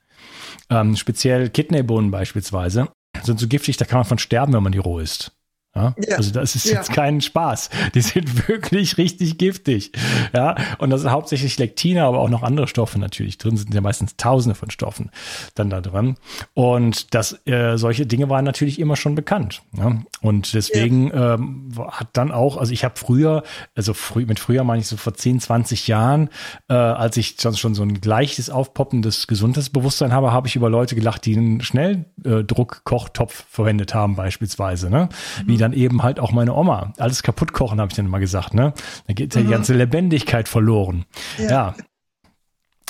ähm, 0.71 0.97
speziell 0.97 1.51
Kidneybohnen 1.51 2.11
beispielsweise, 2.11 2.89
sind 3.23 3.39
so 3.39 3.47
giftig, 3.47 3.77
da 3.77 3.85
kann 3.85 3.99
man 3.99 4.07
von 4.07 4.19
sterben, 4.19 4.55
wenn 4.55 4.63
man 4.63 4.73
die 4.73 4.79
roh 4.79 4.99
isst. 4.99 5.33
Ja? 5.75 5.95
ja? 6.07 6.17
Also 6.17 6.33
das 6.33 6.55
ist 6.55 6.67
ja. 6.67 6.75
jetzt 6.77 6.93
kein 6.93 7.21
Spaß. 7.21 7.71
Die 7.95 8.01
sind 8.01 8.49
wirklich 8.49 8.99
richtig 8.99 9.39
giftig. 9.39 9.93
Ja, 10.35 10.57
und 10.79 10.91
das 10.91 11.03
sind 11.03 11.11
hauptsächlich 11.11 11.59
Lektine, 11.59 12.05
aber 12.05 12.19
auch 12.19 12.29
noch 12.29 12.43
andere 12.43 12.67
Stoffe 12.69 12.99
natürlich 12.99 13.39
drin. 13.39 13.57
Sind 13.57 13.73
ja 13.75 13.81
meistens 13.81 14.17
Tausende 14.17 14.55
von 14.55 14.71
Stoffen 14.71 15.11
dann 15.55 15.71
da 15.71 15.81
drin. 15.81 16.17
Und 16.55 17.15
das 17.15 17.47
äh, 17.47 17.77
solche 17.77 18.07
Dinge 18.07 18.29
waren 18.29 18.45
natürlich 18.45 18.79
immer 18.79 18.97
schon 18.97 19.15
bekannt. 19.15 19.63
Ja? 19.77 20.03
Und 20.21 20.53
deswegen 20.55 21.11
ähm, 21.15 21.73
hat 21.91 22.09
dann 22.13 22.33
auch, 22.33 22.57
also 22.57 22.73
ich 22.73 22.85
habe 22.85 22.95
früher, 22.97 23.43
also 23.75 23.95
früh, 23.95 24.27
mit 24.27 24.41
früher 24.41 24.65
meine 24.65 24.81
ich 24.81 24.89
so 24.89 24.97
vor 24.97 25.15
10, 25.15 25.41
20 25.41 25.89
Jahren, 25.89 26.29
äh, 26.69 26.75
als 26.75 27.17
ich 27.17 27.37
schon, 27.41 27.57
schon 27.57 27.75
so 27.75 27.83
ein 27.83 27.99
leichtes 28.05 28.51
aufpoppendes 28.51 29.27
Gesundheitsbewusstsein 29.27 30.13
habe, 30.13 30.33
habe 30.33 30.49
ich 30.49 30.57
über 30.57 30.69
Leute 30.69 30.95
gelacht, 30.95 31.25
die 31.25 31.37
einen 31.37 31.63
Schnelldruck-Kochtopf 31.63 33.45
verwendet 33.49 33.95
haben 33.95 34.17
beispielsweise. 34.17 34.91
Ne? 34.91 35.09
Wie 35.47 35.62
dann 35.63 35.73
eben 35.73 36.03
halt 36.03 36.21
auch 36.21 36.33
meine 36.33 36.55
Oma. 36.55 36.93
Alles 36.99 37.23
kaputt 37.23 37.53
kochen, 37.53 37.81
habe 37.81 37.91
ich 37.91 37.97
dann 37.97 38.07
immer 38.07 38.21
gesagt. 38.21 38.55
Ne? 38.55 38.75
Da 39.07 39.15
geht 39.15 39.35
ja 39.35 39.41
mhm. 39.41 39.47
die 39.47 39.51
ganze 39.51 39.75
Lebendigkeit 39.75 40.49
verloren. 40.49 41.05
ja. 41.39 41.49
ja 41.49 41.75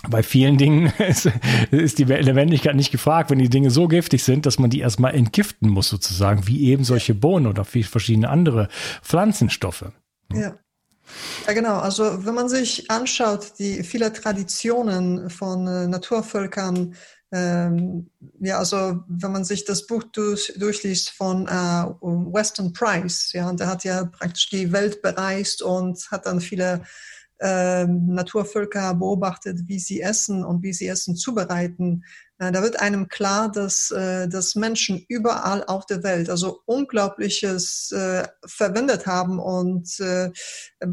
bei 0.08 0.22
vielen 0.22 0.58
Dingen 0.58 0.92
ist, 0.98 1.30
ist, 1.70 1.98
die 1.98 2.04
Lebendigkeit 2.04 2.74
nicht 2.74 2.90
gefragt, 2.90 3.30
wenn 3.30 3.38
die 3.38 3.48
Dinge 3.48 3.70
so 3.70 3.88
giftig 3.88 4.24
sind, 4.24 4.46
dass 4.46 4.58
man 4.58 4.70
die 4.70 4.80
erstmal 4.80 5.14
entgiften 5.14 5.68
muss, 5.68 5.88
sozusagen, 5.88 6.46
wie 6.46 6.64
eben 6.64 6.84
solche 6.84 7.14
Bohnen 7.14 7.46
oder 7.46 7.64
verschiedene 7.64 8.28
andere 8.28 8.68
Pflanzenstoffe. 9.02 9.92
Ja. 10.32 10.54
Ja, 11.46 11.52
genau. 11.52 11.78
Also 11.78 12.24
wenn 12.24 12.34
man 12.34 12.48
sich 12.48 12.90
anschaut, 12.90 13.58
die 13.58 13.82
viele 13.82 14.12
Traditionen 14.12 15.30
von 15.30 15.66
äh, 15.66 15.86
Naturvölkern, 15.86 16.94
ähm, 17.32 18.10
ja, 18.40 18.58
also 18.58 19.02
wenn 19.08 19.32
man 19.32 19.44
sich 19.44 19.64
das 19.64 19.86
Buch 19.86 20.04
durch, 20.04 20.52
durchliest 20.56 21.10
von 21.10 21.46
äh, 21.46 21.50
Weston 21.50 22.72
Price, 22.74 23.32
ja, 23.32 23.50
der 23.52 23.68
hat 23.68 23.84
ja 23.84 24.04
praktisch 24.04 24.50
die 24.50 24.70
Welt 24.70 25.00
bereist 25.00 25.62
und 25.62 25.98
hat 26.10 26.26
dann 26.26 26.40
viele 26.40 26.82
äh, 27.40 27.86
Naturvölker 27.86 28.94
beobachtet, 28.94 29.60
wie 29.66 29.78
sie 29.78 30.00
essen 30.02 30.44
und 30.44 30.62
wie 30.62 30.74
sie 30.74 30.86
Essen 30.86 31.16
zubereiten. 31.16 32.04
Äh, 32.38 32.52
da 32.52 32.62
wird 32.62 32.80
einem 32.80 33.08
klar, 33.08 33.50
dass, 33.50 33.90
äh, 33.90 34.28
dass 34.28 34.54
Menschen 34.54 35.04
überall 35.08 35.64
auf 35.64 35.86
der 35.86 36.02
Welt 36.02 36.28
also 36.28 36.60
Unglaubliches 36.66 37.92
äh, 37.92 38.26
verwendet 38.44 39.06
haben 39.06 39.38
und 39.38 39.88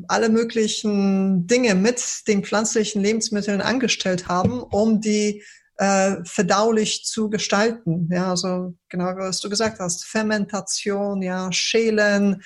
alle 0.08 0.30
möglichen 0.30 1.48
Dinge 1.48 1.76
mit 1.76 2.02
den 2.28 2.44
pflanzlichen 2.44 3.02
Lebensmitteln 3.02 3.62
angestellt 3.62 4.28
haben, 4.28 4.62
um 4.62 5.02
die 5.02 5.44
äh, 5.80 6.18
verdaulich 6.26 7.06
zu 7.06 7.30
gestalten. 7.30 8.10
Ja, 8.12 8.32
also 8.32 8.74
genau 8.90 9.16
was 9.16 9.40
du 9.40 9.50
gesagt 9.50 9.80
hast, 9.80 10.06
Fermentation, 10.06 11.22
ja, 11.22 11.52
Schälen, 11.52 12.44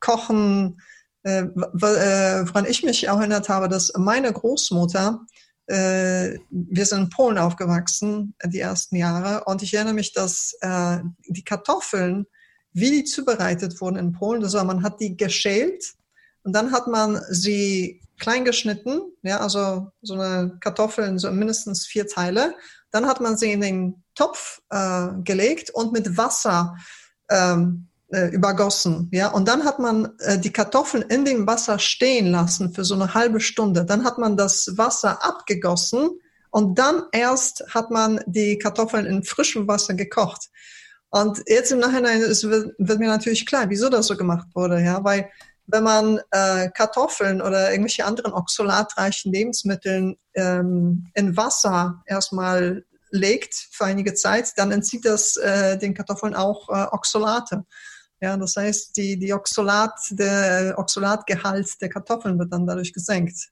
Kochen. 0.00 0.80
Äh, 1.24 1.40
äh, 1.40 2.46
woran 2.46 2.66
ich 2.66 2.84
mich 2.84 3.08
erinnert 3.08 3.48
habe, 3.48 3.68
dass 3.68 3.92
meine 3.96 4.32
Großmutter, 4.32 5.26
äh, 5.66 6.38
wir 6.50 6.86
sind 6.86 7.00
in 7.00 7.10
Polen 7.10 7.38
aufgewachsen, 7.38 8.34
die 8.44 8.60
ersten 8.60 8.94
Jahre, 8.94 9.44
und 9.44 9.62
ich 9.64 9.74
erinnere 9.74 9.94
mich, 9.94 10.12
dass 10.12 10.56
äh, 10.60 10.98
die 11.26 11.44
Kartoffeln, 11.44 12.26
wie 12.72 12.92
die 12.92 13.04
zubereitet 13.04 13.80
wurden 13.80 13.96
in 13.96 14.12
Polen, 14.12 14.40
war, 14.40 14.64
man 14.64 14.84
hat 14.84 15.00
die 15.00 15.16
geschält 15.16 15.94
und 16.44 16.52
dann 16.52 16.70
hat 16.70 16.86
man 16.86 17.20
sie 17.28 18.00
klein 18.18 18.44
geschnitten, 18.44 19.00
ja, 19.22 19.38
also 19.38 19.90
so 20.02 20.14
eine 20.14 20.58
Kartoffel 20.60 21.18
so 21.18 21.30
mindestens 21.30 21.86
vier 21.86 22.06
Teile. 22.06 22.54
Dann 22.90 23.06
hat 23.06 23.20
man 23.20 23.36
sie 23.36 23.52
in 23.52 23.60
den 23.60 24.04
Topf 24.14 24.60
äh, 24.70 25.08
gelegt 25.24 25.70
und 25.70 25.92
mit 25.92 26.16
Wasser 26.16 26.76
ähm, 27.30 27.88
äh, 28.10 28.28
übergossen, 28.28 29.10
ja. 29.12 29.28
Und 29.28 29.46
dann 29.48 29.64
hat 29.64 29.78
man 29.78 30.14
äh, 30.20 30.38
die 30.38 30.52
Kartoffeln 30.52 31.02
in 31.02 31.24
dem 31.24 31.46
Wasser 31.46 31.78
stehen 31.78 32.30
lassen 32.30 32.72
für 32.72 32.84
so 32.84 32.94
eine 32.94 33.14
halbe 33.14 33.40
Stunde. 33.40 33.84
Dann 33.84 34.04
hat 34.04 34.18
man 34.18 34.36
das 34.36 34.72
Wasser 34.76 35.22
abgegossen 35.24 36.10
und 36.50 36.78
dann 36.78 37.04
erst 37.12 37.64
hat 37.74 37.90
man 37.90 38.20
die 38.26 38.58
Kartoffeln 38.58 39.06
in 39.06 39.22
frischem 39.22 39.68
Wasser 39.68 39.94
gekocht. 39.94 40.48
Und 41.10 41.42
jetzt 41.46 41.72
im 41.72 41.78
Nachhinein 41.78 42.20
ist, 42.20 42.48
wird, 42.48 42.74
wird 42.78 42.98
mir 42.98 43.08
natürlich 43.08 43.46
klar, 43.46 43.68
wieso 43.68 43.88
das 43.88 44.06
so 44.06 44.16
gemacht 44.16 44.48
wurde, 44.54 44.82
ja, 44.82 45.02
weil 45.04 45.30
wenn 45.68 45.84
man 45.84 46.20
äh, 46.30 46.70
Kartoffeln 46.70 47.40
oder 47.40 47.70
irgendwelche 47.70 48.04
anderen 48.04 48.32
oxalatreichen 48.32 49.32
Lebensmitteln 49.32 50.16
ähm, 50.34 51.06
in 51.14 51.36
Wasser 51.36 52.02
erstmal 52.06 52.84
legt 53.10 53.54
für 53.70 53.84
einige 53.84 54.14
Zeit, 54.14 54.52
dann 54.56 54.72
entzieht 54.72 55.04
das 55.04 55.36
äh, 55.36 55.78
den 55.78 55.94
Kartoffeln 55.94 56.34
auch 56.34 56.68
äh, 56.68 56.86
Oxalate. 56.90 57.64
Ja, 58.20 58.36
das 58.36 58.56
heißt, 58.56 58.96
die, 58.96 59.18
die 59.18 59.32
Oxalat, 59.32 59.92
der 60.10 60.74
Oxalatgehalt 60.76 61.80
der 61.80 61.88
Kartoffeln 61.88 62.38
wird 62.38 62.52
dann 62.52 62.66
dadurch 62.66 62.92
gesenkt. 62.92 63.50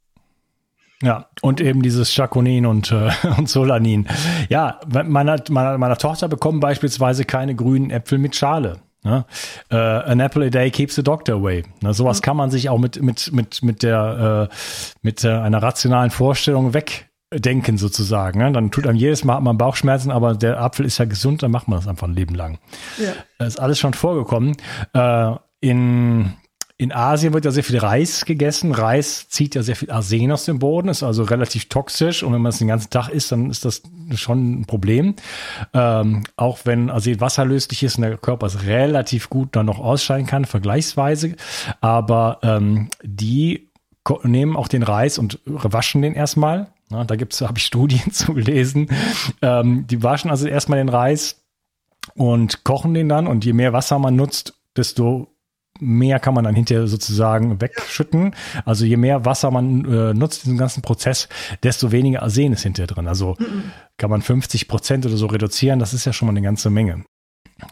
Ja, 1.02 1.28
und 1.42 1.60
eben 1.60 1.82
dieses 1.82 2.12
Chaconin 2.12 2.66
und, 2.66 2.90
äh, 2.90 3.10
und 3.36 3.48
Solanin. 3.48 4.08
Ja, 4.48 4.80
meiner, 4.88 5.42
meiner, 5.50 5.78
meiner 5.78 5.98
Tochter 5.98 6.28
bekommen 6.28 6.60
beispielsweise 6.60 7.24
keine 7.24 7.54
grünen 7.54 7.90
Äpfel 7.90 8.18
mit 8.18 8.34
Schale. 8.34 8.80
Ne? 9.06 9.24
Uh, 9.72 10.10
an 10.10 10.18
apple 10.18 10.44
a 10.44 10.50
day 10.50 10.68
keeps 10.68 10.96
the 10.96 11.02
doctor 11.02 11.34
away. 11.34 11.62
Ne? 11.80 11.94
Sowas 11.94 12.18
mhm. 12.18 12.24
kann 12.24 12.36
man 12.36 12.50
sich 12.50 12.68
auch 12.68 12.78
mit, 12.78 13.00
mit, 13.00 13.32
mit, 13.32 13.62
mit, 13.62 13.82
der, 13.84 14.50
äh, 14.50 14.54
mit 15.02 15.22
äh, 15.22 15.28
einer 15.28 15.62
rationalen 15.62 16.10
Vorstellung 16.10 16.74
wegdenken 16.74 17.78
sozusagen. 17.78 18.40
Ne? 18.40 18.50
Dann 18.50 18.72
tut 18.72 18.84
einem 18.84 18.98
jedes 18.98 19.22
Mal 19.22 19.36
hat 19.36 19.44
man 19.44 19.56
Bauchschmerzen, 19.56 20.10
aber 20.10 20.34
der 20.34 20.60
Apfel 20.60 20.84
ist 20.84 20.98
ja 20.98 21.04
gesund, 21.04 21.44
dann 21.44 21.52
macht 21.52 21.68
man 21.68 21.78
das 21.78 21.86
einfach 21.86 22.08
ein 22.08 22.14
Leben 22.14 22.34
lang. 22.34 22.58
Ja. 22.98 23.12
Das 23.38 23.48
ist 23.54 23.60
alles 23.60 23.78
schon 23.78 23.94
vorgekommen. 23.94 24.56
Äh, 24.92 25.32
in 25.60 26.32
in 26.78 26.92
Asien 26.92 27.32
wird 27.32 27.46
ja 27.46 27.50
sehr 27.50 27.64
viel 27.64 27.78
Reis 27.78 28.26
gegessen. 28.26 28.72
Reis 28.72 29.28
zieht 29.28 29.54
ja 29.54 29.62
sehr 29.62 29.76
viel 29.76 29.90
Arsen 29.90 30.30
aus 30.30 30.44
dem 30.44 30.58
Boden, 30.58 30.88
ist 30.88 31.02
also 31.02 31.22
relativ 31.22 31.70
toxisch. 31.70 32.22
Und 32.22 32.34
wenn 32.34 32.42
man 32.42 32.50
es 32.50 32.58
den 32.58 32.68
ganzen 32.68 32.90
Tag 32.90 33.08
isst, 33.08 33.32
dann 33.32 33.50
ist 33.50 33.64
das 33.64 33.82
schon 34.14 34.60
ein 34.60 34.64
Problem. 34.66 35.14
Ähm, 35.72 36.24
auch 36.36 36.60
wenn 36.64 36.90
Arsen 36.90 37.18
wasserlöslich 37.18 37.82
ist 37.82 37.96
und 37.96 38.02
der 38.02 38.18
Körper 38.18 38.46
es 38.46 38.64
relativ 38.66 39.30
gut 39.30 39.56
dann 39.56 39.66
noch 39.66 39.78
ausscheiden 39.78 40.26
kann, 40.26 40.44
vergleichsweise. 40.44 41.36
Aber 41.80 42.40
ähm, 42.42 42.90
die 43.02 43.70
nehmen 44.22 44.54
auch 44.54 44.68
den 44.68 44.82
Reis 44.82 45.16
und 45.16 45.40
waschen 45.46 46.02
den 46.02 46.12
erstmal. 46.12 46.68
Ja, 46.90 47.04
da 47.04 47.16
gibt's, 47.16 47.40
habe 47.40 47.56
ich 47.56 47.64
Studien 47.64 48.10
zu 48.12 48.34
gelesen. 48.34 48.88
Ähm, 49.40 49.86
die 49.86 50.02
waschen 50.02 50.30
also 50.30 50.46
erstmal 50.46 50.78
den 50.78 50.90
Reis 50.90 51.42
und 52.14 52.64
kochen 52.64 52.92
den 52.92 53.08
dann. 53.08 53.26
Und 53.26 53.46
je 53.46 53.54
mehr 53.54 53.72
Wasser 53.72 53.98
man 53.98 54.14
nutzt, 54.14 54.52
desto 54.76 55.28
mehr 55.80 56.18
kann 56.18 56.34
man 56.34 56.44
dann 56.44 56.54
hinterher 56.54 56.86
sozusagen 56.86 57.60
wegschütten. 57.60 58.34
Also 58.64 58.84
je 58.84 58.96
mehr 58.96 59.24
Wasser 59.24 59.50
man 59.50 59.84
äh, 59.84 60.14
nutzt, 60.14 60.44
diesen 60.44 60.58
ganzen 60.58 60.82
Prozess, 60.82 61.28
desto 61.62 61.92
weniger 61.92 62.22
Arsen 62.22 62.52
ist 62.52 62.62
hinterher 62.62 62.86
drin. 62.86 63.08
Also 63.08 63.36
mhm. 63.38 63.70
kann 63.96 64.10
man 64.10 64.22
50 64.22 64.68
Prozent 64.68 65.06
oder 65.06 65.16
so 65.16 65.26
reduzieren. 65.26 65.78
Das 65.78 65.94
ist 65.94 66.04
ja 66.04 66.12
schon 66.12 66.26
mal 66.26 66.32
eine 66.32 66.42
ganze 66.42 66.70
Menge. 66.70 67.04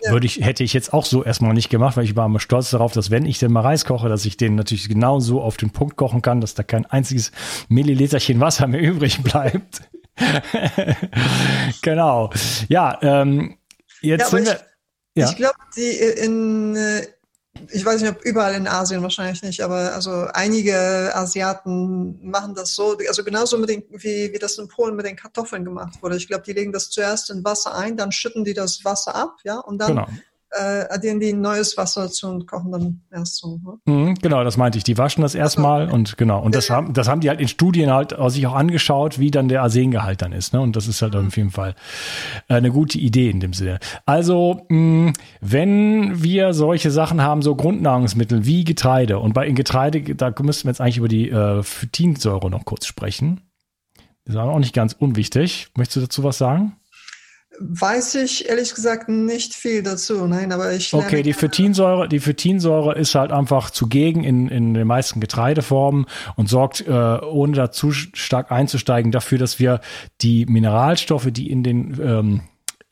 Ja. 0.03 0.13
Würde 0.13 0.27
ich, 0.27 0.41
hätte 0.41 0.65
ich 0.65 0.73
jetzt 0.73 0.95
auch 0.95 1.05
so 1.05 1.23
erstmal 1.23 1.53
nicht 1.53 1.69
gemacht, 1.69 1.97
weil 1.97 2.05
ich 2.05 2.17
war 2.17 2.27
immer 2.27 2.41
stolz 2.41 2.71
darauf, 2.71 2.93
dass 2.93 3.11
wenn 3.11 3.27
ich 3.27 3.39
denn 3.39 3.53
mal 3.53 3.61
Reis 3.61 3.85
koche, 3.85 4.09
dass 4.09 4.25
ich 4.25 4.39
den 4.39 4.55
natürlich 4.55 4.89
genau 4.89 5.21
so 5.21 5.43
auf 5.43 5.59
den 5.59 5.71
Punkt 5.71 5.97
kochen 5.97 6.23
kann, 6.23 6.41
dass 6.41 6.55
da 6.55 6.63
kein 6.63 6.87
einziges 6.87 7.33
Milliliterchen 7.69 8.41
Wasser 8.41 8.67
mehr 8.67 8.81
übrig 8.93 9.23
bleibt. 9.23 9.83
genau. 11.83 12.31
Ja, 12.69 12.99
ähm, 13.03 13.59
jetzt 14.01 14.33
ja, 14.33 14.39
sind 14.39 14.47
wir. 14.47 14.61
Ja. 15.17 15.31
Ich 15.31 15.37
glaube, 15.37 15.57
die 15.77 15.91
in, 16.25 16.77
äh, 16.77 17.07
ich 17.71 17.85
weiß 17.85 18.01
nicht, 18.01 18.11
ob 18.11 18.25
überall 18.25 18.55
in 18.55 18.67
Asien 18.67 19.03
wahrscheinlich 19.03 19.43
nicht, 19.43 19.61
aber 19.63 19.95
also 19.95 20.27
einige 20.33 21.15
Asiaten 21.15 22.19
machen 22.29 22.55
das 22.55 22.75
so, 22.75 22.97
also 23.09 23.25
genauso 23.25 23.59
mit 23.59 23.69
den, 23.69 23.85
wie, 23.91 24.33
wie 24.33 24.39
das 24.39 24.59
in 24.59 24.69
Polen 24.69 24.97
mit 24.97 25.07
den 25.07 25.17
Kartoffeln 25.17 25.65
gemacht 25.65 26.03
wurde. 26.03 26.17
Ich 26.17 26.27
glaube, 26.27 26.45
die 26.45 26.53
legen 26.53 26.73
das 26.73 26.91
zuerst 26.91 27.31
in 27.31 27.45
Wasser 27.45 27.75
ein, 27.75 27.97
dann 27.97 28.13
schütten 28.13 28.45
die 28.45 28.55
das 28.55 28.85
Wasser 28.85 29.15
ab, 29.15 29.37
ja, 29.45 29.59
und 29.59 29.79
dann 29.79 29.97
genau 29.97 30.07
äh, 30.55 30.85
addieren 30.89 31.21
die 31.21 31.33
neues 31.33 31.77
Wasser 31.77 32.11
zu 32.11 32.29
und 32.29 32.47
kochen 32.47 32.73
dann 32.73 33.01
erst 33.11 33.37
so. 33.37 33.61
Ne? 33.65 33.93
Mhm, 33.93 34.15
genau, 34.17 34.45
das 34.45 34.57
meinte 34.57 34.79
ich. 34.79 34.85
Die 34.85 34.97
waschen 34.97 35.23
das 35.23 35.35
erstmal 35.35 35.85
okay. 35.85 35.95
und 35.95 36.17
genau. 36.17 36.43
Und 36.43 36.55
das 36.55 36.71
haben, 36.71 36.93
das 36.93 37.09
haben 37.09 37.21
die 37.21 37.29
halt 37.29 37.41
in 37.41 37.49
Studien 37.49 37.91
halt 37.91 38.15
sich 38.29 38.47
auch 38.47 38.55
angeschaut, 38.55 39.19
wie 39.19 39.31
dann 39.31 39.49
der 39.49 39.63
Arsengehalt 39.63 40.23
dann 40.23 40.33
ist. 40.33 40.53
Ne? 40.53 40.61
Und 40.61 40.77
das 40.77 40.87
ist 40.87 41.03
halt 41.03 41.17
auf 41.17 41.37
jeden 41.37 41.51
Fall 41.51 41.75
eine 42.49 42.71
gute 42.71 42.99
Idee 42.99 43.31
in 43.31 43.41
dem 43.41 43.53
Sinne. 43.53 43.79
Also, 44.07 44.67
mh, 44.69 45.13
wenn 45.41 46.23
wir 46.23 46.55
solche 46.55 46.91
Sachen 46.91 47.23
haben, 47.23 47.43
so 47.43 47.55
Grundnahrungsmittel 47.55 48.47
wie 48.47 48.65
Getreide 48.65 49.19
und 49.19 49.35
bei 49.35 49.47
in 49.47 49.55
Getreide, 49.55 50.15
da 50.15 50.33
müssten 50.43 50.65
wir 50.65 50.71
jetzt 50.71 50.81
eigentlich 50.81 50.99
über 50.99 51.09
die 51.09 51.31
äh, 51.31 51.63
Phytinsäure 51.63 52.51
noch 52.51 52.65
kurz 52.65 52.87
sprechen. 52.87 53.41
Das 54.25 54.35
ist 54.35 54.41
auch 54.41 54.59
nicht 54.59 54.75
ganz 54.75 54.95
unwichtig. 54.95 55.69
Möchtest 55.77 55.97
du 55.97 56.01
dazu 56.01 56.25
was 56.25 56.39
sagen? 56.39 56.77
Weiß 57.61 58.17
ich 58.17 58.49
ehrlich 58.49 58.75
gesagt 58.75 59.09
nicht 59.09 59.55
viel 59.55 59.83
dazu, 59.83 60.27
nein, 60.27 60.53
aber 60.53 60.73
ich. 60.73 60.93
Okay, 60.93 61.23
die 61.23 61.33
Phytinsäure, 61.33 62.09
die 62.09 62.21
Phytinsäure 62.21 62.95
ist 62.97 63.15
halt 63.15 63.33
einfach 63.33 63.71
zugegen 63.71 64.25
in, 64.25 64.49
in 64.49 64.75
den 64.75 64.87
meisten 64.87 65.21
Getreideformen 65.21 66.07
und 66.37 66.49
sorgt, 66.49 66.87
äh, 66.87 66.91
ohne 66.91 67.53
da 67.53 67.71
zu 67.71 67.93
stark 67.93 68.51
einzusteigen, 68.51 69.13
dafür, 69.13 69.39
dass 69.39 69.59
wir 69.59 69.81
die 70.21 70.47
Mineralstoffe, 70.47 71.29
die 71.31 71.51
in 71.51 71.63
den 71.63 72.01
ähm, 72.03 72.41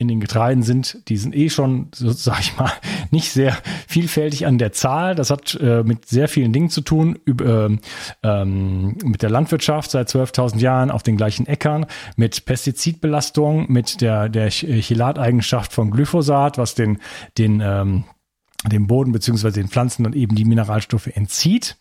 in 0.02 0.08
den 0.08 0.20
Getreiden 0.20 0.62
sind, 0.62 1.08
die 1.08 1.16
sind 1.16 1.34
eh 1.34 1.48
schon, 1.48 1.88
so 1.94 2.10
sag 2.12 2.40
ich 2.40 2.56
mal, 2.58 2.70
nicht 3.10 3.30
sehr 3.30 3.56
vielfältig 3.88 4.46
an 4.46 4.58
der 4.58 4.72
Zahl. 4.72 5.14
Das 5.14 5.30
hat 5.30 5.54
äh, 5.60 5.82
mit 5.82 6.06
sehr 6.06 6.28
vielen 6.28 6.52
Dingen 6.52 6.68
zu 6.68 6.82
tun, 6.82 7.18
über, 7.24 7.70
ähm, 8.22 8.96
mit 9.02 9.22
der 9.22 9.30
Landwirtschaft 9.30 9.90
seit 9.90 10.08
12.000 10.08 10.58
Jahren 10.58 10.90
auf 10.90 11.02
den 11.02 11.16
gleichen 11.16 11.46
Äckern, 11.46 11.86
mit 12.16 12.44
Pestizidbelastung, 12.44 13.72
mit 13.72 14.00
der, 14.00 14.28
der 14.28 14.50
Chelateigenschaft 14.50 15.72
von 15.72 15.90
Glyphosat, 15.90 16.58
was 16.58 16.74
den, 16.74 16.98
den 17.38 17.60
ähm, 17.64 18.04
dem 18.64 18.86
Boden 18.86 19.12
beziehungsweise 19.12 19.60
den 19.60 19.68
Pflanzen 19.68 20.04
dann 20.04 20.12
eben 20.12 20.36
die 20.36 20.44
Mineralstoffe 20.44 21.08
entzieht. 21.08 21.76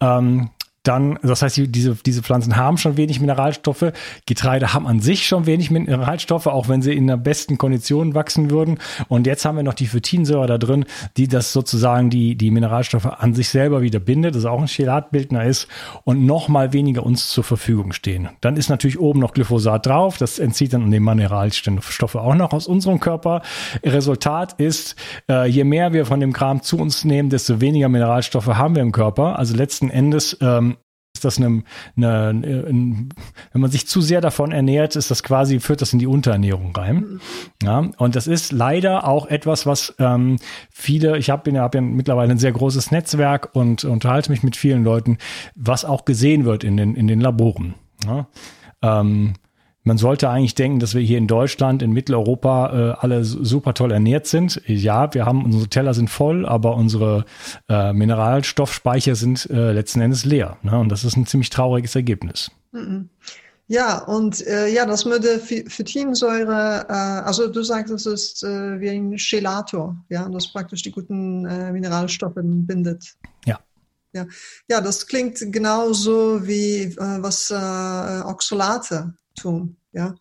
Ähm, 0.00 0.50
dann, 0.88 1.18
das 1.22 1.42
heißt, 1.42 1.60
diese, 1.66 1.96
diese 1.96 2.22
Pflanzen 2.22 2.56
haben 2.56 2.78
schon 2.78 2.96
wenig 2.96 3.20
Mineralstoffe. 3.20 3.92
Getreide 4.24 4.72
haben 4.72 4.86
an 4.86 5.00
sich 5.00 5.26
schon 5.26 5.44
wenig 5.44 5.70
Mineralstoffe, 5.70 6.46
auch 6.46 6.70
wenn 6.70 6.80
sie 6.80 6.94
in 6.94 7.06
der 7.06 7.18
besten 7.18 7.58
Kondition 7.58 8.14
wachsen 8.14 8.50
würden. 8.50 8.78
Und 9.08 9.26
jetzt 9.26 9.44
haben 9.44 9.56
wir 9.56 9.62
noch 9.62 9.74
die 9.74 9.86
Phytinsäure 9.86 10.46
da 10.46 10.56
drin, 10.56 10.86
die 11.18 11.28
das 11.28 11.52
sozusagen 11.52 12.08
die, 12.08 12.36
die 12.36 12.50
Mineralstoffe 12.50 13.04
an 13.04 13.34
sich 13.34 13.50
selber 13.50 13.82
wieder 13.82 14.00
bindet, 14.00 14.34
das 14.34 14.46
auch 14.46 14.62
ein 14.62 14.66
Chelatbildner 14.66 15.44
ist 15.44 15.68
und 16.04 16.24
noch 16.24 16.48
mal 16.48 16.72
weniger 16.72 17.04
uns 17.04 17.28
zur 17.28 17.44
Verfügung 17.44 17.92
stehen. 17.92 18.30
Dann 18.40 18.56
ist 18.56 18.70
natürlich 18.70 18.98
oben 18.98 19.20
noch 19.20 19.34
Glyphosat 19.34 19.84
drauf. 19.84 20.16
Das 20.16 20.38
entzieht 20.38 20.72
dann 20.72 20.90
die 20.90 21.00
Mineralstoffe 21.00 22.16
auch 22.16 22.34
noch 22.34 22.54
aus 22.54 22.66
unserem 22.66 22.98
Körper. 22.98 23.42
Resultat 23.84 24.54
ist, 24.54 24.96
äh, 25.28 25.46
je 25.46 25.64
mehr 25.64 25.92
wir 25.92 26.06
von 26.06 26.20
dem 26.20 26.32
Kram 26.32 26.62
zu 26.62 26.78
uns 26.78 27.04
nehmen, 27.04 27.28
desto 27.28 27.60
weniger 27.60 27.90
Mineralstoffe 27.90 28.46
haben 28.46 28.74
wir 28.74 28.82
im 28.82 28.92
Körper. 28.92 29.38
Also 29.38 29.54
letzten 29.54 29.90
Endes 29.90 30.34
ähm, 30.40 30.77
ist 31.18 31.24
das 31.24 31.38
eine, 31.38 31.62
eine, 31.96 32.28
eine, 32.28 33.08
wenn 33.52 33.60
man 33.60 33.70
sich 33.70 33.86
zu 33.86 34.00
sehr 34.00 34.20
davon 34.20 34.52
ernährt, 34.52 34.96
ist 34.96 35.10
das 35.10 35.22
quasi, 35.22 35.60
führt 35.60 35.80
das 35.80 35.92
in 35.92 35.98
die 35.98 36.06
Unterernährung 36.06 36.74
rein. 36.74 37.20
Ja, 37.62 37.90
und 37.96 38.14
das 38.14 38.26
ist 38.26 38.52
leider 38.52 39.06
auch 39.06 39.26
etwas, 39.26 39.66
was 39.66 39.94
ähm, 39.98 40.36
viele, 40.70 41.18
ich 41.18 41.30
habe 41.30 41.50
hab 41.58 41.74
ja 41.74 41.80
mittlerweile 41.80 42.32
ein 42.32 42.38
sehr 42.38 42.52
großes 42.52 42.90
Netzwerk 42.90 43.50
und 43.54 43.84
unterhalte 43.84 44.30
mich 44.30 44.42
mit 44.42 44.56
vielen 44.56 44.84
Leuten, 44.84 45.18
was 45.54 45.84
auch 45.84 46.04
gesehen 46.04 46.44
wird 46.44 46.62
in 46.64 46.76
den, 46.76 46.94
in 46.94 47.08
den 47.08 47.20
Laboren. 47.20 47.74
Ja, 48.06 48.28
ähm, 48.82 49.34
man 49.88 49.98
sollte 49.98 50.28
eigentlich 50.28 50.54
denken, 50.54 50.78
dass 50.78 50.94
wir 50.94 51.00
hier 51.00 51.18
in 51.18 51.26
Deutschland, 51.26 51.82
in 51.82 51.92
Mitteleuropa 51.92 52.92
äh, 52.92 52.94
alle 53.00 53.24
super 53.24 53.72
toll 53.72 53.90
ernährt 53.90 54.26
sind. 54.26 54.60
Ja, 54.66 55.12
wir 55.14 55.24
haben 55.24 55.44
unsere 55.44 55.66
Teller 55.66 55.94
sind 55.94 56.10
voll, 56.10 56.46
aber 56.46 56.76
unsere 56.76 57.24
äh, 57.68 57.92
Mineralstoffspeicher 57.94 59.16
sind 59.16 59.48
äh, 59.50 59.72
letzten 59.72 60.02
Endes 60.02 60.26
leer. 60.26 60.58
Ne? 60.62 60.78
Und 60.78 60.90
das 60.90 61.04
ist 61.04 61.16
ein 61.16 61.26
ziemlich 61.26 61.48
trauriges 61.48 61.96
Ergebnis. 61.96 62.50
Mhm. 62.72 63.08
Ja, 63.66 64.04
und 64.04 64.46
äh, 64.46 64.68
ja, 64.68 64.84
das 64.84 65.06
würde 65.06 65.38
Phytinsäure, 65.38 66.86
äh, 66.88 66.92
also 66.92 67.48
du 67.48 67.62
sagst, 67.62 67.92
es 67.92 68.04
ist 68.04 68.42
äh, 68.42 68.80
wie 68.80 68.90
ein 68.90 69.16
Chelator, 69.16 69.96
ja, 70.10 70.28
das 70.28 70.52
praktisch 70.52 70.82
die 70.82 70.90
guten 70.90 71.46
äh, 71.46 71.72
Mineralstoffe 71.72 72.36
bindet. 72.36 73.16
Ja. 73.46 73.58
Ja, 74.12 74.26
ja 74.68 74.80
das 74.82 75.06
klingt 75.06 75.40
genauso 75.50 76.46
wie 76.46 76.82
äh, 76.82 77.22
was 77.22 77.50
äh, 77.50 78.22
Oxalate 78.24 79.14
tun. 79.34 79.77
Ja, 79.98 80.14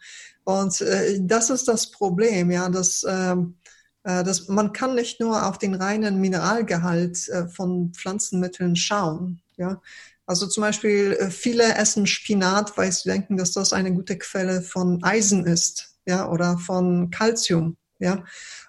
und 0.43 0.81
äh, 0.81 1.19
das 1.21 1.51
ist 1.51 1.67
das 1.67 1.91
Problem, 1.91 2.49
ja, 2.49 2.67
dass, 2.67 3.05
ähm, 3.07 3.57
äh, 4.03 4.23
dass 4.23 4.47
man 4.47 4.73
kann 4.73 4.95
nicht 4.95 5.19
nur 5.19 5.45
auf 5.45 5.59
den 5.59 5.75
reinen 5.75 6.19
Mineralgehalt 6.19 7.29
äh, 7.29 7.47
von 7.47 7.93
Pflanzenmitteln 7.93 8.75
schauen. 8.75 9.39
Ja, 9.57 9.79
also 10.25 10.47
zum 10.47 10.61
Beispiel 10.61 11.15
äh, 11.19 11.29
viele 11.29 11.75
essen 11.75 12.07
Spinat, 12.07 12.75
weil 12.75 12.91
sie 12.91 13.07
denken, 13.07 13.37
dass 13.37 13.51
das 13.51 13.71
eine 13.71 13.93
gute 13.93 14.17
Quelle 14.17 14.63
von 14.63 15.03
Eisen 15.03 15.45
ist, 15.45 15.95
ja, 16.07 16.27
oder 16.27 16.57
von 16.57 17.11
Calcium. 17.11 17.77
Ja, 17.99 18.23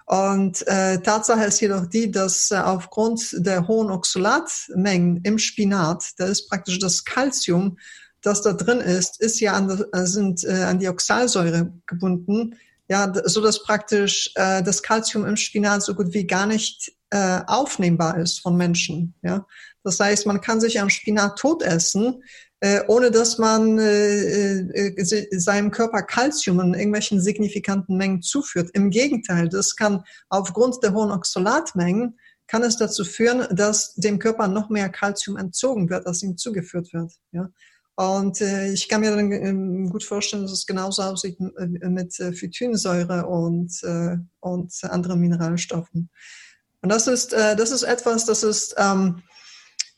und 0.05 0.67
äh, 0.67 0.99
Tatsache 1.01 1.45
ist 1.45 1.59
jedoch 1.59 1.87
die, 1.87 2.11
dass 2.11 2.51
äh, 2.51 2.57
aufgrund 2.57 3.35
der 3.45 3.67
hohen 3.67 3.89
Oxalatmengen 3.89 5.21
im 5.23 5.39
Spinat, 5.39 6.03
da 6.17 6.25
ist 6.27 6.49
praktisch 6.49 6.77
das 6.77 7.03
Calcium 7.03 7.77
das 8.21 8.41
da 8.41 8.53
drin 8.53 8.79
ist, 8.79 9.21
ist 9.21 9.39
ja 9.39 9.53
an, 9.53 9.83
äh, 9.93 10.05
sind 10.05 10.43
äh, 10.43 10.63
an 10.63 10.79
die 10.79 10.89
Oxalsäure 10.89 11.71
gebunden, 11.85 12.55
ja, 12.89 13.11
so 13.25 13.41
dass 13.41 13.63
praktisch 13.63 14.31
äh, 14.35 14.63
das 14.63 14.81
Kalzium 14.81 15.25
im 15.25 15.37
Spinat 15.37 15.83
so 15.83 15.93
gut 15.93 16.13
wie 16.13 16.25
gar 16.25 16.47
nicht 16.47 16.91
äh, 17.11 17.41
aufnehmbar 17.45 18.17
ist 18.17 18.39
von 18.39 18.57
Menschen. 18.57 19.13
Ja, 19.21 19.45
das 19.83 19.99
heißt, 19.99 20.25
man 20.25 20.41
kann 20.41 20.59
sich 20.59 20.79
am 20.79 20.89
Spinat 20.89 21.37
tot 21.37 21.61
essen, 21.61 22.23
äh, 22.61 22.81
ohne 22.87 23.11
dass 23.11 23.37
man 23.37 23.79
äh, 23.79 24.59
äh, 24.59 25.39
seinem 25.39 25.71
Körper 25.71 26.01
Kalzium 26.01 26.59
in 26.59 26.73
irgendwelchen 26.73 27.21
signifikanten 27.21 27.95
Mengen 27.95 28.21
zuführt. 28.21 28.69
Im 28.73 28.89
Gegenteil, 28.89 29.47
das 29.49 29.75
kann 29.75 30.03
aufgrund 30.29 30.83
der 30.83 30.93
hohen 30.93 31.11
Oxalatmengen 31.11 32.17
kann 32.47 32.63
es 32.63 32.77
dazu 32.77 33.05
führen, 33.05 33.45
dass 33.55 33.93
dem 33.93 34.17
Körper 34.17 34.47
noch 34.47 34.69
mehr 34.69 34.89
Kalzium 34.89 35.37
entzogen 35.37 35.89
wird, 35.89 36.07
als 36.07 36.23
ihm 36.23 36.35
zugeführt 36.35 36.91
wird. 36.93 37.13
Ja. 37.31 37.49
Und 37.99 38.39
äh, 38.39 38.71
ich 38.71 38.87
kann 38.87 39.01
mir 39.01 39.13
dann 39.13 39.29
äh, 39.29 39.89
gut 39.89 40.05
vorstellen, 40.05 40.43
dass 40.43 40.53
es 40.53 40.65
genauso 40.65 41.01
aussieht 41.01 41.37
äh, 41.37 41.89
mit 41.89 42.17
äh, 42.21 42.31
Phytinsäure 42.31 43.25
und, 43.25 43.83
äh, 43.83 44.15
und 44.39 44.73
anderen 44.83 45.19
Mineralstoffen. 45.19 46.09
Und 46.81 46.89
das 46.89 47.07
ist, 47.07 47.33
äh, 47.33 47.57
das 47.57 47.71
ist 47.71 47.83
etwas, 47.83 48.23
das 48.23 48.43
ist, 48.43 48.73
ähm, 48.77 49.21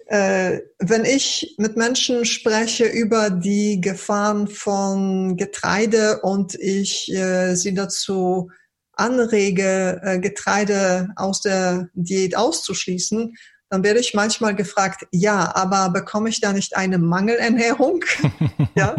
äh, 0.08 0.62
wenn 0.80 1.06
ich 1.06 1.54
mit 1.60 1.78
Menschen 1.78 2.26
spreche 2.26 2.86
über 2.86 3.30
die 3.30 3.80
Gefahren 3.80 4.48
von 4.48 5.38
Getreide 5.38 6.22
und 6.22 6.56
ich 6.56 7.14
äh, 7.14 7.54
sie 7.54 7.76
dazu 7.76 8.50
anrege, 8.94 10.02
äh, 10.04 10.18
Getreide 10.18 11.10
aus 11.18 11.42
der 11.42 11.88
Diät 11.94 12.36
auszuschließen, 12.36 13.36
dann 13.72 13.86
werde 13.86 14.02
ich 14.02 14.14
manchmal 14.14 14.54
gefragt, 14.54 15.08
ja, 15.12 15.56
aber 15.56 15.90
bekomme 15.92 16.28
ich 16.28 16.42
da 16.42 16.52
nicht 16.52 16.76
eine 16.76 16.98
Mangelernährung? 16.98 18.04
ja. 18.76 18.98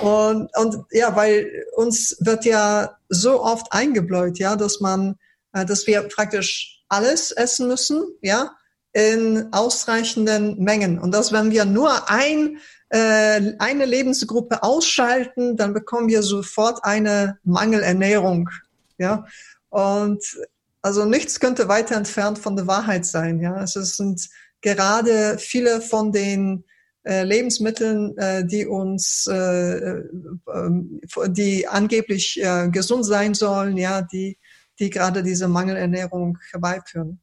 Und, 0.00 0.48
und 0.56 0.84
ja, 0.92 1.16
weil 1.16 1.64
uns 1.74 2.16
wird 2.20 2.44
ja 2.44 2.96
so 3.08 3.42
oft 3.42 3.72
eingebläut, 3.72 4.38
ja, 4.38 4.54
dass 4.54 4.78
man, 4.78 5.16
äh, 5.52 5.64
dass 5.66 5.88
wir 5.88 6.02
praktisch 6.02 6.84
alles 6.88 7.32
essen 7.32 7.66
müssen, 7.66 8.04
ja, 8.22 8.52
in 8.92 9.52
ausreichenden 9.52 10.62
Mengen. 10.62 11.00
Und 11.00 11.12
dass 11.12 11.32
wenn 11.32 11.50
wir 11.50 11.64
nur 11.64 12.08
ein, 12.08 12.58
äh, 12.90 13.54
eine 13.58 13.86
Lebensgruppe 13.86 14.62
ausschalten, 14.62 15.56
dann 15.56 15.74
bekommen 15.74 16.08
wir 16.08 16.22
sofort 16.22 16.84
eine 16.84 17.38
Mangelernährung, 17.42 18.50
ja. 18.98 19.26
Und 19.68 20.22
also 20.82 21.04
nichts 21.04 21.40
könnte 21.40 21.68
weiter 21.68 21.96
entfernt 21.96 22.38
von 22.38 22.56
der 22.56 22.66
Wahrheit 22.66 23.04
sein. 23.04 23.40
Ja, 23.40 23.62
es 23.62 23.72
sind 23.74 24.28
gerade 24.60 25.38
viele 25.38 25.80
von 25.80 26.12
den 26.12 26.64
äh, 27.02 27.22
Lebensmitteln, 27.22 28.16
äh, 28.18 28.44
die 28.46 28.66
uns, 28.66 29.26
äh, 29.26 30.02
die 31.28 31.66
angeblich 31.66 32.40
gesund 32.70 33.06
sein 33.06 33.34
sollen, 33.34 33.76
ja, 33.76 34.02
die, 34.02 34.38
die 34.78 34.90
gerade 34.90 35.22
diese 35.22 35.48
Mangelernährung 35.48 36.38
herbeiführen. 36.50 37.20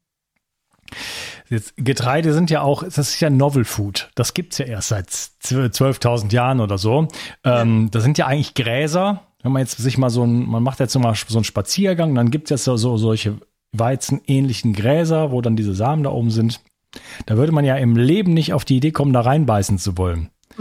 Jetzt, 1.50 1.74
Getreide 1.78 2.34
sind 2.34 2.50
ja 2.50 2.62
auch, 2.62 2.84
das 2.84 2.98
ist 2.98 3.20
ja 3.20 3.30
Novel 3.30 3.66
Food. 3.66 4.10
Das 4.16 4.34
gibt's 4.34 4.58
ja 4.58 4.66
erst 4.66 4.90
seit 4.90 5.10
12.000 5.10 6.34
Jahren 6.34 6.60
oder 6.60 6.78
so. 6.78 7.08
Ähm, 7.44 7.84
ja. 7.84 7.90
Das 7.92 8.04
sind 8.04 8.18
ja 8.18 8.28
eigentlich 8.28 8.54
Gräser, 8.54 9.28
wenn 9.44 9.52
man 9.52 9.62
jetzt 9.62 9.78
sich 9.78 9.98
mal 9.98 10.10
so 10.10 10.24
ein, 10.26 10.48
man 10.48 10.64
macht 10.64 10.80
jetzt 10.80 10.94
so 10.94 11.00
mal 11.00 11.16
so 11.16 11.38
einen 11.38 11.44
Spaziergang, 11.44 12.16
dann 12.16 12.32
gibt 12.32 12.52
es 12.52 12.66
ja 12.66 12.78
so, 12.78 12.98
solche 12.98 13.40
weizenähnlichen 13.72 14.74
Gräser, 14.74 15.32
wo 15.32 15.42
dann 15.42 15.56
diese 15.56 15.74
Samen 15.74 16.04
da 16.04 16.12
oben 16.12 16.32
sind. 16.32 16.62
Da 17.26 17.38
würde 17.38 17.52
man 17.52 17.66
ja 17.66 17.76
im 17.76 17.96
Leben 17.96 18.34
nicht 18.34 18.54
auf 18.54 18.66
die 18.66 18.78
Idee 18.78 18.92
kommen, 18.92 19.14
da 19.14 19.22
reinbeißen 19.22 19.78
zu 19.78 19.98
wollen. 19.98 20.30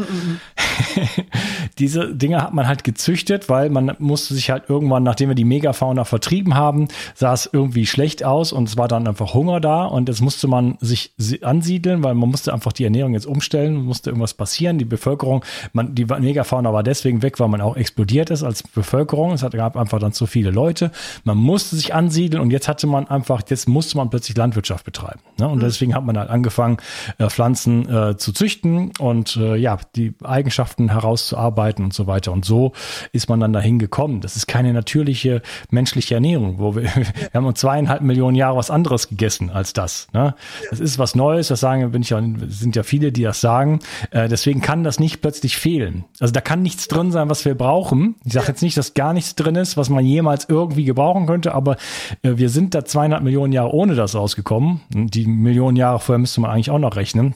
Diese 1.78 2.14
Dinge 2.14 2.42
hat 2.42 2.54
man 2.54 2.66
halt 2.66 2.84
gezüchtet, 2.84 3.50
weil 3.50 3.68
man 3.68 3.94
musste 3.98 4.32
sich 4.32 4.50
halt 4.50 4.64
irgendwann, 4.68 5.02
nachdem 5.02 5.28
wir 5.28 5.34
die 5.34 5.44
Megafauna 5.44 6.04
vertrieben 6.04 6.54
haben, 6.54 6.88
sah 7.14 7.34
es 7.34 7.48
irgendwie 7.52 7.86
schlecht 7.86 8.24
aus 8.24 8.52
und 8.52 8.68
es 8.68 8.78
war 8.78 8.88
dann 8.88 9.06
einfach 9.06 9.34
Hunger 9.34 9.60
da 9.60 9.84
und 9.84 10.08
jetzt 10.08 10.22
musste 10.22 10.48
man 10.48 10.78
sich 10.80 11.12
ansiedeln, 11.42 12.02
weil 12.02 12.14
man 12.14 12.30
musste 12.30 12.54
einfach 12.54 12.72
die 12.72 12.84
Ernährung 12.84 13.12
jetzt 13.12 13.26
umstellen, 13.26 13.76
musste 13.76 14.10
irgendwas 14.10 14.32
passieren. 14.32 14.78
Die 14.78 14.86
Bevölkerung, 14.86 15.44
man, 15.74 15.94
die 15.94 16.06
Megafauna 16.06 16.72
war 16.72 16.82
deswegen 16.82 17.20
weg, 17.20 17.38
weil 17.40 17.48
man 17.48 17.60
auch 17.60 17.76
explodiert 17.76 18.30
ist 18.30 18.42
als 18.42 18.62
Bevölkerung. 18.62 19.32
Es 19.32 19.42
gab 19.42 19.76
einfach 19.76 19.98
dann 19.98 20.12
zu 20.12 20.26
viele 20.26 20.50
Leute. 20.50 20.90
Man 21.24 21.36
musste 21.36 21.76
sich 21.76 21.94
ansiedeln 21.94 22.42
und 22.42 22.50
jetzt 22.50 22.68
hatte 22.68 22.86
man 22.86 23.06
einfach, 23.08 23.42
jetzt 23.48 23.68
musste 23.68 23.98
man 23.98 24.08
plötzlich 24.08 24.36
Landwirtschaft 24.36 24.84
betreiben. 24.84 25.20
Ne? 25.38 25.46
Und 25.46 25.58
mhm. 25.58 25.60
deswegen 25.60 25.94
hat 25.94 26.06
man 26.06 26.16
halt 26.18 26.30
angefangen, 26.30 26.78
äh, 27.18 27.28
Pflanzen 27.28 27.88
äh, 27.88 28.16
zu 28.16 28.32
züchten 28.32 28.92
und 28.98 29.36
äh, 29.36 29.56
ja, 29.56 29.78
die 29.94 30.14
Eigenschaften 30.24 30.90
herauszuarbeiten 30.90 31.65
zubereiten 31.66 31.84
und 31.84 31.92
so 31.92 32.06
weiter. 32.06 32.32
Und 32.32 32.44
so 32.44 32.72
ist 33.12 33.28
man 33.28 33.40
dann 33.40 33.52
dahin 33.52 33.78
gekommen. 33.78 34.20
Das 34.20 34.36
ist 34.36 34.46
keine 34.46 34.72
natürliche 34.72 35.42
menschliche 35.70 36.14
Ernährung, 36.14 36.58
wo 36.58 36.74
wir, 36.74 36.82
wir 36.94 37.30
haben 37.34 37.46
uns 37.46 37.60
zweieinhalb 37.60 38.02
Millionen 38.02 38.36
Jahre 38.36 38.56
was 38.56 38.70
anderes 38.70 39.08
gegessen 39.08 39.50
als 39.50 39.72
das. 39.72 40.08
Ne? 40.12 40.34
Das 40.70 40.80
ist 40.80 40.98
was 40.98 41.14
Neues, 41.14 41.48
das 41.48 41.60
sagen, 41.60 41.90
bin 41.90 42.02
ich 42.02 42.10
ja, 42.10 42.22
sind 42.48 42.76
ja 42.76 42.82
viele, 42.82 43.12
die 43.12 43.22
das 43.22 43.40
sagen. 43.40 43.80
Äh, 44.10 44.28
deswegen 44.28 44.60
kann 44.60 44.84
das 44.84 45.00
nicht 45.00 45.20
plötzlich 45.20 45.56
fehlen. 45.56 46.04
Also 46.20 46.32
da 46.32 46.40
kann 46.40 46.62
nichts 46.62 46.88
drin 46.88 47.10
sein, 47.10 47.28
was 47.28 47.44
wir 47.44 47.54
brauchen. 47.54 48.16
Ich 48.24 48.32
sage 48.32 48.48
jetzt 48.48 48.62
nicht, 48.62 48.76
dass 48.76 48.94
gar 48.94 49.12
nichts 49.12 49.34
drin 49.34 49.56
ist, 49.56 49.76
was 49.76 49.90
man 49.90 50.04
jemals 50.04 50.46
irgendwie 50.48 50.84
gebrauchen 50.84 51.26
könnte, 51.26 51.54
aber 51.54 51.76
äh, 52.22 52.36
wir 52.36 52.48
sind 52.48 52.74
da 52.74 52.84
zweieinhalb 52.84 53.22
Millionen 53.22 53.52
Jahre 53.52 53.72
ohne 53.72 53.94
das 53.94 54.14
rausgekommen. 54.14 54.80
Die 54.90 55.26
Millionen 55.26 55.76
Jahre 55.76 56.00
vorher 56.00 56.18
müsste 56.18 56.40
man 56.40 56.50
eigentlich 56.50 56.70
auch 56.70 56.78
noch 56.78 56.96
rechnen 56.96 57.34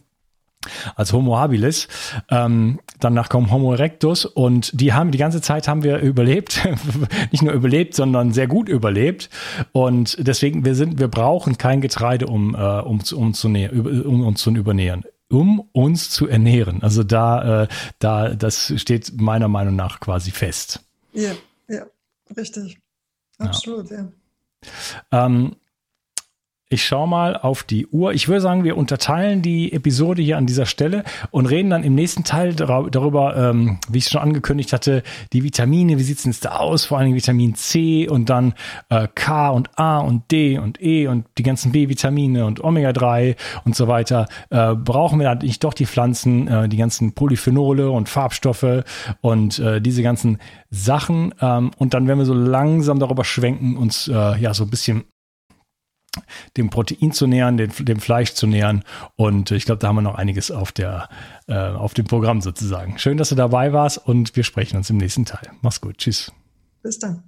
als 0.95 1.13
Homo 1.13 1.39
habilis. 1.39 1.89
Ähm, 2.29 2.81
danach 2.99 3.29
kommt 3.29 3.51
Homo 3.51 3.73
erectus 3.73 4.25
und 4.25 4.79
die 4.79 4.93
haben 4.93 5.11
die 5.11 5.19
ganze 5.19 5.41
Zeit 5.41 5.69
haben 5.69 5.83
wir 5.83 5.99
überlebt, 5.99 6.61
nicht 7.31 7.43
nur 7.43 7.53
überlebt, 7.53 7.95
sondern 7.95 8.33
sehr 8.33 8.47
gut 8.47 8.69
überlebt 8.69 9.31
und 9.73 10.17
deswegen 10.19 10.65
wir 10.65 10.75
sind 10.75 10.99
wir 10.99 11.09
brauchen 11.09 11.57
kein 11.59 11.81
Getreide 11.81 12.27
um 12.27 12.55
äh, 12.55 12.59
um, 12.59 13.01
um, 13.15 13.35
zu 13.35 13.49
näher, 13.49 13.73
um 13.73 14.27
uns 14.27 14.43
zu 14.43 14.51
übernähren 14.51 15.05
um 15.31 15.69
uns 15.73 16.11
zu 16.11 16.27
ernähren. 16.27 16.83
Also 16.83 17.05
da, 17.05 17.63
äh, 17.63 17.69
da, 18.01 18.35
das 18.35 18.73
steht 18.77 19.21
meiner 19.21 19.47
Meinung 19.47 19.77
nach 19.77 20.01
quasi 20.01 20.33
fest. 20.33 20.81
Ja, 21.13 21.31
ja, 21.69 21.87
richtig. 22.37 22.81
Absolut, 23.39 23.91
ja. 23.91 24.09
ja. 25.13 25.27
Ähm, 25.27 25.55
ich 26.73 26.85
schaue 26.85 27.09
mal 27.09 27.37
auf 27.37 27.65
die 27.65 27.89
Uhr. 27.89 28.13
Ich 28.13 28.29
würde 28.29 28.41
sagen, 28.41 28.63
wir 28.63 28.77
unterteilen 28.77 29.43
die 29.43 29.73
Episode 29.73 30.23
hier 30.23 30.39
an 30.39 30.47
dieser 30.47 30.67
Stelle 30.67 31.03
und 31.33 31.47
reden 31.47 31.69
dann 31.69 31.83
im 31.83 31.97
nächsten 31.97 32.23
Teil 32.23 32.55
darüber, 32.55 33.37
ähm, 33.37 33.81
wie 33.89 33.99
ich 33.99 34.05
es 34.05 34.13
schon 34.13 34.21
angekündigt 34.23 34.73
hatte, 34.73 35.03
die 35.33 35.43
Vitamine, 35.43 35.99
wie 35.99 36.03
sieht 36.05 36.19
es 36.19 36.23
denn 36.23 36.35
da 36.41 36.59
aus, 36.59 36.85
vor 36.85 36.99
allem 36.99 37.13
Vitamin 37.13 37.57
C 37.57 38.09
und 38.09 38.31
dann 38.31 38.55
äh, 38.89 39.09
K 39.13 39.51
und 39.51 39.77
A 39.81 39.99
und 39.99 40.31
D 40.31 40.59
und 40.59 40.81
E 40.81 41.09
und 41.09 41.27
die 41.39 41.43
ganzen 41.43 41.73
B-Vitamine 41.73 42.47
und 42.47 42.63
Omega-3 42.63 43.35
und 43.65 43.75
so 43.75 43.89
weiter. 43.89 44.29
Äh, 44.51 44.77
brauchen 44.77 45.19
wir 45.19 45.29
eigentlich 45.29 45.59
doch 45.59 45.75
die 45.75 45.87
Pflanzen, 45.87 46.47
äh, 46.47 46.69
die 46.69 46.77
ganzen 46.77 47.15
Polyphenole 47.15 47.91
und 47.91 48.09
Farbstoffe 48.09 48.85
und 49.21 49.59
äh, 49.59 49.81
diese 49.81 50.05
ganzen 50.05 50.39
Sachen. 50.71 51.35
Ähm, 51.41 51.73
und 51.79 51.95
dann 51.95 52.07
werden 52.07 52.21
wir 52.21 52.27
so 52.27 52.35
langsam 52.35 53.01
darüber 53.01 53.25
schwenken, 53.25 53.77
uns 53.77 54.07
äh, 54.07 54.39
ja 54.39 54.55
so 54.55 54.63
ein 54.63 54.71
bisschen 54.71 55.03
dem 56.57 56.71
Protein 56.71 57.13
zu 57.13 57.27
nähern, 57.27 57.57
dem, 57.57 57.71
dem 57.79 58.01
Fleisch 58.01 58.35
zu 58.35 58.47
nähern. 58.47 58.85
Und 59.17 59.51
ich 59.51 59.65
glaube, 59.65 59.79
da 59.79 59.89
haben 59.89 59.97
wir 59.97 60.03
noch 60.03 60.17
einiges 60.17 60.51
auf, 60.51 60.73
der, 60.73 61.09
äh, 61.47 61.55
auf 61.55 61.95
dem 61.95 62.07
Programm 62.07 62.41
sozusagen. 62.41 62.99
Schön, 62.99 63.17
dass 63.17 63.29
du 63.29 63.35
dabei 63.35 63.73
warst 63.73 63.99
und 63.99 64.37
wir 64.37 64.45
sprechen 64.45 64.77
uns 64.77 64.91
im 64.91 64.97
nächsten 64.97 65.25
Teil. 65.25 65.51
Mach's 65.63 65.81
gut. 65.81 65.99
Tschüss. 65.99 66.33
Bis 66.83 66.99
dann. 66.99 67.23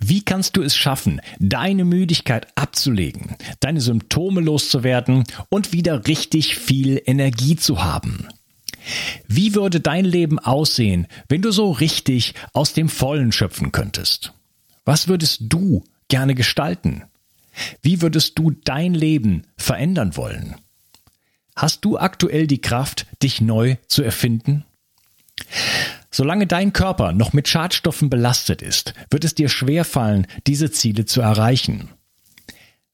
Wie 0.00 0.22
kannst 0.22 0.56
du 0.56 0.62
es 0.62 0.76
schaffen, 0.76 1.20
deine 1.38 1.84
Müdigkeit 1.84 2.48
abzulegen, 2.56 3.36
deine 3.60 3.80
Symptome 3.80 4.40
loszuwerden 4.40 5.24
und 5.50 5.72
wieder 5.72 6.06
richtig 6.06 6.56
viel 6.56 7.00
Energie 7.06 7.56
zu 7.56 7.82
haben? 7.84 8.28
Wie 9.28 9.54
würde 9.54 9.80
dein 9.80 10.04
Leben 10.04 10.38
aussehen, 10.38 11.06
wenn 11.28 11.42
du 11.42 11.52
so 11.52 11.70
richtig 11.70 12.34
aus 12.52 12.74
dem 12.74 12.88
Vollen 12.88 13.32
schöpfen 13.32 13.72
könntest? 13.72 14.34
Was 14.84 15.08
würdest 15.08 15.44
du 15.44 15.84
gerne 16.08 16.34
gestalten? 16.34 17.04
Wie 17.82 18.02
würdest 18.02 18.38
du 18.38 18.50
dein 18.50 18.94
Leben 18.94 19.42
verändern 19.56 20.16
wollen? 20.16 20.56
Hast 21.56 21.84
du 21.84 21.98
aktuell 21.98 22.46
die 22.46 22.60
Kraft, 22.60 23.06
dich 23.22 23.40
neu 23.40 23.76
zu 23.86 24.02
erfinden? 24.02 24.64
Solange 26.10 26.46
dein 26.46 26.72
Körper 26.72 27.12
noch 27.12 27.32
mit 27.32 27.48
Schadstoffen 27.48 28.10
belastet 28.10 28.62
ist, 28.62 28.94
wird 29.10 29.24
es 29.24 29.34
dir 29.34 29.48
schwerfallen, 29.48 30.26
diese 30.46 30.70
Ziele 30.70 31.06
zu 31.06 31.20
erreichen. 31.20 31.90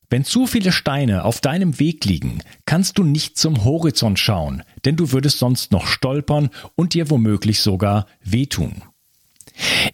Wenn 0.08 0.24
zu 0.24 0.46
viele 0.46 0.72
Steine 0.72 1.24
auf 1.24 1.40
deinem 1.40 1.78
Weg 1.78 2.04
liegen, 2.04 2.42
kannst 2.66 2.98
du 2.98 3.04
nicht 3.04 3.38
zum 3.38 3.64
Horizont 3.64 4.18
schauen, 4.18 4.64
denn 4.84 4.96
du 4.96 5.12
würdest 5.12 5.38
sonst 5.38 5.70
noch 5.70 5.86
stolpern 5.86 6.50
und 6.74 6.94
dir 6.94 7.10
womöglich 7.10 7.60
sogar 7.60 8.06
wehtun. 8.22 8.82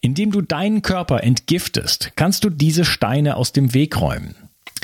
Indem 0.01 0.31
du 0.31 0.41
deinen 0.41 0.83
Körper 0.83 1.23
entgiftest, 1.23 2.13
kannst 2.17 2.45
du 2.45 2.51
diese 2.51 2.85
Steine 2.85 3.37
aus 3.37 3.53
dem 3.53 3.75
Weg 3.75 4.01
räumen. 4.01 4.46